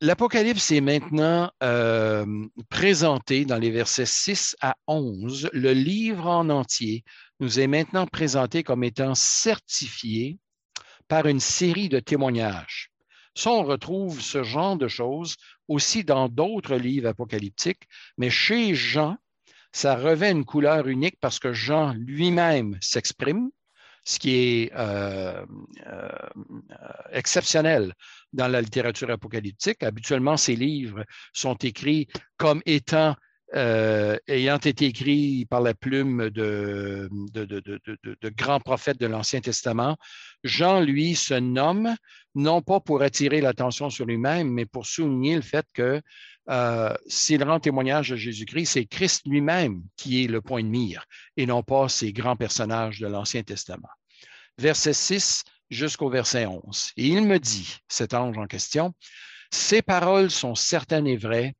L'Apocalypse 0.01 0.71
est 0.71 0.83
maintenant 0.83 1.51
euh, 1.63 2.27
présenté 2.69 3.47
dans 3.47 3.57
les 3.57 3.71
versets 3.71 4.05
6 4.05 4.55
à 4.61 4.77
11. 4.87 5.49
Le 5.53 5.73
livre 5.73 6.27
en 6.27 6.51
entier 6.51 7.05
nous 7.41 7.59
est 7.59 7.67
maintenant 7.67 8.07
présenté 8.07 8.63
comme 8.63 8.85
étant 8.85 9.15
certifié 9.15 10.39
par 11.09 11.27
une 11.27 11.41
série 11.41 11.89
de 11.89 12.01
témoignages. 12.01 12.94
Ça, 13.35 13.51
on 13.51 13.65
retrouve 13.65 14.21
ce 14.21 14.43
genre 14.43 14.77
de 14.77 14.89
choses 14.89 15.37
aussi 15.69 16.05
dans 16.05 16.29
d'autres 16.29 16.77
livres 16.77 17.09
apocalyptiques, 17.09 17.89
mais 18.17 18.31
chez 18.31 18.75
Jean, 18.75 19.17
ça 19.73 19.97
revêt 19.97 20.31
une 20.31 20.45
couleur 20.45 20.87
unique 20.87 21.17
parce 21.21 21.41
que 21.41 21.53
Jean 21.53 21.95
lui-même 21.95 22.79
s'exprime, 22.81 23.51
ce 24.05 24.19
qui 24.19 24.37
est 24.37 24.73
euh, 24.75 25.45
euh, 25.87 26.09
exceptionnel 27.11 27.93
dans 28.33 28.49
la 28.49 28.61
littérature 28.61 29.11
apocalyptique. 29.11 29.83
Habituellement, 29.83 30.37
ces 30.37 30.55
livres 30.55 31.05
sont 31.33 31.57
écrits 31.57 32.07
comme 32.37 32.63
étant 32.67 33.17
euh, 33.55 34.17
ayant 34.27 34.59
été 34.59 34.87
écrits 34.87 35.47
par 35.49 35.61
la 35.61 35.75
plume 35.75 36.31
de, 36.31 37.09
de 37.33 38.29
grands 38.31 38.61
prophètes 38.61 38.99
de 38.99 39.07
l'Ancien 39.07 39.41
Testament, 39.41 39.97
Jean, 40.43 40.81
lui, 40.81 41.15
se 41.15 41.35
nomme 41.35 41.95
non 42.35 42.63
pas 42.63 42.81
pour 42.81 43.03
attirer 43.03 43.41
l'attention 43.41 43.91
sur 43.91 44.07
lui-même, 44.07 44.51
mais 44.51 44.67
pour 44.67 44.87
souligner 44.87 45.37
le 45.37 45.43
fait 45.43 45.67
que 45.73 46.01
euh, 46.51 46.95
s'il 47.07 47.43
rend 47.43 47.61
témoignage 47.61 48.11
de 48.11 48.17
Jésus-Christ, 48.17 48.67
c'est 48.67 48.87
Christ 48.87 49.23
lui-même 49.27 49.83
qui 49.97 50.25
est 50.25 50.27
le 50.29 50.43
point 50.43 50.63
de 50.63 50.69
mire 50.69 51.07
et 51.37 51.47
non 51.47 51.63
pas 51.63 51.89
ces 51.89 52.13
grands 52.13 52.37
personnages 52.37 53.01
de 53.01 53.07
l'Ancien 53.07 53.43
Testament. 53.43 53.89
Verset 54.59 54.93
6 54.93 55.45
jusqu'au 55.71 56.11
verset 56.11 56.47
11. 56.47 56.93
Et 56.97 57.07
il 57.07 57.27
me 57.27 57.39
dit, 57.39 57.79
cet 57.89 58.15
ange 58.15 58.37
en 58.37 58.47
question, 58.47 58.95
ces 59.51 59.83
paroles 59.83 60.31
sont 60.31 60.55
certaines 60.55 61.07
et 61.07 61.17
vraies. 61.17 61.55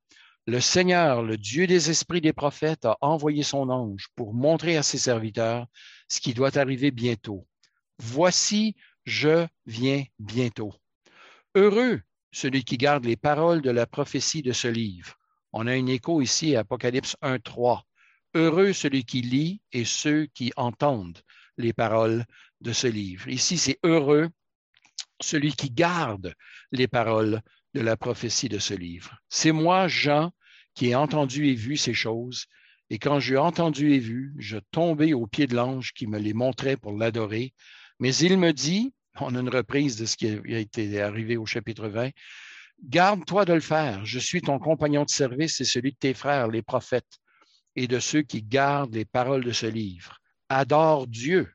Le 0.47 0.61
Seigneur, 0.61 1.23
le 1.23 1.39
Dieu 1.39 1.67
des 1.67 1.89
esprits 1.89 2.21
des 2.21 2.35
prophètes, 2.35 2.85
a 2.85 2.99
envoyé 3.01 3.43
son 3.43 3.71
ange 3.71 4.09
pour 4.15 4.35
montrer 4.35 4.77
à 4.77 4.83
ses 4.83 4.99
serviteurs 4.99 5.67
ce 6.09 6.21
qui 6.21 6.35
doit 6.35 6.59
arriver 6.59 6.91
bientôt. 6.91 7.47
Voici, 7.99 8.77
je 9.07 9.47
viens 9.65 10.05
bientôt. 10.19 10.75
Heureux 11.55 12.03
celui 12.31 12.65
qui 12.65 12.77
garde 12.77 13.05
les 13.05 13.17
paroles 13.17 13.63
de 13.63 13.71
la 13.71 13.87
prophétie 13.87 14.43
de 14.43 14.53
ce 14.53 14.69
livre. 14.69 15.15
On 15.53 15.67
a 15.67 15.73
un 15.73 15.87
écho 15.87 16.21
ici 16.21 16.57
à 16.57 16.61
Apocalypse 16.61 17.17
1, 17.23 17.39
3. 17.39 17.87
Heureux 18.35 18.73
celui 18.73 19.05
qui 19.05 19.23
lit 19.23 19.63
et 19.73 19.85
ceux 19.85 20.27
qui 20.27 20.53
entendent 20.57 21.21
les 21.57 21.73
paroles 21.73 22.25
de 22.61 22.73
ce 22.73 22.89
livre. 22.89 23.29
Ici, 23.29 23.57
c'est 23.57 23.79
heureux 23.85 24.29
celui 25.21 25.53
qui 25.53 25.71
garde 25.71 26.35
les 26.73 26.89
paroles 26.89 27.41
de 27.75 27.81
la 27.81 27.97
prophétie 27.97 28.49
de 28.49 28.59
ce 28.59 28.75
livre. 28.75 29.19
C'est 29.29 29.53
moi, 29.53 29.89
Jean, 29.89 30.33
qui 30.75 30.91
ai 30.91 30.95
entendu 30.95 31.49
et 31.49 31.55
vu 31.55 31.77
ces 31.77 31.95
choses. 31.95 32.47
Et 32.91 32.99
quand 32.99 33.19
j'ai 33.19 33.37
entendu 33.37 33.93
et 33.93 33.99
vu, 33.99 34.35
je 34.39 34.59
tombais 34.71 35.13
aux 35.13 35.27
pieds 35.27 35.47
de 35.47 35.57
l'ange 35.57 35.93
qui 35.93 36.07
me 36.07 36.19
les 36.19 36.35
montrait 36.35 36.77
pour 36.77 36.97
l'adorer. 36.97 37.53
Mais 37.99 38.15
il 38.17 38.39
me 38.39 38.53
dit, 38.53 38.93
a 39.15 39.25
une 39.25 39.49
reprise 39.49 39.97
de 39.97 40.07
ce 40.07 40.17
qui 40.17 40.29
a 40.29 40.59
été 40.59 41.01
arrivé 41.01 41.37
au 41.37 41.47
chapitre 41.47 41.89
20. 41.89 42.11
Garde-toi 42.83 43.45
de 43.45 43.53
le 43.53 43.61
faire. 43.61 44.05
Je 44.05 44.19
suis 44.19 44.43
ton 44.43 44.59
compagnon 44.59 45.05
de 45.05 45.11
service 45.11 45.61
et 45.61 45.65
celui 45.65 45.93
de 45.93 45.97
tes 45.97 46.15
frères, 46.15 46.49
les 46.49 46.63
prophètes, 46.63 47.19
et 47.77 47.87
de 47.87 47.99
ceux 47.99 48.23
qui 48.23 48.43
gardent 48.43 48.95
les 48.95 49.05
paroles 49.05 49.45
de 49.45 49.53
ce 49.53 49.67
livre. 49.67 50.19
Adore 50.49 51.07
Dieu. 51.07 51.51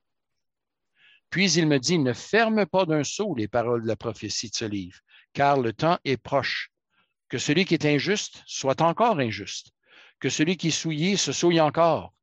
Puis 1.30 1.52
il 1.54 1.68
me 1.68 1.78
dit, 1.78 2.00
ne 2.00 2.14
ferme 2.14 2.66
pas 2.66 2.86
d'un 2.86 3.04
saut 3.04 3.36
les 3.36 3.48
paroles 3.48 3.84
de 3.84 3.88
la 3.88 3.96
prophétie 3.96 4.50
de 4.50 4.56
ce 4.56 4.66
livre, 4.66 5.00
car 5.34 5.60
le 5.60 5.74
temps 5.74 6.00
est 6.06 6.18
proche. 6.18 6.72
Que 7.30 7.38
celui 7.38 7.66
qui 7.66 7.76
est 7.76 7.86
injuste 7.86 8.44
soit 8.46 8.82
encore 8.82 9.20
injuste, 9.20 9.72
que 10.20 10.30
celui 10.30 10.58
qui 10.58 10.70
est 10.70 11.16
se 11.16 11.32
souille 11.32 11.62
encore, 11.62 12.14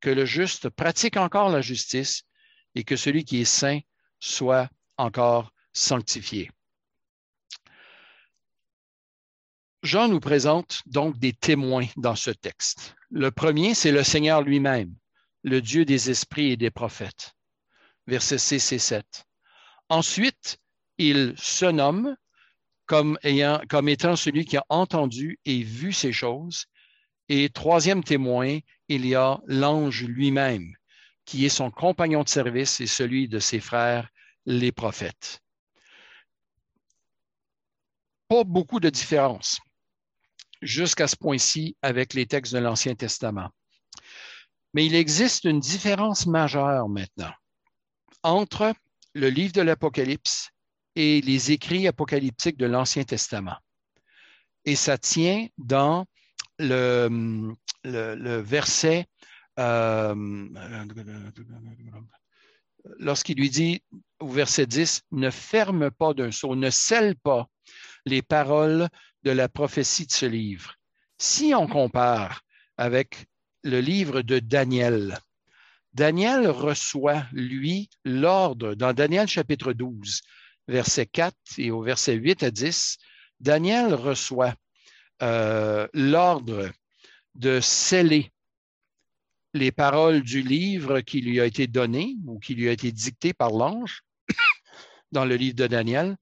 que 0.00 0.10
le 0.10 0.24
juste 0.24 0.68
pratique 0.68 1.16
encore 1.16 1.50
la 1.50 1.62
justice, 1.62 2.24
et 2.74 2.84
que 2.84 2.96
celui 2.96 3.24
qui 3.24 3.40
est 3.40 3.44
saint 3.44 3.80
soit 4.18 4.68
encore 4.96 5.52
sanctifié. 5.72 6.50
Jean 9.82 10.08
nous 10.08 10.20
présente 10.20 10.82
donc 10.86 11.18
des 11.18 11.32
témoins 11.32 11.86
dans 11.96 12.14
ce 12.14 12.30
texte. 12.30 12.94
Le 13.10 13.30
premier, 13.30 13.74
c'est 13.74 13.92
le 13.92 14.04
Seigneur 14.04 14.42
lui-même, 14.42 14.94
le 15.42 15.62
Dieu 15.62 15.86
des 15.86 16.10
esprits 16.10 16.52
et 16.52 16.56
des 16.56 16.70
prophètes. 16.70 17.32
Versets 18.06 18.38
6 18.38 18.72
et 18.72 18.78
7. 18.78 19.24
Ensuite, 19.88 20.58
il 20.98 21.34
se 21.38 21.64
nomme 21.64 22.14
comme, 22.90 23.88
étant 23.88 24.16
celui 24.16 24.44
qui 24.44 24.56
a 24.56 24.64
entendu 24.68 25.38
et 25.44 25.62
vu 25.62 25.92
ces 25.92 26.12
choses. 26.12 26.66
Et 27.28 27.48
troisième 27.48 28.02
témoin, 28.02 28.58
il 28.88 29.06
y 29.06 29.14
a 29.14 29.40
l'ange 29.46 30.02
lui-même, 30.02 30.74
qui 31.24 31.44
est 31.44 31.50
son 31.50 31.70
compagnon 31.70 32.24
de 32.24 32.28
service 32.28 32.80
et 32.80 32.88
celui 32.88 33.28
de 33.28 33.38
ses 33.38 33.60
frères 33.60 34.08
les 34.44 34.72
prophètes. 34.72 35.40
Pas 38.26 38.42
beaucoup 38.42 38.80
de 38.80 38.90
différence 38.90 39.60
jusqu'à 40.60 41.06
ce 41.06 41.14
point-ci 41.14 41.76
avec 41.82 42.12
les 42.14 42.26
textes 42.26 42.52
de 42.52 42.58
l'Ancien 42.58 42.96
Testament. 42.96 43.50
Mais 44.74 44.84
il 44.84 44.96
existe 44.96 45.44
une 45.44 45.60
différence 45.60 46.26
majeure 46.26 46.88
maintenant 46.88 47.32
entre 48.24 48.74
le 49.14 49.28
livre 49.28 49.52
de 49.52 49.62
l'Apocalypse 49.62 50.50
et 50.96 51.20
les 51.20 51.52
écrits 51.52 51.86
apocalyptiques 51.86 52.58
de 52.58 52.66
l'Ancien 52.66 53.04
Testament. 53.04 53.56
Et 54.64 54.76
ça 54.76 54.98
tient 54.98 55.46
dans 55.58 56.06
le, 56.58 57.54
verset 58.42 59.06
euh, 59.58 60.14
lorsqu'il 62.98 63.38
lui 63.38 63.50
dit 63.50 63.82
au 64.20 64.28
verset 64.28 64.66
10, 64.66 65.02
ne 65.12 65.30
ferme 65.30 65.90
pas 65.90 66.14
d'un 66.14 66.30
saut, 66.30 66.56
ne 66.56 66.70
scelle 66.70 67.16
pas 67.16 67.46
les 68.06 68.22
paroles 68.22 68.88
de 69.22 69.30
la 69.30 69.48
prophétie 69.48 70.06
de 70.06 70.12
ce 70.12 70.26
livre. 70.26 70.74
Si 71.18 71.52
on 71.54 71.66
compare 71.66 72.42
avec 72.76 73.26
le 73.62 73.80
livre 73.80 74.22
de 74.22 74.38
Daniel, 74.38 75.18
Daniel 75.92 76.48
reçoit, 76.48 77.24
lui, 77.32 77.90
l'ordre 78.04 78.74
dans 78.74 78.92
Daniel 78.92 79.26
chapitre 79.26 79.72
12, 79.72 80.20
verset 80.70 81.06
4 81.06 81.36
et 81.58 81.70
au 81.70 81.82
verset 81.82 82.14
8 82.14 82.42
à 82.42 82.50
10, 82.50 82.98
Daniel 83.40 83.94
reçoit 83.94 84.54
euh, 85.22 85.86
l'ordre 85.92 86.70
de 87.34 87.60
sceller 87.60 88.30
les 89.52 89.72
paroles 89.72 90.22
du 90.22 90.42
livre 90.42 91.00
qui 91.00 91.20
lui 91.20 91.40
a 91.40 91.46
été 91.46 91.66
donné 91.66 92.16
ou 92.26 92.38
qui 92.38 92.54
lui 92.54 92.68
a 92.68 92.72
été 92.72 92.92
dicté 92.92 93.32
par 93.32 93.50
l'ange 93.50 94.02
dans 95.12 95.24
le 95.24 95.34
livre 95.34 95.56
de 95.56 95.66
Daniel, 95.66 96.16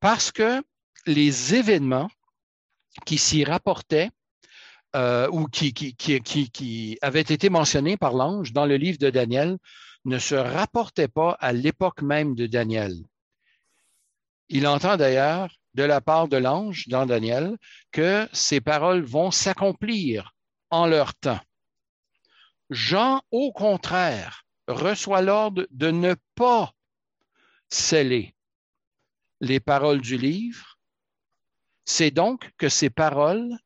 parce 0.00 0.30
que 0.30 0.62
les 1.06 1.54
événements 1.54 2.10
qui 3.06 3.16
s'y 3.16 3.44
rapportaient 3.44 4.10
euh, 4.96 5.28
ou 5.30 5.46
qui, 5.48 6.98
avaient 7.00 7.20
été 7.20 7.48
mentionnés 7.48 7.96
par 7.96 8.12
l'ange 8.12 8.52
dans 8.52 8.66
le 8.66 8.76
livre 8.76 8.98
de 8.98 9.10
Daniel 9.10 9.58
ne 10.04 10.18
se 10.18 10.34
rapportaient 10.34 11.08
pas 11.08 11.32
à 11.40 11.52
l'époque 11.52 12.02
même 12.02 12.34
de 12.34 12.46
Daniel. 12.46 12.94
Il 14.48 14.66
entend 14.66 14.96
d'ailleurs 14.96 15.50
de 15.74 15.82
la 15.82 16.00
part 16.00 16.28
de 16.28 16.36
l'ange 16.36 16.88
dans 16.88 17.06
Daniel 17.06 17.56
que 17.92 18.28
ces 18.32 18.60
paroles 18.60 19.02
vont 19.02 19.30
s'accomplir 19.30 20.34
en 20.70 20.86
leur 20.86 21.14
temps. 21.14 21.40
Jean, 22.70 23.22
au 23.30 23.52
contraire, 23.52 24.44
reçoit 24.66 25.22
l'ordre 25.22 25.66
de 25.70 25.90
ne 25.90 26.14
pas 26.34 26.72
sceller 27.68 28.34
les 29.40 29.60
paroles 29.60 30.00
du 30.00 30.16
livre. 30.16 30.78
C'est 31.84 32.10
donc 32.10 32.50
que 32.58 32.68
ces 32.68 32.90
paroles 32.90 33.56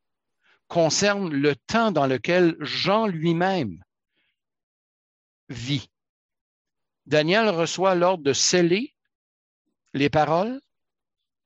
concernent 0.68 1.32
le 1.32 1.56
temps 1.56 1.92
dans 1.92 2.06
lequel 2.06 2.56
Jean 2.60 3.06
lui-même 3.06 3.82
vit. 5.48 5.88
Daniel 7.06 7.48
reçoit 7.48 7.94
l'ordre 7.94 8.22
de 8.22 8.32
sceller 8.32 8.94
les 9.92 10.08
paroles 10.08 10.60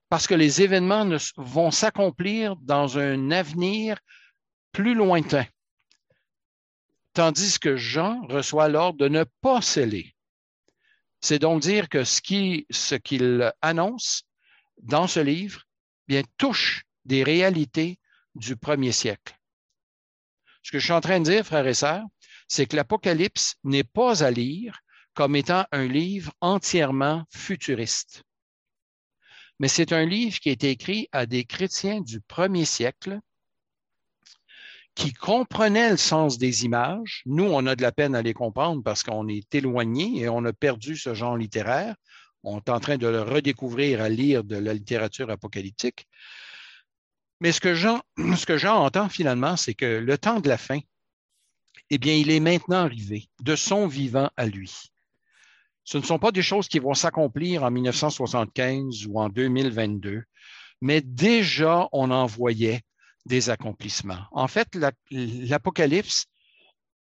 parce 0.09 0.27
que 0.27 0.35
les 0.35 0.63
événements 0.63 1.09
vont 1.37 1.71
s'accomplir 1.71 2.57
dans 2.57 2.99
un 2.99 3.31
avenir 3.31 3.99
plus 4.73 4.95
lointain 4.95 5.47
tandis 7.17 7.59
que 7.59 7.79
Jean 7.79 8.27
reçoit 8.27 8.69
l'ordre 8.69 8.99
de 8.99 9.09
ne 9.09 9.25
pas 9.41 9.63
sceller. 9.63 10.15
C'est 11.23 11.39
donc 11.39 11.63
dire 11.63 11.89
que 11.89 12.05
ce 12.05 12.21
qu'il 12.21 12.67
ce 12.69 13.51
annonce 13.63 14.25
dans 14.83 15.07
ce 15.07 15.21
livre 15.21 15.63
bien, 16.07 16.23
touche 16.37 16.85
des 17.07 17.25
réalités 17.25 17.99
du 18.35 18.55
premier 18.55 18.93
siècle. 18.93 19.35
Ce 20.63 20.71
que 20.71 20.79
je 20.79 20.85
suis 20.85 20.93
en 20.93 21.01
train 21.01 21.21
de 21.21 21.25
dire, 21.25 21.47
frères 21.47 21.67
et 21.67 21.73
sœurs, 21.73 22.05
c'est 22.49 22.67
que 22.67 22.77
l'Apocalypse 22.77 23.55
n'est 23.65 23.83
pas 23.83 24.23
à 24.23 24.31
lire 24.31 24.79
comme 25.15 25.37
étant 25.37 25.65
un 25.73 25.87
livre 25.87 26.35
entièrement 26.43 27.25
futuriste. 27.31 28.25
Mais 29.59 29.69
c'est 29.69 29.93
un 29.93 30.05
livre 30.05 30.39
qui 30.39 30.51
est 30.51 30.65
écrit 30.65 31.09
à 31.13 31.27
des 31.27 31.45
chrétiens 31.45 32.01
du 32.01 32.21
premier 32.21 32.65
siècle 32.65 33.21
qui 34.95 35.13
comprenaient 35.13 35.91
le 35.91 35.97
sens 35.97 36.39
des 36.39 36.65
images. 36.65 37.23
Nous, 37.27 37.45
on 37.45 37.67
a 37.67 37.77
de 37.77 37.83
la 37.83 37.93
peine 37.93 38.15
à 38.15 38.23
les 38.23 38.35
comprendre 38.35 38.83
parce 38.83 39.03
qu'on 39.03 39.29
est 39.29 39.55
éloigné 39.55 40.21
et 40.21 40.29
on 40.29 40.45
a 40.45 40.53
perdu 40.53 40.97
ce 40.97 41.15
genre 41.15 41.37
littéraire. 41.37 41.95
On 42.43 42.59
est 42.59 42.71
en 42.71 42.81
train 42.81 42.97
de 42.97 43.07
le 43.07 43.23
redécouvrir 43.23 44.01
à 44.01 44.09
lire 44.09 44.43
de 44.43 44.57
la 44.57 44.73
littérature 44.73 45.31
apocalyptique. 45.31 46.07
Mais 47.41 47.53
ce 47.53 47.61
que 47.61 47.75
Jean 47.75 48.03
entend 48.83 49.09
finalement, 49.11 49.57
c'est 49.57 49.75
que 49.75 49.85
le 49.85 50.17
temps 50.17 50.41
de 50.41 50.49
la 50.49 50.57
fin, 50.57 50.81
eh 51.91 51.99
bien, 51.99 52.15
il 52.15 52.31
est 52.31 52.41
maintenant 52.41 52.85
arrivé, 52.85 53.29
de 53.43 53.55
son 53.55 53.87
vivant 53.87 54.31
à 54.37 54.47
lui. 54.47 54.91
Ce 55.87 55.97
ne 55.99 56.03
sont 56.03 56.18
pas 56.18 56.32
des 56.32 56.43
choses 56.43 56.66
qui 56.66 56.80
vont 56.80 56.95
s'accomplir 56.95 57.62
en 57.62 57.70
1975 57.70 59.07
ou 59.07 59.20
en 59.20 59.28
2022, 59.28 60.24
mais 60.82 61.01
déjà 61.01 61.89
on 61.93 62.11
en 62.11 62.26
voyait 62.26 62.82
des 63.24 63.51
accomplissements. 63.51 64.24
En 64.32 64.49
fait, 64.49 64.76
l'Apocalypse 65.11 66.26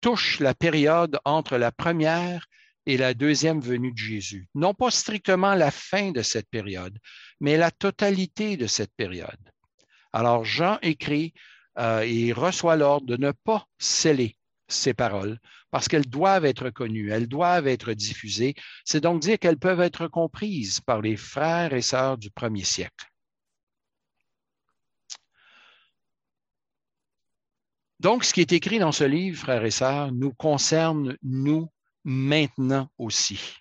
touche 0.00 0.38
la 0.38 0.54
période 0.54 1.18
entre 1.24 1.56
la 1.58 1.72
première 1.72 2.46
et 2.86 2.96
la 2.96 3.12
deuxième 3.12 3.60
venue 3.60 3.90
de 3.90 3.98
Jésus. 3.98 4.48
Non 4.54 4.72
pas 4.72 4.92
strictement 4.92 5.56
la 5.56 5.72
fin 5.72 6.12
de 6.12 6.22
cette 6.22 6.48
période, 6.48 6.96
mais 7.40 7.56
la 7.56 7.72
totalité 7.72 8.56
de 8.56 8.68
cette 8.68 8.94
période. 8.94 9.50
Alors 10.12 10.44
Jean 10.44 10.78
écrit 10.82 11.34
euh, 11.78 12.02
et 12.06 12.32
reçoit 12.32 12.76
l'ordre 12.76 13.08
de 13.08 13.16
ne 13.16 13.32
pas 13.32 13.66
sceller 13.78 14.36
ces 14.68 14.94
paroles 14.94 15.40
parce 15.70 15.88
qu'elles 15.88 16.08
doivent 16.08 16.44
être 16.44 16.70
connues, 16.70 17.10
elles 17.10 17.28
doivent 17.28 17.66
être 17.66 17.92
diffusées. 17.92 18.54
C'est 18.84 19.00
donc 19.00 19.20
dire 19.20 19.38
qu'elles 19.38 19.58
peuvent 19.58 19.80
être 19.80 20.08
comprises 20.08 20.80
par 20.80 21.00
les 21.00 21.16
frères 21.16 21.72
et 21.72 21.82
sœurs 21.82 22.18
du 22.18 22.30
premier 22.30 22.64
siècle. 22.64 23.06
Donc, 27.98 28.24
ce 28.24 28.34
qui 28.34 28.42
est 28.42 28.52
écrit 28.52 28.78
dans 28.78 28.92
ce 28.92 29.04
livre, 29.04 29.38
frères 29.38 29.64
et 29.64 29.70
sœurs, 29.70 30.12
nous 30.12 30.32
concerne, 30.34 31.16
nous, 31.22 31.70
maintenant 32.04 32.88
aussi. 32.98 33.56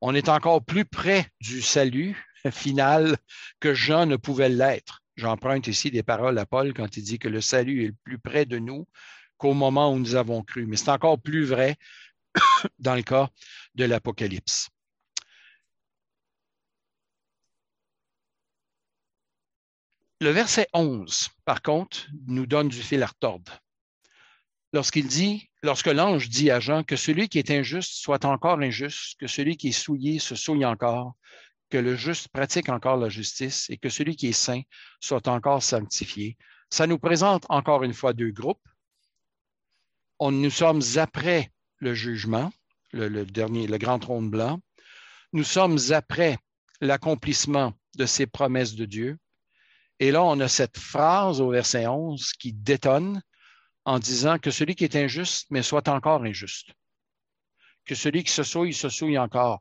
On 0.00 0.14
est 0.14 0.28
encore 0.28 0.62
plus 0.62 0.84
près 0.84 1.26
du 1.40 1.62
salut 1.62 2.22
final 2.50 3.16
que 3.60 3.72
Jean 3.72 4.04
ne 4.04 4.16
pouvait 4.16 4.50
l'être. 4.50 5.02
J'emprunte 5.16 5.66
ici 5.66 5.90
des 5.90 6.02
paroles 6.02 6.38
à 6.38 6.44
Paul 6.44 6.74
quand 6.74 6.96
il 6.96 7.02
dit 7.02 7.18
que 7.18 7.28
le 7.28 7.40
salut 7.40 7.84
est 7.84 7.88
le 7.88 7.96
plus 8.04 8.18
près 8.18 8.44
de 8.44 8.58
nous 8.58 8.86
qu'au 9.36 9.54
moment 9.54 9.92
où 9.92 9.98
nous 9.98 10.14
avons 10.14 10.42
cru. 10.42 10.66
Mais 10.66 10.76
c'est 10.76 10.90
encore 10.90 11.20
plus 11.20 11.44
vrai 11.44 11.76
dans 12.78 12.94
le 12.94 13.02
cas 13.02 13.28
de 13.74 13.84
l'Apocalypse. 13.84 14.68
Le 20.20 20.30
verset 20.30 20.68
11, 20.72 21.28
par 21.44 21.60
contre, 21.60 22.06
nous 22.26 22.46
donne 22.46 22.68
du 22.68 22.82
fil 22.82 23.02
à 23.02 23.06
retordre. 23.06 23.60
Lorsqu'il 24.72 25.06
dit, 25.06 25.50
lorsque 25.62 25.86
l'ange 25.86 26.28
dit 26.28 26.50
à 26.50 26.60
Jean 26.60 26.82
que 26.82 26.96
celui 26.96 27.28
qui 27.28 27.38
est 27.38 27.50
injuste 27.50 27.92
soit 27.92 28.24
encore 28.24 28.58
injuste, 28.60 29.18
que 29.20 29.26
celui 29.26 29.56
qui 29.56 29.68
est 29.68 29.72
souillé 29.72 30.18
se 30.18 30.34
souille 30.34 30.64
encore, 30.64 31.14
que 31.70 31.78
le 31.78 31.96
juste 31.96 32.28
pratique 32.28 32.68
encore 32.68 32.96
la 32.96 33.08
justice 33.08 33.68
et 33.68 33.76
que 33.76 33.88
celui 33.88 34.16
qui 34.16 34.28
est 34.28 34.32
saint 34.32 34.62
soit 35.00 35.28
encore 35.28 35.62
sanctifié. 35.62 36.36
Ça 36.70 36.86
nous 36.86 36.98
présente 36.98 37.44
encore 37.48 37.82
une 37.84 37.94
fois 37.94 38.12
deux 38.12 38.30
groupes. 38.30 38.66
Nous 40.20 40.50
sommes 40.50 40.82
après 40.96 41.50
le 41.78 41.94
jugement, 41.94 42.52
le, 42.92 43.24
dernier, 43.24 43.66
le 43.66 43.78
grand 43.78 43.98
trône 43.98 44.30
blanc. 44.30 44.60
Nous 45.32 45.44
sommes 45.44 45.78
après 45.90 46.38
l'accomplissement 46.80 47.74
de 47.96 48.06
ces 48.06 48.26
promesses 48.26 48.74
de 48.74 48.84
Dieu. 48.84 49.18
Et 49.98 50.10
là, 50.10 50.22
on 50.24 50.40
a 50.40 50.48
cette 50.48 50.78
phrase 50.78 51.40
au 51.40 51.50
verset 51.50 51.86
11 51.86 52.32
qui 52.32 52.52
détonne 52.52 53.22
en 53.84 53.98
disant 53.98 54.38
que 54.38 54.50
celui 54.50 54.74
qui 54.74 54.84
est 54.84 54.96
injuste, 54.96 55.46
mais 55.50 55.62
soit 55.62 55.88
encore 55.88 56.22
injuste. 56.22 56.72
Que 57.84 57.94
celui 57.94 58.24
qui 58.24 58.32
se 58.32 58.42
souille, 58.42 58.72
se 58.72 58.88
souille 58.88 59.18
encore. 59.18 59.60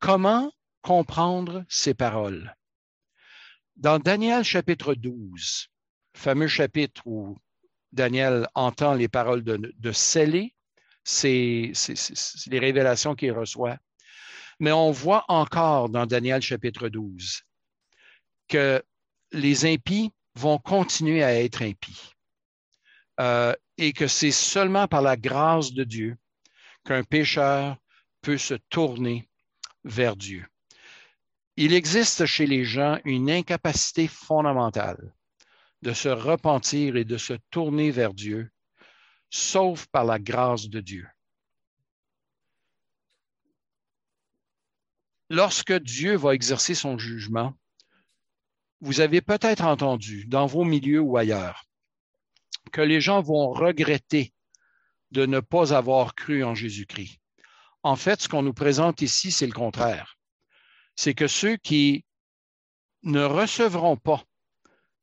Comment 0.00 0.52
comprendre 0.82 1.64
ces 1.68 1.94
paroles? 1.94 2.56
Dans 3.76 3.98
Daniel 3.98 4.44
chapitre 4.44 4.94
12, 4.94 5.68
fameux 6.14 6.48
chapitre 6.48 7.02
où 7.06 7.38
Daniel 7.92 8.48
entend 8.54 8.94
les 8.94 9.08
paroles 9.08 9.42
de, 9.42 9.72
de 9.76 9.92
sceller, 9.92 10.54
c'est 11.04 11.72
les 12.46 12.58
révélations 12.58 13.14
qu'il 13.14 13.32
reçoit. 13.32 13.78
Mais 14.58 14.72
on 14.72 14.90
voit 14.90 15.24
encore 15.28 15.88
dans 15.88 16.06
Daniel 16.06 16.42
chapitre 16.42 16.88
12 16.88 17.42
que 18.48 18.82
les 19.32 19.64
impies 19.64 20.12
vont 20.34 20.58
continuer 20.58 21.22
à 21.22 21.34
être 21.34 21.62
impies. 21.62 22.12
Euh, 23.20 23.54
et 23.76 23.92
que 23.92 24.06
c'est 24.06 24.30
seulement 24.30 24.86
par 24.88 25.02
la 25.02 25.16
grâce 25.16 25.72
de 25.72 25.84
Dieu 25.84 26.16
qu'un 26.84 27.02
pécheur 27.02 27.76
peut 28.22 28.38
se 28.38 28.54
tourner 28.54 29.28
vers 29.84 30.16
Dieu. 30.16 30.46
Il 31.56 31.72
existe 31.72 32.26
chez 32.26 32.46
les 32.46 32.64
gens 32.64 32.98
une 33.04 33.30
incapacité 33.30 34.08
fondamentale 34.08 35.14
de 35.82 35.92
se 35.92 36.08
repentir 36.08 36.96
et 36.96 37.04
de 37.04 37.16
se 37.16 37.34
tourner 37.50 37.90
vers 37.90 38.14
Dieu, 38.14 38.50
sauf 39.30 39.86
par 39.86 40.04
la 40.04 40.18
grâce 40.18 40.68
de 40.68 40.80
Dieu. 40.80 41.08
Lorsque 45.30 45.72
Dieu 45.72 46.16
va 46.16 46.34
exercer 46.34 46.74
son 46.74 46.98
jugement, 46.98 47.54
vous 48.80 49.00
avez 49.00 49.20
peut-être 49.20 49.64
entendu 49.64 50.26
dans 50.26 50.46
vos 50.46 50.64
milieux 50.64 51.00
ou 51.00 51.16
ailleurs 51.16 51.64
que 52.72 52.80
les 52.80 53.00
gens 53.00 53.20
vont 53.20 53.50
regretter 53.50 54.32
de 55.10 55.26
ne 55.26 55.40
pas 55.40 55.74
avoir 55.74 56.14
cru 56.14 56.44
en 56.44 56.54
Jésus-Christ. 56.54 57.20
En 57.82 57.96
fait, 57.96 58.20
ce 58.20 58.28
qu'on 58.28 58.42
nous 58.42 58.52
présente 58.52 59.02
ici, 59.02 59.32
c'est 59.32 59.46
le 59.46 59.52
contraire. 59.52 60.16
C'est 60.96 61.14
que 61.14 61.26
ceux 61.26 61.56
qui 61.56 62.04
ne 63.02 63.22
recevront 63.22 63.96
pas 63.96 64.22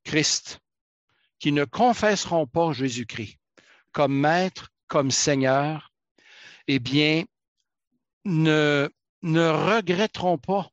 Christ, 0.04 0.60
qui 1.38 1.52
ne 1.52 1.64
confesseront 1.64 2.46
pas 2.46 2.72
Jésus-Christ 2.72 3.38
comme 3.92 4.14
maître, 4.14 4.70
comme 4.86 5.10
Seigneur, 5.10 5.92
eh 6.66 6.78
bien, 6.78 7.24
ne, 8.24 8.88
ne 9.22 9.48
regretteront 9.48 10.38
pas 10.38 10.70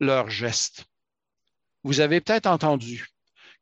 leur 0.00 0.30
geste. 0.30 0.86
Vous 1.82 2.00
avez 2.00 2.20
peut-être 2.20 2.46
entendu 2.46 3.08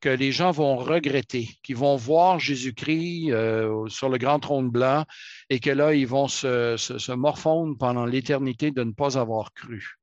que 0.01 0.09
les 0.09 0.33
gens 0.33 0.51
vont 0.51 0.77
regretter, 0.77 1.49
qu'ils 1.63 1.77
vont 1.77 1.97
voir 1.97 2.41
Jésus-Christ 2.41 3.31
euh, 3.31 3.89
sur 3.89 4.09
le 4.09 4.19
grand 4.19 4.41
trône 4.41 4.69
blanc 4.69 5.05
et 5.49 5.61
que 5.61 5.71
là, 5.71 5.95
ils 5.95 6.07
vont 6.07 6.27
se, 6.27 6.77
se 6.77 7.13
morfondre 7.13 7.79
pendant 7.79 8.05
l'éternité 8.05 8.73
de 8.73 8.83
ne 8.83 8.93
pas 8.93 9.17
avoir 9.17 9.53
cru. 9.53 9.97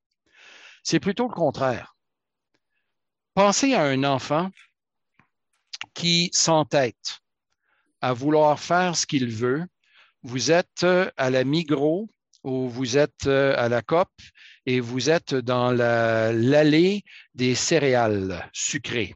C'est 0.84 1.02
plutôt 1.02 1.28
le 1.28 1.34
contraire. 1.34 1.96
Pensez 3.34 3.74
à 3.74 3.84
un 3.84 4.06
enfant 4.06 4.50
qui 6.00 6.30
s'entête 6.32 7.20
à 8.00 8.14
vouloir 8.14 8.58
faire 8.58 8.96
ce 8.96 9.06
qu'il 9.06 9.28
veut. 9.28 9.66
Vous 10.24 10.50
êtes 10.50 10.86
euh, 10.86 11.12
à 11.18 11.30
la 11.30 11.44
Migros 11.44 12.10
ou 12.46 12.70
vous 12.70 12.98
êtes 12.98 13.28
euh, 13.28 13.54
à 13.58 13.68
la 13.68 13.82
COP 13.82 14.08
et 14.66 14.80
vous 14.80 15.10
êtes 15.10 15.36
dans 15.36 15.74
l'allée 15.74 17.04
des 17.36 17.54
céréales 17.54 18.50
sucrées. 18.54 19.14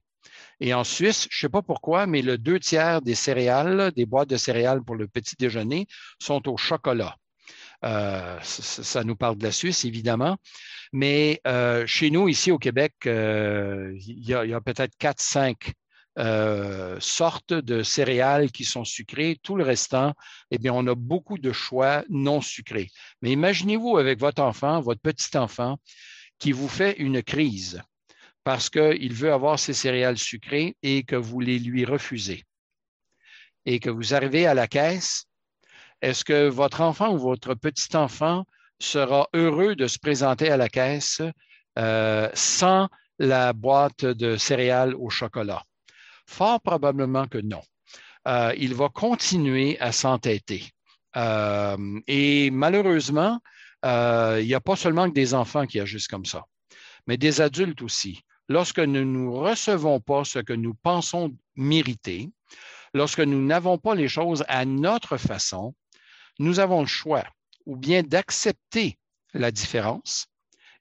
Et 0.60 0.74
en 0.74 0.84
Suisse, 0.84 1.28
je 1.32 1.38
ne 1.38 1.40
sais 1.48 1.50
pas 1.50 1.62
pourquoi, 1.62 2.06
mais 2.06 2.22
le 2.22 2.38
deux 2.38 2.60
tiers 2.60 3.02
des 3.02 3.16
céréales, 3.16 3.94
des 3.96 4.06
boîtes 4.06 4.30
de 4.30 4.38
céréales 4.38 4.84
pour 4.84 4.96
le 4.96 5.08
petit 5.08 5.36
déjeuner, 5.40 5.88
sont 6.20 6.50
au 6.50 6.58
chocolat. 6.58 7.16
Euh, 7.86 8.38
ça, 8.42 9.06
nous 9.06 9.16
parle 9.16 9.38
de 9.38 9.44
la 9.44 9.54
Suisse, 9.54 9.86
évidemment. 9.86 10.36
Mais 10.92 11.42
chez 11.86 12.12
nous, 12.12 12.28
ici 12.28 12.52
au 12.52 12.58
Québec, 12.58 12.94
il 13.06 14.26
y 14.26 14.34
a 14.34 14.62
peut-être 14.62 14.98
4-5 15.00 15.72
euh, 16.20 16.98
sortes 17.00 17.54
de 17.54 17.82
céréales 17.82 18.52
qui 18.52 18.66
sont 18.66 18.86
sucrées. 18.86 19.40
Tout 19.42 19.56
le 19.56 19.64
restant, 19.64 20.14
eh 20.52 20.60
bien, 20.60 20.72
on 20.74 20.86
a 20.86 20.94
beaucoup 20.94 21.40
de 21.40 21.52
choix 21.52 22.04
non 22.10 22.40
sucrés. 22.40 22.90
Mais 23.22 23.32
imaginez-vous 23.32 23.98
avec 23.98 24.20
votre 24.20 24.44
enfant, 24.44 24.80
votre 24.80 25.02
petit-enfant, 25.02 25.80
qui 26.38 26.52
vous 26.52 26.68
fait 26.68 26.94
une 27.00 27.24
crise 27.24 27.82
parce 28.44 28.70
qu'il 28.70 29.14
veut 29.14 29.34
avoir 29.34 29.58
ses 29.58 29.74
céréales 29.74 30.18
sucrées 30.18 30.76
et 30.84 31.04
que 31.04 31.16
vous 31.16 31.40
les 31.40 31.58
lui 31.60 31.86
refusez. 31.86 32.44
Et 33.66 33.80
que 33.80 33.90
vous 33.90 34.14
arrivez 34.14 34.46
à 34.46 34.54
la 34.54 34.68
caisse, 34.68 35.26
est-ce 36.02 36.26
que 36.26 36.48
votre 36.50 36.82
enfant 36.82 37.14
ou 37.14 37.18
votre 37.18 37.56
petit-enfant 37.56 38.46
sera 38.80 39.30
heureux 39.34 39.76
de 39.76 39.88
se 39.88 39.98
présenter 39.98 40.50
à 40.50 40.58
la 40.58 40.68
caisse 40.68 41.22
euh, 41.80 42.30
sans 42.34 42.90
la 43.18 43.54
boîte 43.54 44.06
de 44.06 44.36
céréales 44.36 44.96
au 44.96 45.10
chocolat? 45.10 45.64
Fort 46.34 46.62
probablement 46.62 47.28
que 47.28 47.38
non. 47.38 47.62
Euh, 48.28 48.54
il 48.58 48.74
va 48.74 48.90
continuer 48.90 49.80
à 49.80 49.92
s'entêter. 49.92 50.72
Euh, 51.16 52.00
et 52.08 52.50
malheureusement, 52.50 53.40
il 53.84 54.46
n'y 54.46 54.56
a 54.56 54.62
pas 54.62 54.76
seulement 54.76 55.08
que 55.10 55.14
des 55.14 55.34
enfants 55.34 55.68
qui 55.68 55.80
agissent 55.80 56.08
comme 56.08 56.26
ça, 56.26 56.46
mais 57.06 57.18
des 57.18 57.42
adultes 57.42 57.82
aussi. 57.82 58.22
Lorsque 58.50 58.80
nous 58.80 59.06
ne 59.06 59.30
recevons 59.30 60.00
pas 60.00 60.24
ce 60.24 60.40
que 60.40 60.54
nous 60.54 60.74
pensons 60.74 61.36
mériter, 61.56 62.30
lorsque 62.94 63.20
nous 63.20 63.46
n'avons 63.46 63.78
pas 63.78 63.94
les 63.94 64.08
choses 64.08 64.44
à 64.48 64.66
notre 64.66 65.18
façon, 65.18 65.76
nous 66.40 66.60
avons 66.60 66.82
le 66.82 66.88
choix 66.88 67.26
ou 67.66 67.78
bien 67.78 68.02
d'accepter 68.02 68.98
la 69.34 69.52
différence 69.52 70.28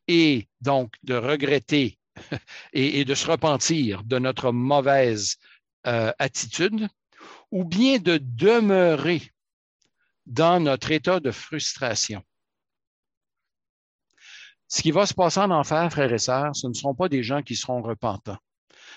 et 0.08 0.48
donc 0.60 0.94
de 1.02 1.14
regretter 1.14 1.98
et, 2.72 3.04
de 3.04 3.14
se 3.14 3.30
repentir 3.30 4.02
de 4.04 4.18
notre 4.18 4.52
mauvaise 4.52 5.36
euh, 5.86 6.12
attitude, 6.18 6.88
ou 7.50 7.64
bien 7.64 7.98
de 7.98 8.18
demeurer 8.22 9.22
dans 10.26 10.60
notre 10.60 10.90
état 10.90 11.20
de 11.20 11.30
frustration. 11.30 12.22
Ce 14.68 14.80
qui 14.80 14.90
va 14.90 15.04
se 15.04 15.14
passer 15.14 15.40
en 15.40 15.50
enfer, 15.50 15.90
frères 15.90 16.12
et 16.12 16.18
sœurs, 16.18 16.56
ce 16.56 16.66
ne 16.66 16.72
seront 16.72 16.94
pas 16.94 17.08
des 17.08 17.22
gens 17.22 17.42
qui 17.42 17.56
seront 17.56 17.82
repentants, 17.82 18.38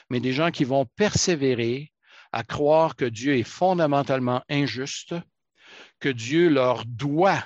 mais 0.10 0.20
des 0.20 0.32
gens 0.32 0.52
qui 0.52 0.64
vont 0.64 0.86
persévérer 0.96 1.92
à 2.32 2.44
croire 2.44 2.96
que 2.96 3.06
Dieu 3.06 3.38
est 3.38 3.44
fondamentalement 3.44 4.42
injuste, 4.50 5.16
que 6.00 6.10
Dieu 6.10 6.50
leur 6.50 6.86
doit 6.86 7.44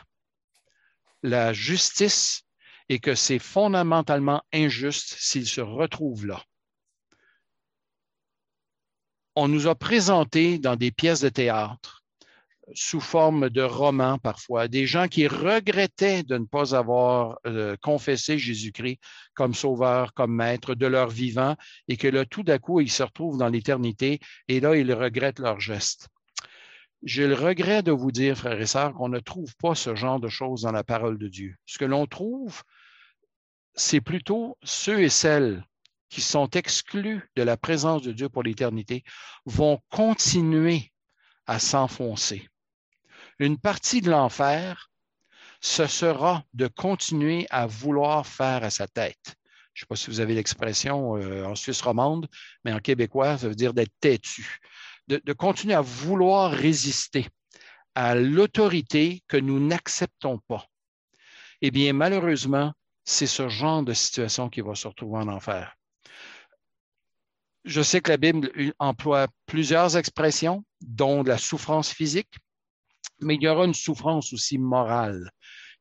la 1.23 1.53
justice 1.53 2.43
et 2.89 2.99
que 2.99 3.15
c'est 3.15 3.39
fondamentalement 3.39 4.41
injuste 4.51 5.15
s'ils 5.17 5.47
se 5.47 5.61
retrouvent 5.61 6.25
là. 6.25 6.43
on 9.39 9.47
nous 9.47 9.67
a 9.67 9.75
présenté 9.75 10.59
dans 10.59 10.75
des 10.75 10.91
pièces 10.91 11.21
de 11.21 11.29
théâtre, 11.29 12.03
sous 12.73 12.99
forme 12.99 13.49
de 13.49 13.61
romans 13.61 14.17
parfois, 14.17 14.67
des 14.67 14.85
gens 14.85 15.07
qui 15.07 15.27
regrettaient 15.27 16.23
de 16.23 16.37
ne 16.37 16.45
pas 16.45 16.75
avoir 16.75 17.39
euh, 17.47 17.77
confessé 17.81 18.37
Jésus-Christ 18.37 18.99
comme 19.33 19.53
sauveur, 19.53 20.13
comme 20.13 20.35
maître 20.35 20.75
de 20.75 20.85
leur 20.85 21.07
vivant, 21.07 21.55
et 21.87 21.95
que 21.95 22.09
là, 22.09 22.25
tout 22.25 22.43
d'un 22.43 22.59
coup, 22.59 22.81
ils 22.81 22.91
se 22.91 23.01
retrouvent 23.01 23.37
dans 23.37 23.47
l'éternité, 23.47 24.19
et 24.49 24.59
là, 24.59 24.75
ils 24.75 24.93
regrettent 24.93 25.39
leur 25.39 25.61
geste. 25.61 26.09
J'ai 27.03 27.27
le 27.27 27.33
regret 27.33 27.81
de 27.81 27.93
vous 27.93 28.11
dire, 28.11 28.37
frères 28.37 28.59
et 28.59 28.65
sœurs, 28.65 28.93
qu'on 28.93 29.07
ne 29.07 29.19
trouve 29.19 29.55
pas 29.55 29.73
ce 29.73 29.95
genre 29.95 30.19
de 30.19 30.27
choses 30.27 30.63
dans 30.63 30.73
la 30.73 30.83
parole 30.83 31.17
de 31.17 31.29
Dieu. 31.29 31.55
Ce 31.65 31.77
que 31.77 31.85
l'on 31.85 32.07
trouve, 32.07 32.61
c'est 33.79 34.01
plutôt 34.01 34.57
ceux 34.61 35.01
et 35.01 35.09
celles 35.09 35.63
qui 36.09 36.21
sont 36.21 36.49
exclus 36.49 37.29
de 37.35 37.43
la 37.43 37.55
présence 37.55 38.01
de 38.01 38.11
Dieu 38.11 38.27
pour 38.27 38.43
l'éternité 38.43 39.03
vont 39.45 39.79
continuer 39.89 40.91
à 41.45 41.59
s'enfoncer. 41.59 42.49
Une 43.39 43.57
partie 43.57 44.01
de 44.01 44.09
l'enfer, 44.09 44.89
ce 45.61 45.87
sera 45.87 46.43
de 46.53 46.67
continuer 46.67 47.47
à 47.49 47.67
vouloir 47.67 48.27
faire 48.27 48.63
à 48.63 48.69
sa 48.69 48.87
tête. 48.87 49.35
Je 49.73 49.81
ne 49.81 49.85
sais 49.85 49.85
pas 49.87 49.95
si 49.95 50.07
vous 50.07 50.19
avez 50.19 50.33
l'expression 50.33 51.15
euh, 51.15 51.45
en 51.45 51.55
Suisse 51.55 51.81
romande, 51.81 52.27
mais 52.65 52.73
en 52.73 52.79
québécois, 52.79 53.37
ça 53.37 53.47
veut 53.47 53.55
dire 53.55 53.73
d'être 53.73 53.93
têtu 54.01 54.59
de, 55.07 55.33
continuer 55.33 55.73
à 55.73 55.81
vouloir 55.81 56.51
résister 56.51 57.27
à 57.95 58.13
l'autorité 58.13 59.23
que 59.27 59.37
nous 59.37 59.59
n'acceptons 59.59 60.39
pas, 60.47 60.65
eh 61.61 61.71
bien, 61.71 61.93
malheureusement, 61.93 62.73
c'est 63.09 63.25
ce 63.25 63.49
genre 63.49 63.81
de 63.81 63.93
situation 63.93 64.49
qui 64.49 64.61
va 64.61 64.75
se 64.75 64.87
retrouver 64.87 65.17
en 65.17 65.29
enfer. 65.29 65.75
Je 67.65 67.81
sais 67.81 68.01
que 68.01 68.11
la 68.11 68.17
Bible 68.17 68.51
emploie 68.77 69.27
plusieurs 69.47 69.97
expressions, 69.97 70.63
dont 70.81 71.23
la 71.23 71.39
souffrance 71.39 71.91
physique, 71.91 72.35
mais 73.19 73.35
il 73.35 73.41
y 73.41 73.47
aura 73.47 73.65
une 73.65 73.73
souffrance 73.73 74.31
aussi 74.31 74.59
morale 74.59 75.31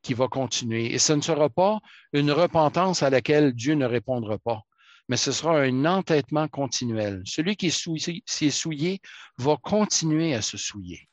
qui 0.03 0.15
va 0.15 0.27
continuer. 0.29 0.95
Et 0.95 0.99
ce 0.99 1.13
ne 1.13 1.21
sera 1.21 1.51
pas 1.51 1.81
une 2.15 2.33
repentance 2.33 3.03
à 3.03 3.11
laquelle 3.11 3.53
Dieu 3.53 3.75
ne 3.75 3.87
répondra 3.87 4.39
pas 4.39 4.63
mais 5.11 5.17
ce 5.17 5.33
sera 5.33 5.63
un 5.63 5.87
entêtement 5.87 6.49
continuel. 6.49 7.23
Celui 7.25 7.57
qui 7.57 7.69
est 7.69 8.51
souillé, 8.51 9.01
va 9.39 9.57
continuer 9.57 10.35
à 10.35 10.43
se 10.43 10.59
souiller. 10.59 11.09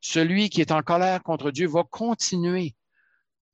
Celui 0.00 0.50
qui 0.50 0.60
est 0.60 0.70
en 0.70 0.82
colère 0.82 1.20
contre 1.24 1.50
Dieu 1.50 1.66
va 1.66 1.82
continuer 1.82 2.76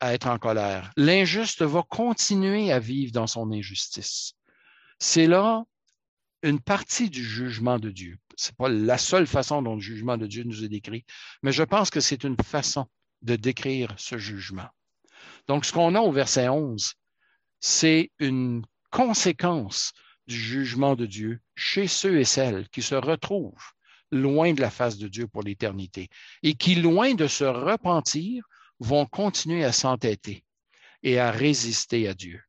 à 0.00 0.14
être 0.14 0.26
en 0.26 0.38
colère. 0.38 0.90
L'injuste 0.96 1.62
va 1.62 1.82
continuer 1.82 2.72
à 2.72 2.78
vivre 2.78 3.12
dans 3.12 3.26
son 3.26 3.50
injustice. 3.52 4.34
C'est 4.98 5.26
là 5.26 5.64
une 6.42 6.60
partie 6.60 7.10
du 7.10 7.24
jugement 7.24 7.78
de 7.78 7.90
Dieu. 7.90 8.18
Ce 8.36 8.50
n'est 8.50 8.56
pas 8.56 8.68
la 8.68 8.98
seule 8.98 9.26
façon 9.26 9.62
dont 9.62 9.74
le 9.74 9.80
jugement 9.80 10.16
de 10.16 10.26
Dieu 10.26 10.44
nous 10.44 10.64
est 10.64 10.68
décrit, 10.68 11.04
mais 11.42 11.52
je 11.52 11.64
pense 11.64 11.90
que 11.90 12.00
c'est 12.00 12.24
une 12.24 12.36
façon 12.42 12.86
de 13.22 13.36
décrire 13.36 13.94
ce 13.96 14.18
jugement. 14.18 14.68
Donc, 15.48 15.64
ce 15.64 15.72
qu'on 15.72 15.94
a 15.94 16.00
au 16.00 16.12
verset 16.12 16.48
11, 16.48 16.94
c'est 17.58 18.12
une 18.18 18.64
conséquence 18.90 19.92
du 20.28 20.38
jugement 20.38 20.94
de 20.94 21.06
Dieu 21.06 21.40
chez 21.56 21.88
ceux 21.88 22.20
et 22.20 22.24
celles 22.24 22.68
qui 22.68 22.82
se 22.82 22.94
retrouvent 22.94 23.72
loin 24.10 24.52
de 24.52 24.60
la 24.60 24.70
face 24.70 24.98
de 24.98 25.08
Dieu 25.08 25.26
pour 25.26 25.42
l'éternité 25.42 26.08
et 26.42 26.54
qui, 26.54 26.76
loin 26.76 27.14
de 27.14 27.26
se 27.26 27.44
repentir, 27.44 28.44
vont 28.80 29.06
continuer 29.06 29.64
à 29.64 29.72
s'entêter 29.72 30.44
et 31.02 31.18
à 31.18 31.30
résister 31.30 32.08
à 32.08 32.14
Dieu. 32.14 32.42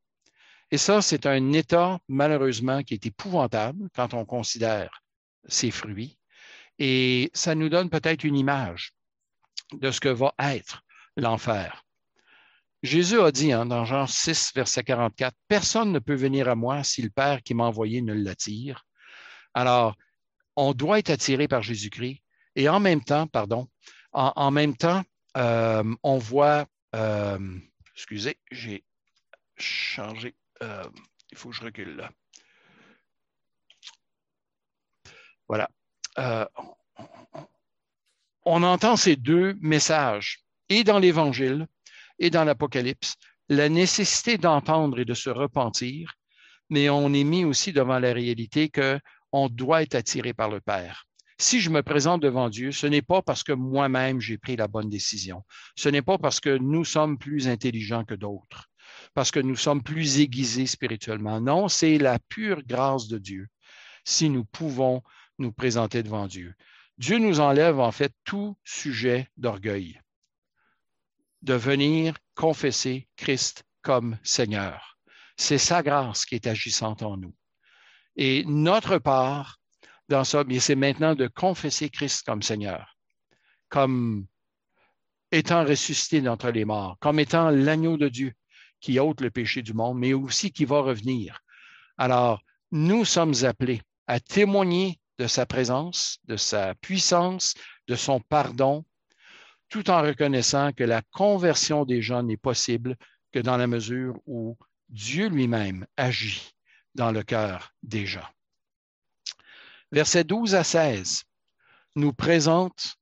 Et 0.71 0.77
ça, 0.77 1.01
c'est 1.01 1.25
un 1.25 1.53
état, 1.53 1.99
malheureusement, 2.07 2.84
qui 2.84 2.93
est 2.93 3.05
épouvantable 3.05 3.89
quand 3.95 4.13
on 4.13 4.25
considère 4.25 5.01
ses 5.47 5.71
fruits. 5.71 6.17
Et 6.77 7.32
ça 7.34 7.55
nous 7.55 7.69
donne 7.69 7.89
peut-être 7.89 8.23
une 8.23 8.38
image 8.38 8.93
de 9.73 9.91
ce 9.91 9.99
que 9.99 10.09
va 10.09 10.34
être 10.39 10.84
l'enfer. 11.17 11.84
Jésus 12.82 13.19
a 13.19 13.32
dit 13.32 13.51
hein, 13.51 13.65
dans 13.65 13.84
Jean 13.84 14.07
6, 14.07 14.53
verset 14.55 14.84
44, 14.84 15.36
Personne 15.47 15.91
ne 15.91 15.99
peut 15.99 16.15
venir 16.15 16.47
à 16.47 16.55
moi 16.55 16.84
si 16.84 17.01
le 17.01 17.09
Père 17.09 17.43
qui 17.43 17.53
m'a 17.53 17.65
envoyé 17.65 18.01
ne 18.01 18.13
l'attire. 18.13 18.86
Alors, 19.53 19.95
on 20.55 20.73
doit 20.73 20.99
être 20.99 21.09
attiré 21.09 21.47
par 21.47 21.61
Jésus-Christ. 21.61 22.21
Et 22.55 22.69
en 22.69 22.80
même 22.80 23.03
temps, 23.03 23.27
pardon, 23.27 23.67
en, 24.11 24.51
même 24.51 24.75
temps, 24.75 25.03
on 25.36 26.17
voit, 26.17 26.67
euh, 26.95 27.59
excusez, 27.95 28.38
j'ai 28.51 28.84
changé, 29.57 30.36
euh, 30.61 30.84
il 31.32 31.38
faut 31.38 31.49
que 31.49 31.55
je 31.55 31.63
recule 31.63 31.95
là. 31.95 32.11
Voilà. 35.47 35.69
on 38.45 38.63
entend 38.63 38.95
ces 38.95 39.15
deux 39.15 39.55
messages, 39.61 40.43
et 40.69 40.84
dans 40.84 40.99
l'Évangile, 40.99 41.67
et 42.19 42.30
dans 42.30 42.43
l'Apocalypse, 42.43 43.15
la 43.49 43.67
nécessité 43.67 44.38
d'entendre 44.38 44.99
et 44.99 45.05
de 45.05 45.13
se 45.15 45.30
repentir, 45.30 46.13
mais 46.69 46.89
on 46.89 47.13
est 47.13 47.23
mis 47.23 47.45
aussi 47.45 47.73
devant 47.73 47.99
la 47.99 48.13
réalité 48.13 48.69
qu'on 48.69 49.49
doit 49.49 49.82
être 49.82 49.95
attiré 49.95 50.34
par 50.34 50.49
le 50.49 50.61
Père. 50.61 51.09
Si 51.41 51.61
je 51.61 51.69
me 51.69 51.81
présente 51.81 52.21
devant 52.21 52.49
Dieu, 52.49 52.73
ce 52.73 52.85
n'est 52.85 53.01
pas 53.01 53.21
parce 53.21 53.43
que 53.43 53.53
moi-même 53.53 54.19
j'ai 54.19 54.37
pris 54.37 54.57
la 54.57 54.67
bonne 54.67 54.89
décision. 54.89 55.45
Ce 55.77 55.87
n'est 55.87 56.01
pas 56.01 56.17
parce 56.17 56.41
que 56.41 56.57
nous 56.57 56.83
sommes 56.83 57.17
plus 57.17 57.47
intelligents 57.47 58.03
que 58.03 58.13
d'autres, 58.13 58.69
parce 59.13 59.31
que 59.31 59.39
nous 59.39 59.55
sommes 59.55 59.81
plus 59.81 60.19
aiguisés 60.19 60.67
spirituellement. 60.67 61.39
Non, 61.39 61.69
c'est 61.69 61.97
la 61.97 62.19
pure 62.19 62.61
grâce 62.63 63.07
de 63.07 63.17
Dieu 63.17 63.47
si 64.03 64.29
nous 64.29 64.43
pouvons 64.43 65.01
nous 65.37 65.53
présenter 65.53 66.03
devant 66.03 66.27
Dieu. 66.27 66.53
Dieu 66.97 67.19
nous 67.19 67.39
enlève 67.39 67.79
en 67.79 67.91
fait 67.93 68.13
tout 68.25 68.57
sujet 68.65 69.29
d'orgueil 69.37 70.01
de 71.41 71.53
venir 71.53 72.15
confesser 72.35 73.07
Christ 73.15 73.63
comme 73.81 74.17
Seigneur. 74.23 74.97
C'est 75.37 75.57
sa 75.57 75.83
grâce 75.83 76.25
qui 76.25 76.35
est 76.35 76.47
agissante 76.47 77.01
en 77.01 77.15
nous. 77.15 77.33
Et 78.17 78.43
notre 78.45 78.97
part 78.97 79.59
dans 80.10 80.24
ça, 80.24 80.43
c'est 80.60 80.76
maintenant 80.76 81.16
de 81.16 81.28
confesser 81.28 81.89
Christ 81.89 82.26
comme 82.26 82.41
Seigneur, 82.41 82.97
comme 83.70 84.26
étant 85.32 85.64
ressuscité 85.64 86.20
d'entre 86.22 86.49
les 86.49 86.66
morts, 86.66 86.97
comme 86.99 87.20
étant 87.20 87.51
l'agneau 87.51 87.95
de 87.95 88.10
Dieu 88.10 88.34
qui 88.82 88.99
ôte 88.99 89.22
le 89.22 89.30
péché 89.30 89.62
du 89.62 89.74
monde, 89.74 89.99
mais 89.99 90.14
aussi 90.14 90.51
qui 90.51 90.66
va 90.66 90.82
revenir. 90.82 91.41
Alors, 91.97 92.41
nous 92.72 93.05
sommes 93.05 93.36
appelés 93.43 93.82
à 94.07 94.20
témoigner 94.20 94.99
de 95.20 95.28
sa 95.28 95.45
présence, 95.45 96.20
de 96.26 96.38
sa 96.38 96.74
puissance, 96.76 97.53
de 97.88 97.95
son 97.95 98.20
pardon, 98.20 98.86
tout 99.70 99.91
en 99.91 100.01
reconnaissant 100.01 100.72
que 100.72 100.84
la 100.84 101.03
conversion 101.12 101.86
des 101.86 102.01
gens 102.01 102.24
n'est 102.24 102.38
possible 102.38 102.95
que 103.32 103.39
dans 103.39 103.57
la 103.57 103.68
mesure 103.68 104.16
où 104.26 104.57
Dieu 104.88 105.28
lui-même 105.28 105.86
agit 105.97 106.51
dans 106.95 107.12
le 107.12 107.22
cœur 107.22 107.74
des 107.84 108.07
gens. 108.07 108.28
Versets 109.91 110.23
12 110.23 110.53
à 110.53 110.63
16 110.63 111.23
nous 111.95 112.13
présente 112.13 112.95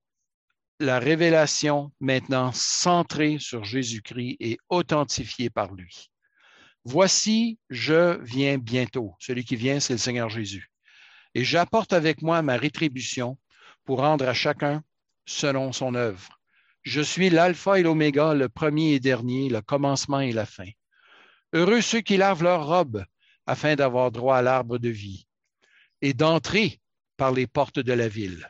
la 0.80 1.00
révélation 1.00 1.92
maintenant 2.00 2.54
centrée 2.54 3.40
sur 3.40 3.66
Jésus-Christ 3.66 4.38
et 4.40 4.58
authentifiée 4.70 5.50
par 5.50 5.74
lui. 5.74 6.10
Voici, 6.86 7.60
je 7.70 8.22
viens 8.24 8.58
bientôt. 8.58 9.16
Celui 9.20 9.44
qui 9.44 9.58
vient, 9.58 9.82
c'est 9.82 9.94
le 9.94 10.00
Seigneur 10.00 10.30
Jésus. 10.30 10.72
Et 11.36 11.44
j'apporte 11.44 11.92
avec 11.92 12.22
moi 12.22 12.42
ma 12.42 12.56
rétribution 12.56 13.38
pour 13.84 14.00
rendre 14.00 14.26
à 14.26 14.34
chacun 14.34 14.82
selon 15.26 15.74
son 15.74 15.94
œuvre. 15.94 16.40
Je 16.84 17.02
suis 17.02 17.30
l'alpha 17.30 17.80
et 17.80 17.84
l'oméga, 17.84 18.34
le 18.34 18.48
premier 18.48 18.94
et 18.94 19.02
dernier, 19.02 19.50
le 19.50 19.62
commencement 19.62 20.22
et 20.22 20.32
la 20.32 20.46
fin. 20.46 20.70
Heureux 21.52 21.82
ceux 21.82 22.00
qui 22.00 22.16
lavent 22.16 22.44
leurs 22.44 22.66
robes 22.66 23.04
afin 23.46 23.76
d'avoir 23.76 24.10
droit 24.10 24.38
à 24.38 24.42
l'arbre 24.42 24.78
de 24.78 24.90
vie 24.90 25.27
et 26.02 26.14
d'entrer 26.14 26.80
par 27.18 27.32
les 27.32 27.48
portes 27.48 27.80
de 27.80 27.94
la 27.94 28.08
ville. 28.08 28.50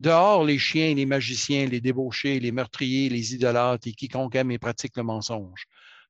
Dehors, 0.00 0.44
les 0.44 0.58
chiens, 0.58 0.94
les 0.94 1.06
magiciens, 1.06 1.66
les 1.66 1.80
débauchés, 1.80 2.40
les 2.40 2.50
meurtriers, 2.50 3.08
les 3.08 3.34
idolâtres 3.34 3.86
et 3.86 3.92
quiconque 3.92 4.34
aime 4.34 4.50
et 4.50 4.58
pratique 4.58 4.96
le 4.96 5.04
mensonge. 5.04 5.66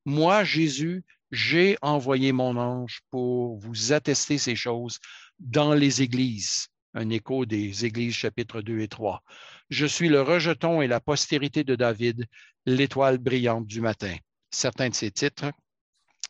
Moi, 0.06 0.44
Jésus, 0.44 1.04
j'ai 1.30 1.76
envoyé 1.82 2.32
mon 2.32 2.56
ange 2.56 3.00
pour 3.10 3.58
vous 3.58 3.92
attester 3.92 4.38
ces 4.38 4.56
choses 4.56 4.98
dans 5.38 5.74
les 5.74 6.02
églises. 6.02 6.68
Un 6.94 7.10
écho 7.10 7.46
des 7.46 7.84
églises 7.84 8.14
chapitres 8.14 8.62
2 8.62 8.80
et 8.80 8.88
3. 8.88 9.22
Je 9.70 9.86
suis 9.86 10.08
le 10.08 10.22
rejeton 10.22 10.82
et 10.82 10.86
la 10.86 11.00
postérité 11.00 11.64
de 11.64 11.74
David, 11.74 12.26
l'étoile 12.66 13.18
brillante 13.18 13.66
du 13.66 13.80
matin. 13.80 14.14
Certains 14.50 14.90
de 14.90 14.94
ces 14.94 15.10
titres 15.10 15.50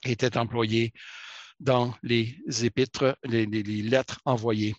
étaient 0.04 0.36
employés 0.36 0.92
dans 1.62 1.94
les 2.02 2.36
épîtres, 2.64 3.16
les, 3.22 3.46
lettres 3.46 4.20
envoyées 4.24 4.74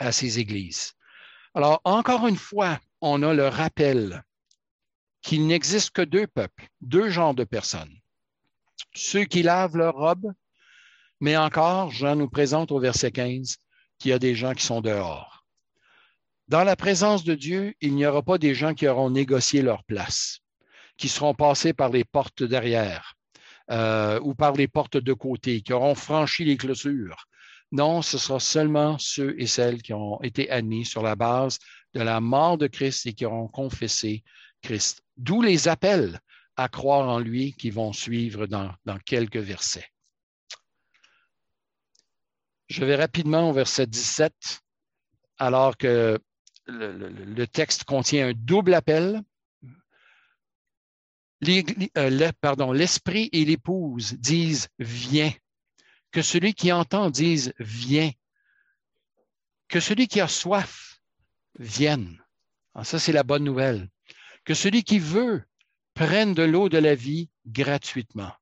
à 0.00 0.10
ces 0.10 0.40
églises. 0.40 0.92
Alors, 1.54 1.80
encore 1.84 2.26
une 2.26 2.36
fois, 2.36 2.80
on 3.00 3.22
a 3.22 3.32
le 3.32 3.46
rappel 3.46 4.24
qu'il 5.22 5.46
n'existe 5.46 5.90
que 5.90 6.02
deux 6.02 6.26
peuples, 6.26 6.68
deux 6.80 7.10
genres 7.10 7.34
de 7.34 7.44
personnes. 7.44 7.96
Ceux 8.92 9.24
qui 9.24 9.44
lavent 9.44 9.76
leur 9.76 9.94
robe, 9.94 10.32
mais 11.20 11.36
encore, 11.36 11.92
Jean 11.92 12.16
nous 12.16 12.28
présente 12.28 12.72
au 12.72 12.80
verset 12.80 13.12
15, 13.12 13.56
qu'il 13.98 14.10
y 14.10 14.14
a 14.14 14.18
des 14.18 14.34
gens 14.34 14.52
qui 14.52 14.66
sont 14.66 14.80
dehors. 14.80 15.46
Dans 16.48 16.64
la 16.64 16.74
présence 16.74 17.22
de 17.22 17.36
Dieu, 17.36 17.74
il 17.80 17.94
n'y 17.94 18.04
aura 18.04 18.22
pas 18.22 18.36
des 18.36 18.54
gens 18.54 18.74
qui 18.74 18.88
auront 18.88 19.10
négocié 19.10 19.62
leur 19.62 19.84
place, 19.84 20.40
qui 20.96 21.08
seront 21.08 21.34
passés 21.34 21.72
par 21.72 21.90
les 21.90 22.04
portes 22.04 22.42
derrière 22.42 23.14
euh, 23.70 24.20
ou 24.22 24.34
par 24.34 24.52
les 24.52 24.68
portes 24.68 24.96
de 24.96 25.12
côté, 25.12 25.62
qui 25.62 25.72
auront 25.72 25.94
franchi 25.94 26.44
les 26.44 26.56
clôtures. 26.56 27.26
Non, 27.72 28.02
ce 28.02 28.18
sera 28.18 28.40
seulement 28.40 28.98
ceux 28.98 29.34
et 29.40 29.46
celles 29.46 29.82
qui 29.82 29.92
ont 29.92 30.22
été 30.22 30.50
admis 30.50 30.84
sur 30.84 31.02
la 31.02 31.16
base 31.16 31.58
de 31.94 32.00
la 32.00 32.20
mort 32.20 32.58
de 32.58 32.66
Christ 32.66 33.06
et 33.06 33.14
qui 33.14 33.24
auront 33.24 33.48
confessé 33.48 34.22
Christ. 34.62 35.02
D'où 35.16 35.42
les 35.42 35.68
appels 35.68 36.20
à 36.56 36.68
croire 36.68 37.08
en 37.08 37.18
lui 37.18 37.52
qui 37.54 37.70
vont 37.70 37.92
suivre 37.92 38.46
dans, 38.46 38.74
quelques 39.04 39.36
versets. 39.36 39.88
Je 42.68 42.84
vais 42.84 42.96
rapidement 42.96 43.50
au 43.50 43.52
verset 43.52 43.86
17, 43.86 44.60
alors 45.38 45.76
que 45.76 46.18
le, 46.66 47.46
texte 47.46 47.84
contient 47.84 48.28
un 48.28 48.32
double 48.34 48.74
appel. 48.74 49.20
Euh, 51.48 52.72
l'esprit 52.72 53.28
et 53.32 53.44
l'épouse 53.44 54.14
disent 54.14 54.68
viens. 54.78 55.32
Que 56.10 56.22
celui 56.22 56.54
qui 56.54 56.72
entend 56.72 57.10
dise 57.10 57.52
viens. 57.58 58.10
Que 59.68 59.80
celui 59.80 60.06
qui 60.06 60.20
a 60.20 60.28
soif 60.28 61.00
vienne. 61.58 62.22
Ah, 62.74 62.84
ça, 62.84 62.98
c'est 62.98 63.12
la 63.12 63.22
bonne 63.22 63.44
nouvelle. 63.44 63.88
Que 64.44 64.54
celui 64.54 64.84
qui 64.84 64.98
veut 64.98 65.42
prennent 65.94 66.34
de 66.34 66.42
l'eau 66.42 66.68
de 66.68 66.78
la 66.78 66.94
vie 66.94 67.30
gratuitement. 67.46 68.32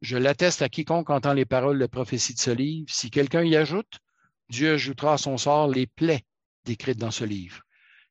Je 0.00 0.16
l'atteste 0.16 0.62
à 0.62 0.68
quiconque 0.68 1.10
entend 1.10 1.32
les 1.32 1.44
paroles 1.46 1.78
de 1.78 1.86
prophétie 1.86 2.34
de 2.34 2.40
ce 2.40 2.50
livre. 2.50 2.86
Si 2.90 3.10
quelqu'un 3.10 3.42
y 3.42 3.56
ajoute, 3.56 3.98
Dieu 4.50 4.74
ajoutera 4.74 5.14
à 5.14 5.18
son 5.18 5.38
sort 5.38 5.68
les 5.68 5.86
plaies 5.86 6.24
décrites 6.64 6.98
dans 6.98 7.10
ce 7.10 7.24
livre. 7.24 7.62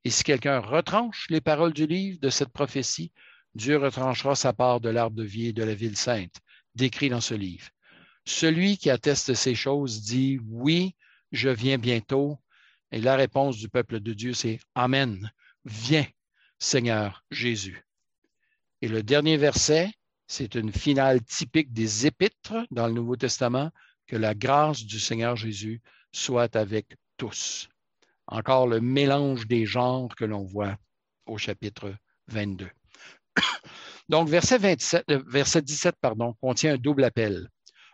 Et 0.03 0.09
si 0.09 0.23
quelqu'un 0.23 0.59
retranche 0.59 1.27
les 1.29 1.41
paroles 1.41 1.73
du 1.73 1.87
livre 1.87 2.19
de 2.19 2.29
cette 2.29 2.49
prophétie, 2.49 3.11
Dieu 3.55 3.77
retranchera 3.77 4.35
sa 4.35 4.53
part 4.53 4.79
de 4.79 4.89
l'arbre 4.89 5.15
de 5.15 5.23
vie 5.23 5.47
et 5.47 5.53
de 5.53 5.63
la 5.63 5.75
ville 5.75 5.97
sainte, 5.97 6.41
décrit 6.75 7.09
dans 7.09 7.21
ce 7.21 7.35
livre. 7.35 7.69
Celui 8.25 8.77
qui 8.77 8.89
atteste 8.89 9.33
ces 9.33 9.53
choses 9.53 10.01
dit, 10.01 10.39
oui, 10.47 10.95
je 11.31 11.49
viens 11.49 11.77
bientôt. 11.77 12.39
Et 12.91 13.01
la 13.01 13.15
réponse 13.15 13.57
du 13.57 13.69
peuple 13.69 13.99
de 13.99 14.13
Dieu, 14.13 14.33
c'est 14.33 14.59
Amen. 14.75 15.31
Viens, 15.65 16.07
Seigneur 16.59 17.23
Jésus. 17.31 17.85
Et 18.81 18.87
le 18.87 19.03
dernier 19.03 19.37
verset, 19.37 19.91
c'est 20.27 20.55
une 20.55 20.71
finale 20.71 21.21
typique 21.23 21.73
des 21.73 22.07
épîtres 22.07 22.65
dans 22.71 22.87
le 22.87 22.93
Nouveau 22.93 23.15
Testament, 23.15 23.71
que 24.07 24.15
la 24.15 24.33
grâce 24.33 24.83
du 24.83 24.99
Seigneur 24.99 25.35
Jésus 25.35 25.81
soit 26.11 26.55
avec 26.55 26.95
tous. 27.17 27.69
Encore 28.27 28.67
le 28.67 28.81
mélange 28.81 29.47
des 29.47 29.65
genres 29.65 30.15
que 30.15 30.25
l'on 30.25 30.43
voit 30.43 30.77
au 31.25 31.37
chapitre 31.37 31.93
22. 32.27 32.69
Donc, 34.09 34.29
verset, 34.29 34.57
27, 34.57 35.05
euh, 35.09 35.23
verset 35.27 35.61
17 35.61 35.95
pardon, 36.01 36.33
contient 36.41 36.73
un 36.73 36.77
double 36.77 37.03
appel. 37.03 37.47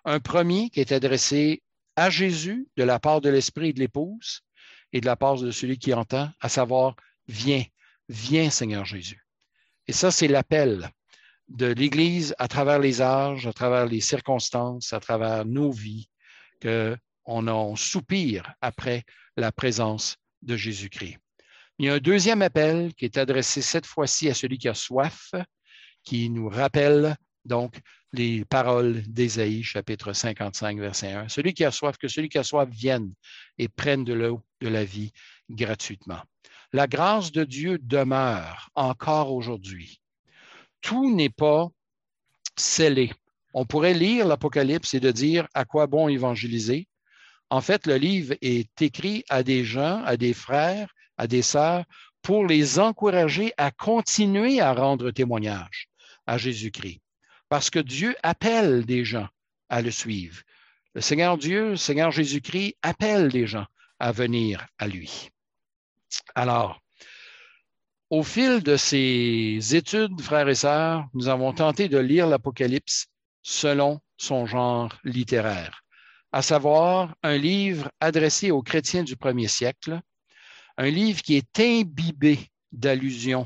Un 0.06 0.20
premier 0.20 0.70
qui 0.70 0.80
est 0.80 0.92
adressé 0.92 1.62
à 1.96 2.10
Jésus 2.10 2.68
de 2.78 2.84
la 2.84 3.00
part 3.00 3.22
de 3.22 3.30
l'Esprit 3.30 3.70
et 3.70 3.74
de 3.74 3.80
l'Épouse 3.80 4.42
et 4.94 5.02
de 5.02 5.06
la 5.06 5.16
part 5.16 5.38
de 5.38 5.52
celui 5.52 5.78
qui 5.78 5.94
entend, 5.94 6.30
à 6.40 6.50
savoir, 6.50 6.96
viens, 7.28 7.64
viens 8.08 8.50
Seigneur 8.50 8.86
Jésus. 8.86 9.26
Et 9.88 9.94
ça, 9.94 10.12
c'est 10.12 10.28
l'appel 10.28 10.90
de 11.48 11.68
l'Église 11.68 12.36
à 12.38 12.48
travers 12.48 12.80
les 12.80 13.02
âges, 13.02 13.48
à 13.48 13.54
travers 13.54 13.86
les 13.86 14.02
circonstances, 14.02 14.94
à 14.94 15.00
travers 15.00 15.46
nos 15.46 15.72
vies, 15.72 16.10
qu'on 16.62 17.48
en 17.48 17.76
soupire 17.76 18.54
après 18.62 19.04
la 19.36 19.52
présence 19.52 20.18
de 20.42 20.56
Jésus-Christ. 20.56 21.18
Il 21.80 21.86
y 21.86 21.90
a 21.90 21.94
un 21.94 22.00
deuxième 22.00 22.42
appel 22.42 22.94
qui 22.94 23.06
est 23.06 23.18
adressé 23.18 23.62
cette 23.62 23.86
fois-ci 23.86 24.28
à 24.28 24.34
celui 24.34 24.58
qui 24.58 24.68
a 24.68 24.74
soif, 24.74 25.32
qui 26.04 26.30
nous 26.30 26.50
rappelle 26.50 27.16
donc 27.46 27.80
les 28.12 28.44
paroles 28.44 29.02
d'Ésaïe, 29.04 29.64
chapitre 29.64 30.12
55, 30.12 30.78
verset 30.78 31.14
1. 31.14 31.30
Celui 31.30 31.54
qui 31.54 31.64
a 31.64 31.72
soif, 31.72 31.98
que 31.98 32.10
celui 32.10 32.28
qui 32.28 32.38
a 32.38 32.44
soif 32.44 32.68
vienne 32.70 33.14
et 33.58 33.70
prenne 33.70 34.04
de 34.04 34.12
l'eau 34.12 34.44
de 34.60 34.68
la 34.68 34.84
vie 34.84 35.14
gratuitement. 35.50 36.20
La 36.74 36.86
grâce 36.86 37.32
de 37.32 37.46
Dieu 37.46 37.80
demeure 37.82 38.70
encore 38.76 39.32
aujourd'hui. 39.32 40.02
Tout 40.82 41.16
n'est 41.16 41.30
pas 41.30 41.70
scellé. 42.58 43.14
On 43.54 43.66
pourrait 43.66 43.94
lire 43.94 44.28
l'Apocalypse 44.28 44.96
et 44.96 45.00
de 45.00 45.12
dire 45.12 45.48
à 45.54 45.64
quoi 45.64 45.88
bon 45.88 46.10
évangéliser. 46.10 46.90
En 47.50 47.62
fait, 47.62 47.88
le 47.88 47.96
livre 47.96 48.36
est 48.42 48.82
écrit 48.82 49.24
à 49.30 49.44
des 49.44 49.64
gens, 49.64 50.04
à 50.04 50.18
des 50.18 50.34
frères, 50.34 50.94
à 51.20 51.28
des 51.28 51.44
sœurs, 51.44 51.84
pour 52.24 52.48
les 52.48 52.80
encourager 52.80 53.54
à 53.58 53.70
continuer 53.70 54.60
à 54.60 54.74
rendre 54.74 55.12
témoignage 55.12 55.90
à 56.26 56.38
Jésus-Christ. 56.38 57.02
Parce 57.50 57.70
que 57.70 57.80
Dieu 57.80 58.16
appelle 58.24 58.86
des 58.86 59.06
gens 59.06 59.28
à 59.70 59.82
le 59.82 59.92
suivre. 59.92 60.42
Le 60.96 61.02
Seigneur 61.02 61.38
Dieu, 61.38 61.72
le 61.72 61.76
Seigneur 61.76 62.12
Jésus-Christ 62.12 62.76
appelle 62.82 63.30
des 63.30 63.48
gens 63.48 63.66
à 64.00 64.12
venir 64.12 64.66
à 64.78 64.88
lui. 64.88 65.30
Alors, 66.36 66.82
au 68.10 68.24
fil 68.24 68.64
de 68.64 68.76
ces 68.76 69.76
études, 69.76 70.20
frères 70.22 70.50
et 70.50 70.56
sœurs, 70.56 71.06
nous 71.14 71.28
avons 71.28 71.54
tenté 71.54 71.90
de 71.90 72.00
lire 72.00 72.28
l'Apocalypse 72.28 73.08
selon 73.44 74.00
son 74.18 74.46
genre 74.46 74.98
littéraire, 75.04 75.84
à 76.32 76.42
savoir 76.42 77.16
un 77.24 77.38
livre 77.38 77.92
adressé 78.00 78.52
aux 78.52 78.64
chrétiens 78.64 79.04
du 79.04 79.16
premier 79.16 79.48
siècle, 79.48 80.02
un 80.80 80.90
livre 80.90 81.22
qui 81.22 81.36
est 81.36 81.60
imbibé 81.60 82.40
d'allusions 82.72 83.46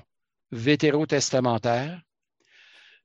vétérotestamentaires, 0.51 1.99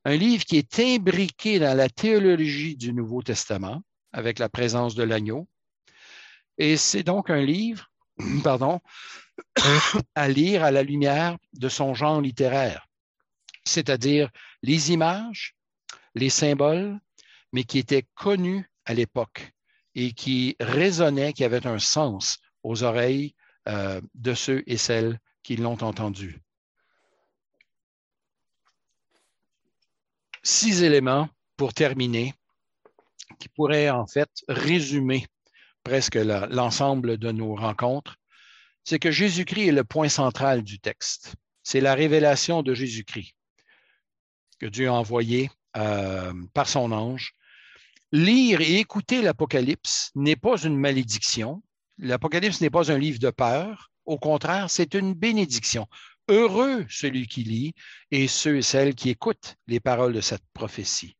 un 0.04 0.16
livre 0.16 0.44
qui 0.44 0.58
est 0.58 0.78
imbriqué 0.78 1.58
dans 1.58 1.74
la 1.74 1.88
théologie 1.88 2.76
du 2.76 2.92
Nouveau 2.92 3.22
Testament, 3.22 3.82
avec 4.12 4.38
la 4.38 4.50
présence 4.50 4.94
de 4.94 5.02
l'agneau, 5.02 5.48
et 6.58 6.76
c'est 6.76 7.02
donc 7.02 7.30
un 7.30 7.40
livre, 7.40 7.90
pardon, 8.44 8.80
à 10.14 10.28
lire 10.28 10.62
à 10.62 10.72
la 10.72 10.82
lumière 10.82 11.38
de 11.54 11.70
son 11.70 11.94
genre 11.94 12.20
littéraire, 12.20 12.86
c'est-à-dire 13.64 14.28
les 14.62 14.92
images, 14.92 15.56
les 16.14 16.28
symboles, 16.28 17.00
mais 17.54 17.64
qui 17.64 17.78
étaient 17.78 18.06
connus 18.14 18.70
à 18.84 18.92
l'époque 18.92 19.52
et 19.94 20.12
qui 20.12 20.54
résonnaient, 20.60 21.32
qui 21.32 21.44
avaient 21.44 21.66
un 21.66 21.78
sens 21.78 22.40
aux 22.62 22.82
oreilles 22.82 23.34
euh, 23.68 24.00
de 24.14 24.34
ceux 24.34 24.62
et 24.66 24.76
celles 24.76 25.18
qui 25.42 25.56
l'ont 25.56 25.82
entendu. 25.82 26.40
Six 30.42 30.82
éléments 30.82 31.28
pour 31.56 31.74
terminer 31.74 32.34
qui 33.38 33.48
pourraient 33.48 33.90
en 33.90 34.06
fait 34.06 34.30
résumer 34.48 35.26
presque 35.84 36.16
l'ensemble 36.16 37.18
de 37.18 37.30
nos 37.30 37.54
rencontres 37.54 38.16
c'est 38.88 38.98
que 38.98 39.10
Jésus-Christ 39.10 39.68
est 39.68 39.72
le 39.72 39.84
point 39.84 40.08
central 40.08 40.62
du 40.62 40.78
texte. 40.78 41.34
C'est 41.62 41.82
la 41.82 41.94
révélation 41.94 42.62
de 42.62 42.72
Jésus-Christ 42.72 43.34
que 44.58 44.64
Dieu 44.64 44.88
a 44.88 44.94
envoyé 44.94 45.50
euh, 45.76 46.32
par 46.54 46.66
son 46.66 46.90
ange. 46.90 47.34
Lire 48.12 48.62
et 48.62 48.78
écouter 48.78 49.20
l'Apocalypse 49.20 50.10
n'est 50.14 50.36
pas 50.36 50.56
une 50.62 50.78
malédiction. 50.78 51.62
L'Apocalypse 51.98 52.60
n'est 52.60 52.70
pas 52.70 52.92
un 52.92 52.98
livre 52.98 53.18
de 53.18 53.30
peur. 53.30 53.90
Au 54.04 54.18
contraire, 54.18 54.70
c'est 54.70 54.94
une 54.94 55.14
bénédiction. 55.14 55.86
Heureux 56.28 56.86
celui 56.88 57.26
qui 57.26 57.42
lit 57.42 57.74
et 58.10 58.28
ceux 58.28 58.58
et 58.58 58.62
celles 58.62 58.94
qui 58.94 59.10
écoutent 59.10 59.56
les 59.66 59.80
paroles 59.80 60.12
de 60.12 60.20
cette 60.20 60.44
prophétie. 60.52 61.16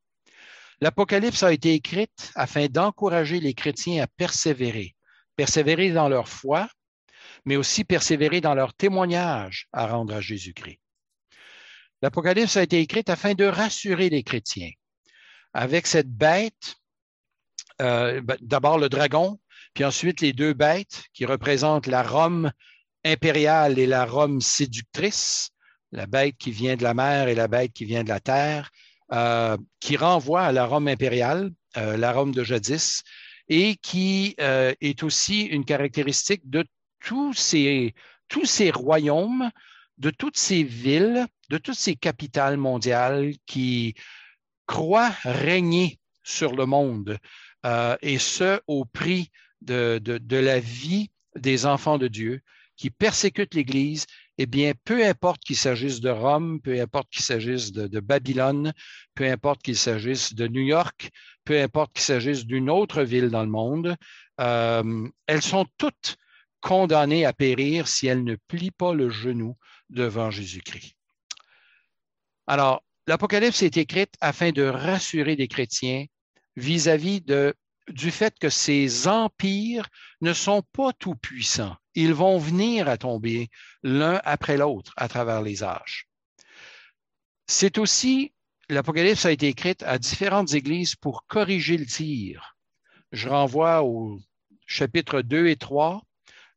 L'Apocalypse 0.80 1.42
a 1.42 1.52
été 1.52 1.74
écrite 1.74 2.30
afin 2.34 2.66
d'encourager 2.66 3.40
les 3.40 3.54
chrétiens 3.54 4.04
à 4.04 4.06
persévérer, 4.06 4.94
persévérer 5.34 5.90
dans 5.90 6.08
leur 6.08 6.28
foi, 6.28 6.68
mais 7.44 7.56
aussi 7.56 7.84
persévérer 7.84 8.40
dans 8.40 8.54
leur 8.54 8.74
témoignage 8.74 9.66
à 9.72 9.86
rendre 9.88 10.14
à 10.14 10.20
Jésus-Christ. 10.20 10.78
L'Apocalypse 12.00 12.56
a 12.56 12.62
été 12.62 12.80
écrite 12.80 13.10
afin 13.10 13.34
de 13.34 13.44
rassurer 13.44 14.08
les 14.08 14.22
chrétiens. 14.22 14.70
Avec 15.52 15.88
cette 15.88 16.10
bête, 16.10 16.76
euh, 17.80 18.20
ben, 18.20 18.36
d'abord 18.40 18.78
le 18.78 18.88
dragon, 18.88 19.40
puis 19.78 19.84
ensuite 19.84 20.22
les 20.22 20.32
deux 20.32 20.54
bêtes 20.54 21.04
qui 21.12 21.24
représentent 21.24 21.86
la 21.86 22.02
Rome 22.02 22.50
impériale 23.04 23.78
et 23.78 23.86
la 23.86 24.06
Rome 24.06 24.40
séductrice, 24.40 25.50
la 25.92 26.06
bête 26.06 26.34
qui 26.36 26.50
vient 26.50 26.74
de 26.74 26.82
la 26.82 26.94
mer 26.94 27.28
et 27.28 27.36
la 27.36 27.46
bête 27.46 27.72
qui 27.72 27.84
vient 27.84 28.02
de 28.02 28.08
la 28.08 28.18
terre, 28.18 28.72
euh, 29.12 29.56
qui 29.78 29.96
renvoie 29.96 30.42
à 30.42 30.50
la 30.50 30.66
Rome 30.66 30.88
impériale, 30.88 31.52
euh, 31.76 31.96
la 31.96 32.10
Rome 32.10 32.34
de 32.34 32.42
jadis, 32.42 33.04
et 33.48 33.76
qui 33.76 34.34
est 34.36 35.02
aussi 35.04 35.42
une 35.42 35.64
caractéristique 35.64 36.50
de 36.50 36.64
tous 36.98 37.32
ces, 37.34 37.94
tous 38.26 38.46
ces 38.46 38.72
royaumes, 38.72 39.48
de 39.96 40.10
toutes 40.10 40.38
ces 40.38 40.64
villes, 40.64 41.24
de 41.50 41.58
toutes 41.58 41.78
ces 41.78 41.94
capitales 41.94 42.56
mondiales 42.56 43.34
qui 43.46 43.94
croient 44.66 45.14
régner 45.22 46.00
sur 46.24 46.56
le 46.56 46.66
monde, 46.66 47.16
euh, 47.64 47.96
et 48.02 48.18
ce, 48.18 48.60
au 48.66 48.84
prix 48.84 49.30
de, 49.62 49.98
de, 49.98 50.36
la 50.36 50.60
vie 50.60 51.10
des 51.36 51.66
enfants 51.66 51.98
de 51.98 52.08
Dieu 52.08 52.40
qui 52.76 52.90
persécutent 52.90 53.54
l'Église, 53.54 54.06
eh 54.38 54.46
bien, 54.46 54.72
peu 54.84 55.04
importe 55.04 55.42
qu'il 55.42 55.56
s'agisse 55.56 56.00
de 56.00 56.10
Rome, 56.10 56.60
peu 56.60 56.80
importe 56.80 57.10
qu'il 57.10 57.24
s'agisse 57.24 57.72
de, 57.72 57.88
de, 57.88 58.00
Babylone, 58.00 58.72
peu 59.14 59.24
importe 59.24 59.62
qu'il 59.62 59.76
s'agisse 59.76 60.34
de 60.34 60.46
New 60.46 60.62
York, 60.62 61.10
peu 61.44 61.60
importe 61.60 61.94
qu'il 61.94 62.04
s'agisse 62.04 62.46
d'une 62.46 62.70
autre 62.70 63.02
ville 63.02 63.30
dans 63.30 63.42
le 63.42 63.50
monde, 63.50 63.96
euh, 64.40 65.08
elles 65.26 65.42
sont 65.42 65.66
toutes 65.76 66.16
condamnées 66.60 67.24
à 67.24 67.32
périr 67.32 67.88
si 67.88 68.06
elles 68.06 68.24
ne 68.24 68.36
plient 68.46 68.70
pas 68.70 68.94
le 68.94 69.10
genou 69.10 69.56
devant 69.90 70.30
Jésus-Christ. 70.30 70.94
Alors, 72.46 72.82
l'Apocalypse 73.06 73.62
est 73.62 73.76
écrite 73.76 74.14
afin 74.20 74.52
de 74.52 74.62
rassurer 74.62 75.36
les 75.36 75.48
chrétiens 75.48 76.06
vis-à-vis 76.56 77.20
de, 77.20 77.54
du 77.90 78.10
fait 78.10 78.38
que 78.38 78.48
ces 78.48 79.08
empires 79.08 79.88
ne 80.20 80.32
sont 80.32 80.62
pas 80.72 80.92
tout 80.92 81.14
puissants. 81.14 81.76
Ils 81.94 82.14
vont 82.14 82.38
venir 82.38 82.88
à 82.88 82.98
tomber 82.98 83.48
l'un 83.82 84.20
après 84.24 84.56
l'autre 84.56 84.92
à 84.96 85.08
travers 85.08 85.42
les 85.42 85.62
âges. 85.62 86.08
C'est 87.46 87.78
aussi, 87.78 88.32
l'Apocalypse 88.68 89.24
a 89.24 89.32
été 89.32 89.48
écrite 89.48 89.82
à 89.82 89.98
différentes 89.98 90.54
églises 90.54 90.96
pour 90.96 91.26
corriger 91.26 91.76
le 91.76 91.86
tir. 91.86 92.56
Je 93.12 93.28
renvoie 93.28 93.82
au 93.82 94.20
chapitre 94.66 95.22
2 95.22 95.48
et 95.48 95.56
3, 95.56 96.02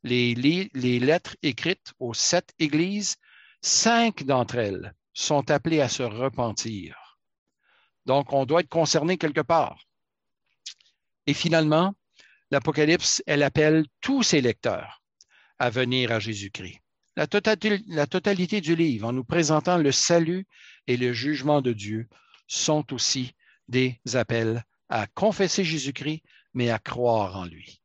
les, 0.03 0.33
les 0.35 0.99
lettres 0.99 1.37
écrites 1.43 1.93
aux 1.99 2.13
sept 2.13 2.53
églises. 2.59 3.15
Cinq 3.61 4.23
d'entre 4.23 4.55
elles 4.55 4.93
sont 5.13 5.49
appelées 5.51 5.81
à 5.81 5.89
se 5.89 6.03
repentir. 6.03 7.19
Donc, 8.05 8.33
on 8.33 8.45
doit 8.45 8.61
être 8.61 8.69
concerné 8.69 9.17
quelque 9.17 9.41
part. 9.41 9.85
Et 11.31 11.33
finalement, 11.33 11.95
l'Apocalypse, 12.51 13.23
elle 13.25 13.43
appelle 13.43 13.85
tous 14.01 14.21
ses 14.21 14.41
lecteurs 14.41 15.01
à 15.59 15.69
venir 15.69 16.11
à 16.11 16.19
Jésus-Christ. 16.19 16.81
La, 17.15 17.25
totalité, 17.25 18.59
du 18.59 18.75
livre, 18.75 19.07
en 19.07 19.13
nous 19.13 19.23
présentant 19.23 19.77
le 19.77 19.93
salut 19.93 20.45
et 20.87 20.97
le 20.97 21.13
jugement 21.13 21.61
de 21.61 21.71
Dieu, 21.71 22.09
sont 22.47 22.91
aussi 22.93 23.33
des 23.69 23.97
appels 24.13 24.65
à 24.89 25.07
confesser 25.07 25.63
Jésus-Christ, 25.63 26.21
mais 26.53 26.69
à 26.69 26.79
croire 26.79 27.37
en 27.37 27.45
lui. 27.45 27.81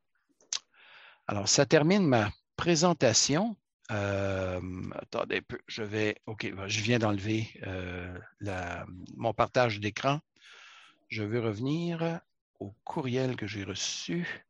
Alors, 1.28 1.48
ça 1.48 1.66
termine 1.66 2.04
ma 2.04 2.32
présentation. 2.56 3.56
Euh, 3.92 4.60
attendez 4.96 5.36
un 5.36 5.46
peu, 5.46 5.60
je 5.68 5.84
vais, 5.84 6.16
OK, 6.26 6.52
je 6.66 6.80
viens 6.80 6.98
d'enlever 6.98 7.48
euh, 7.64 8.12
mon 9.16 9.32
partage 9.32 9.78
d'écran. 9.78 10.18
Je 11.08 11.22
veux 11.22 11.38
revenir 11.38 12.20
au 12.58 12.74
courriel 12.84 13.36
que 13.36 13.46
j'ai 13.46 13.64
reçu. 13.64 14.44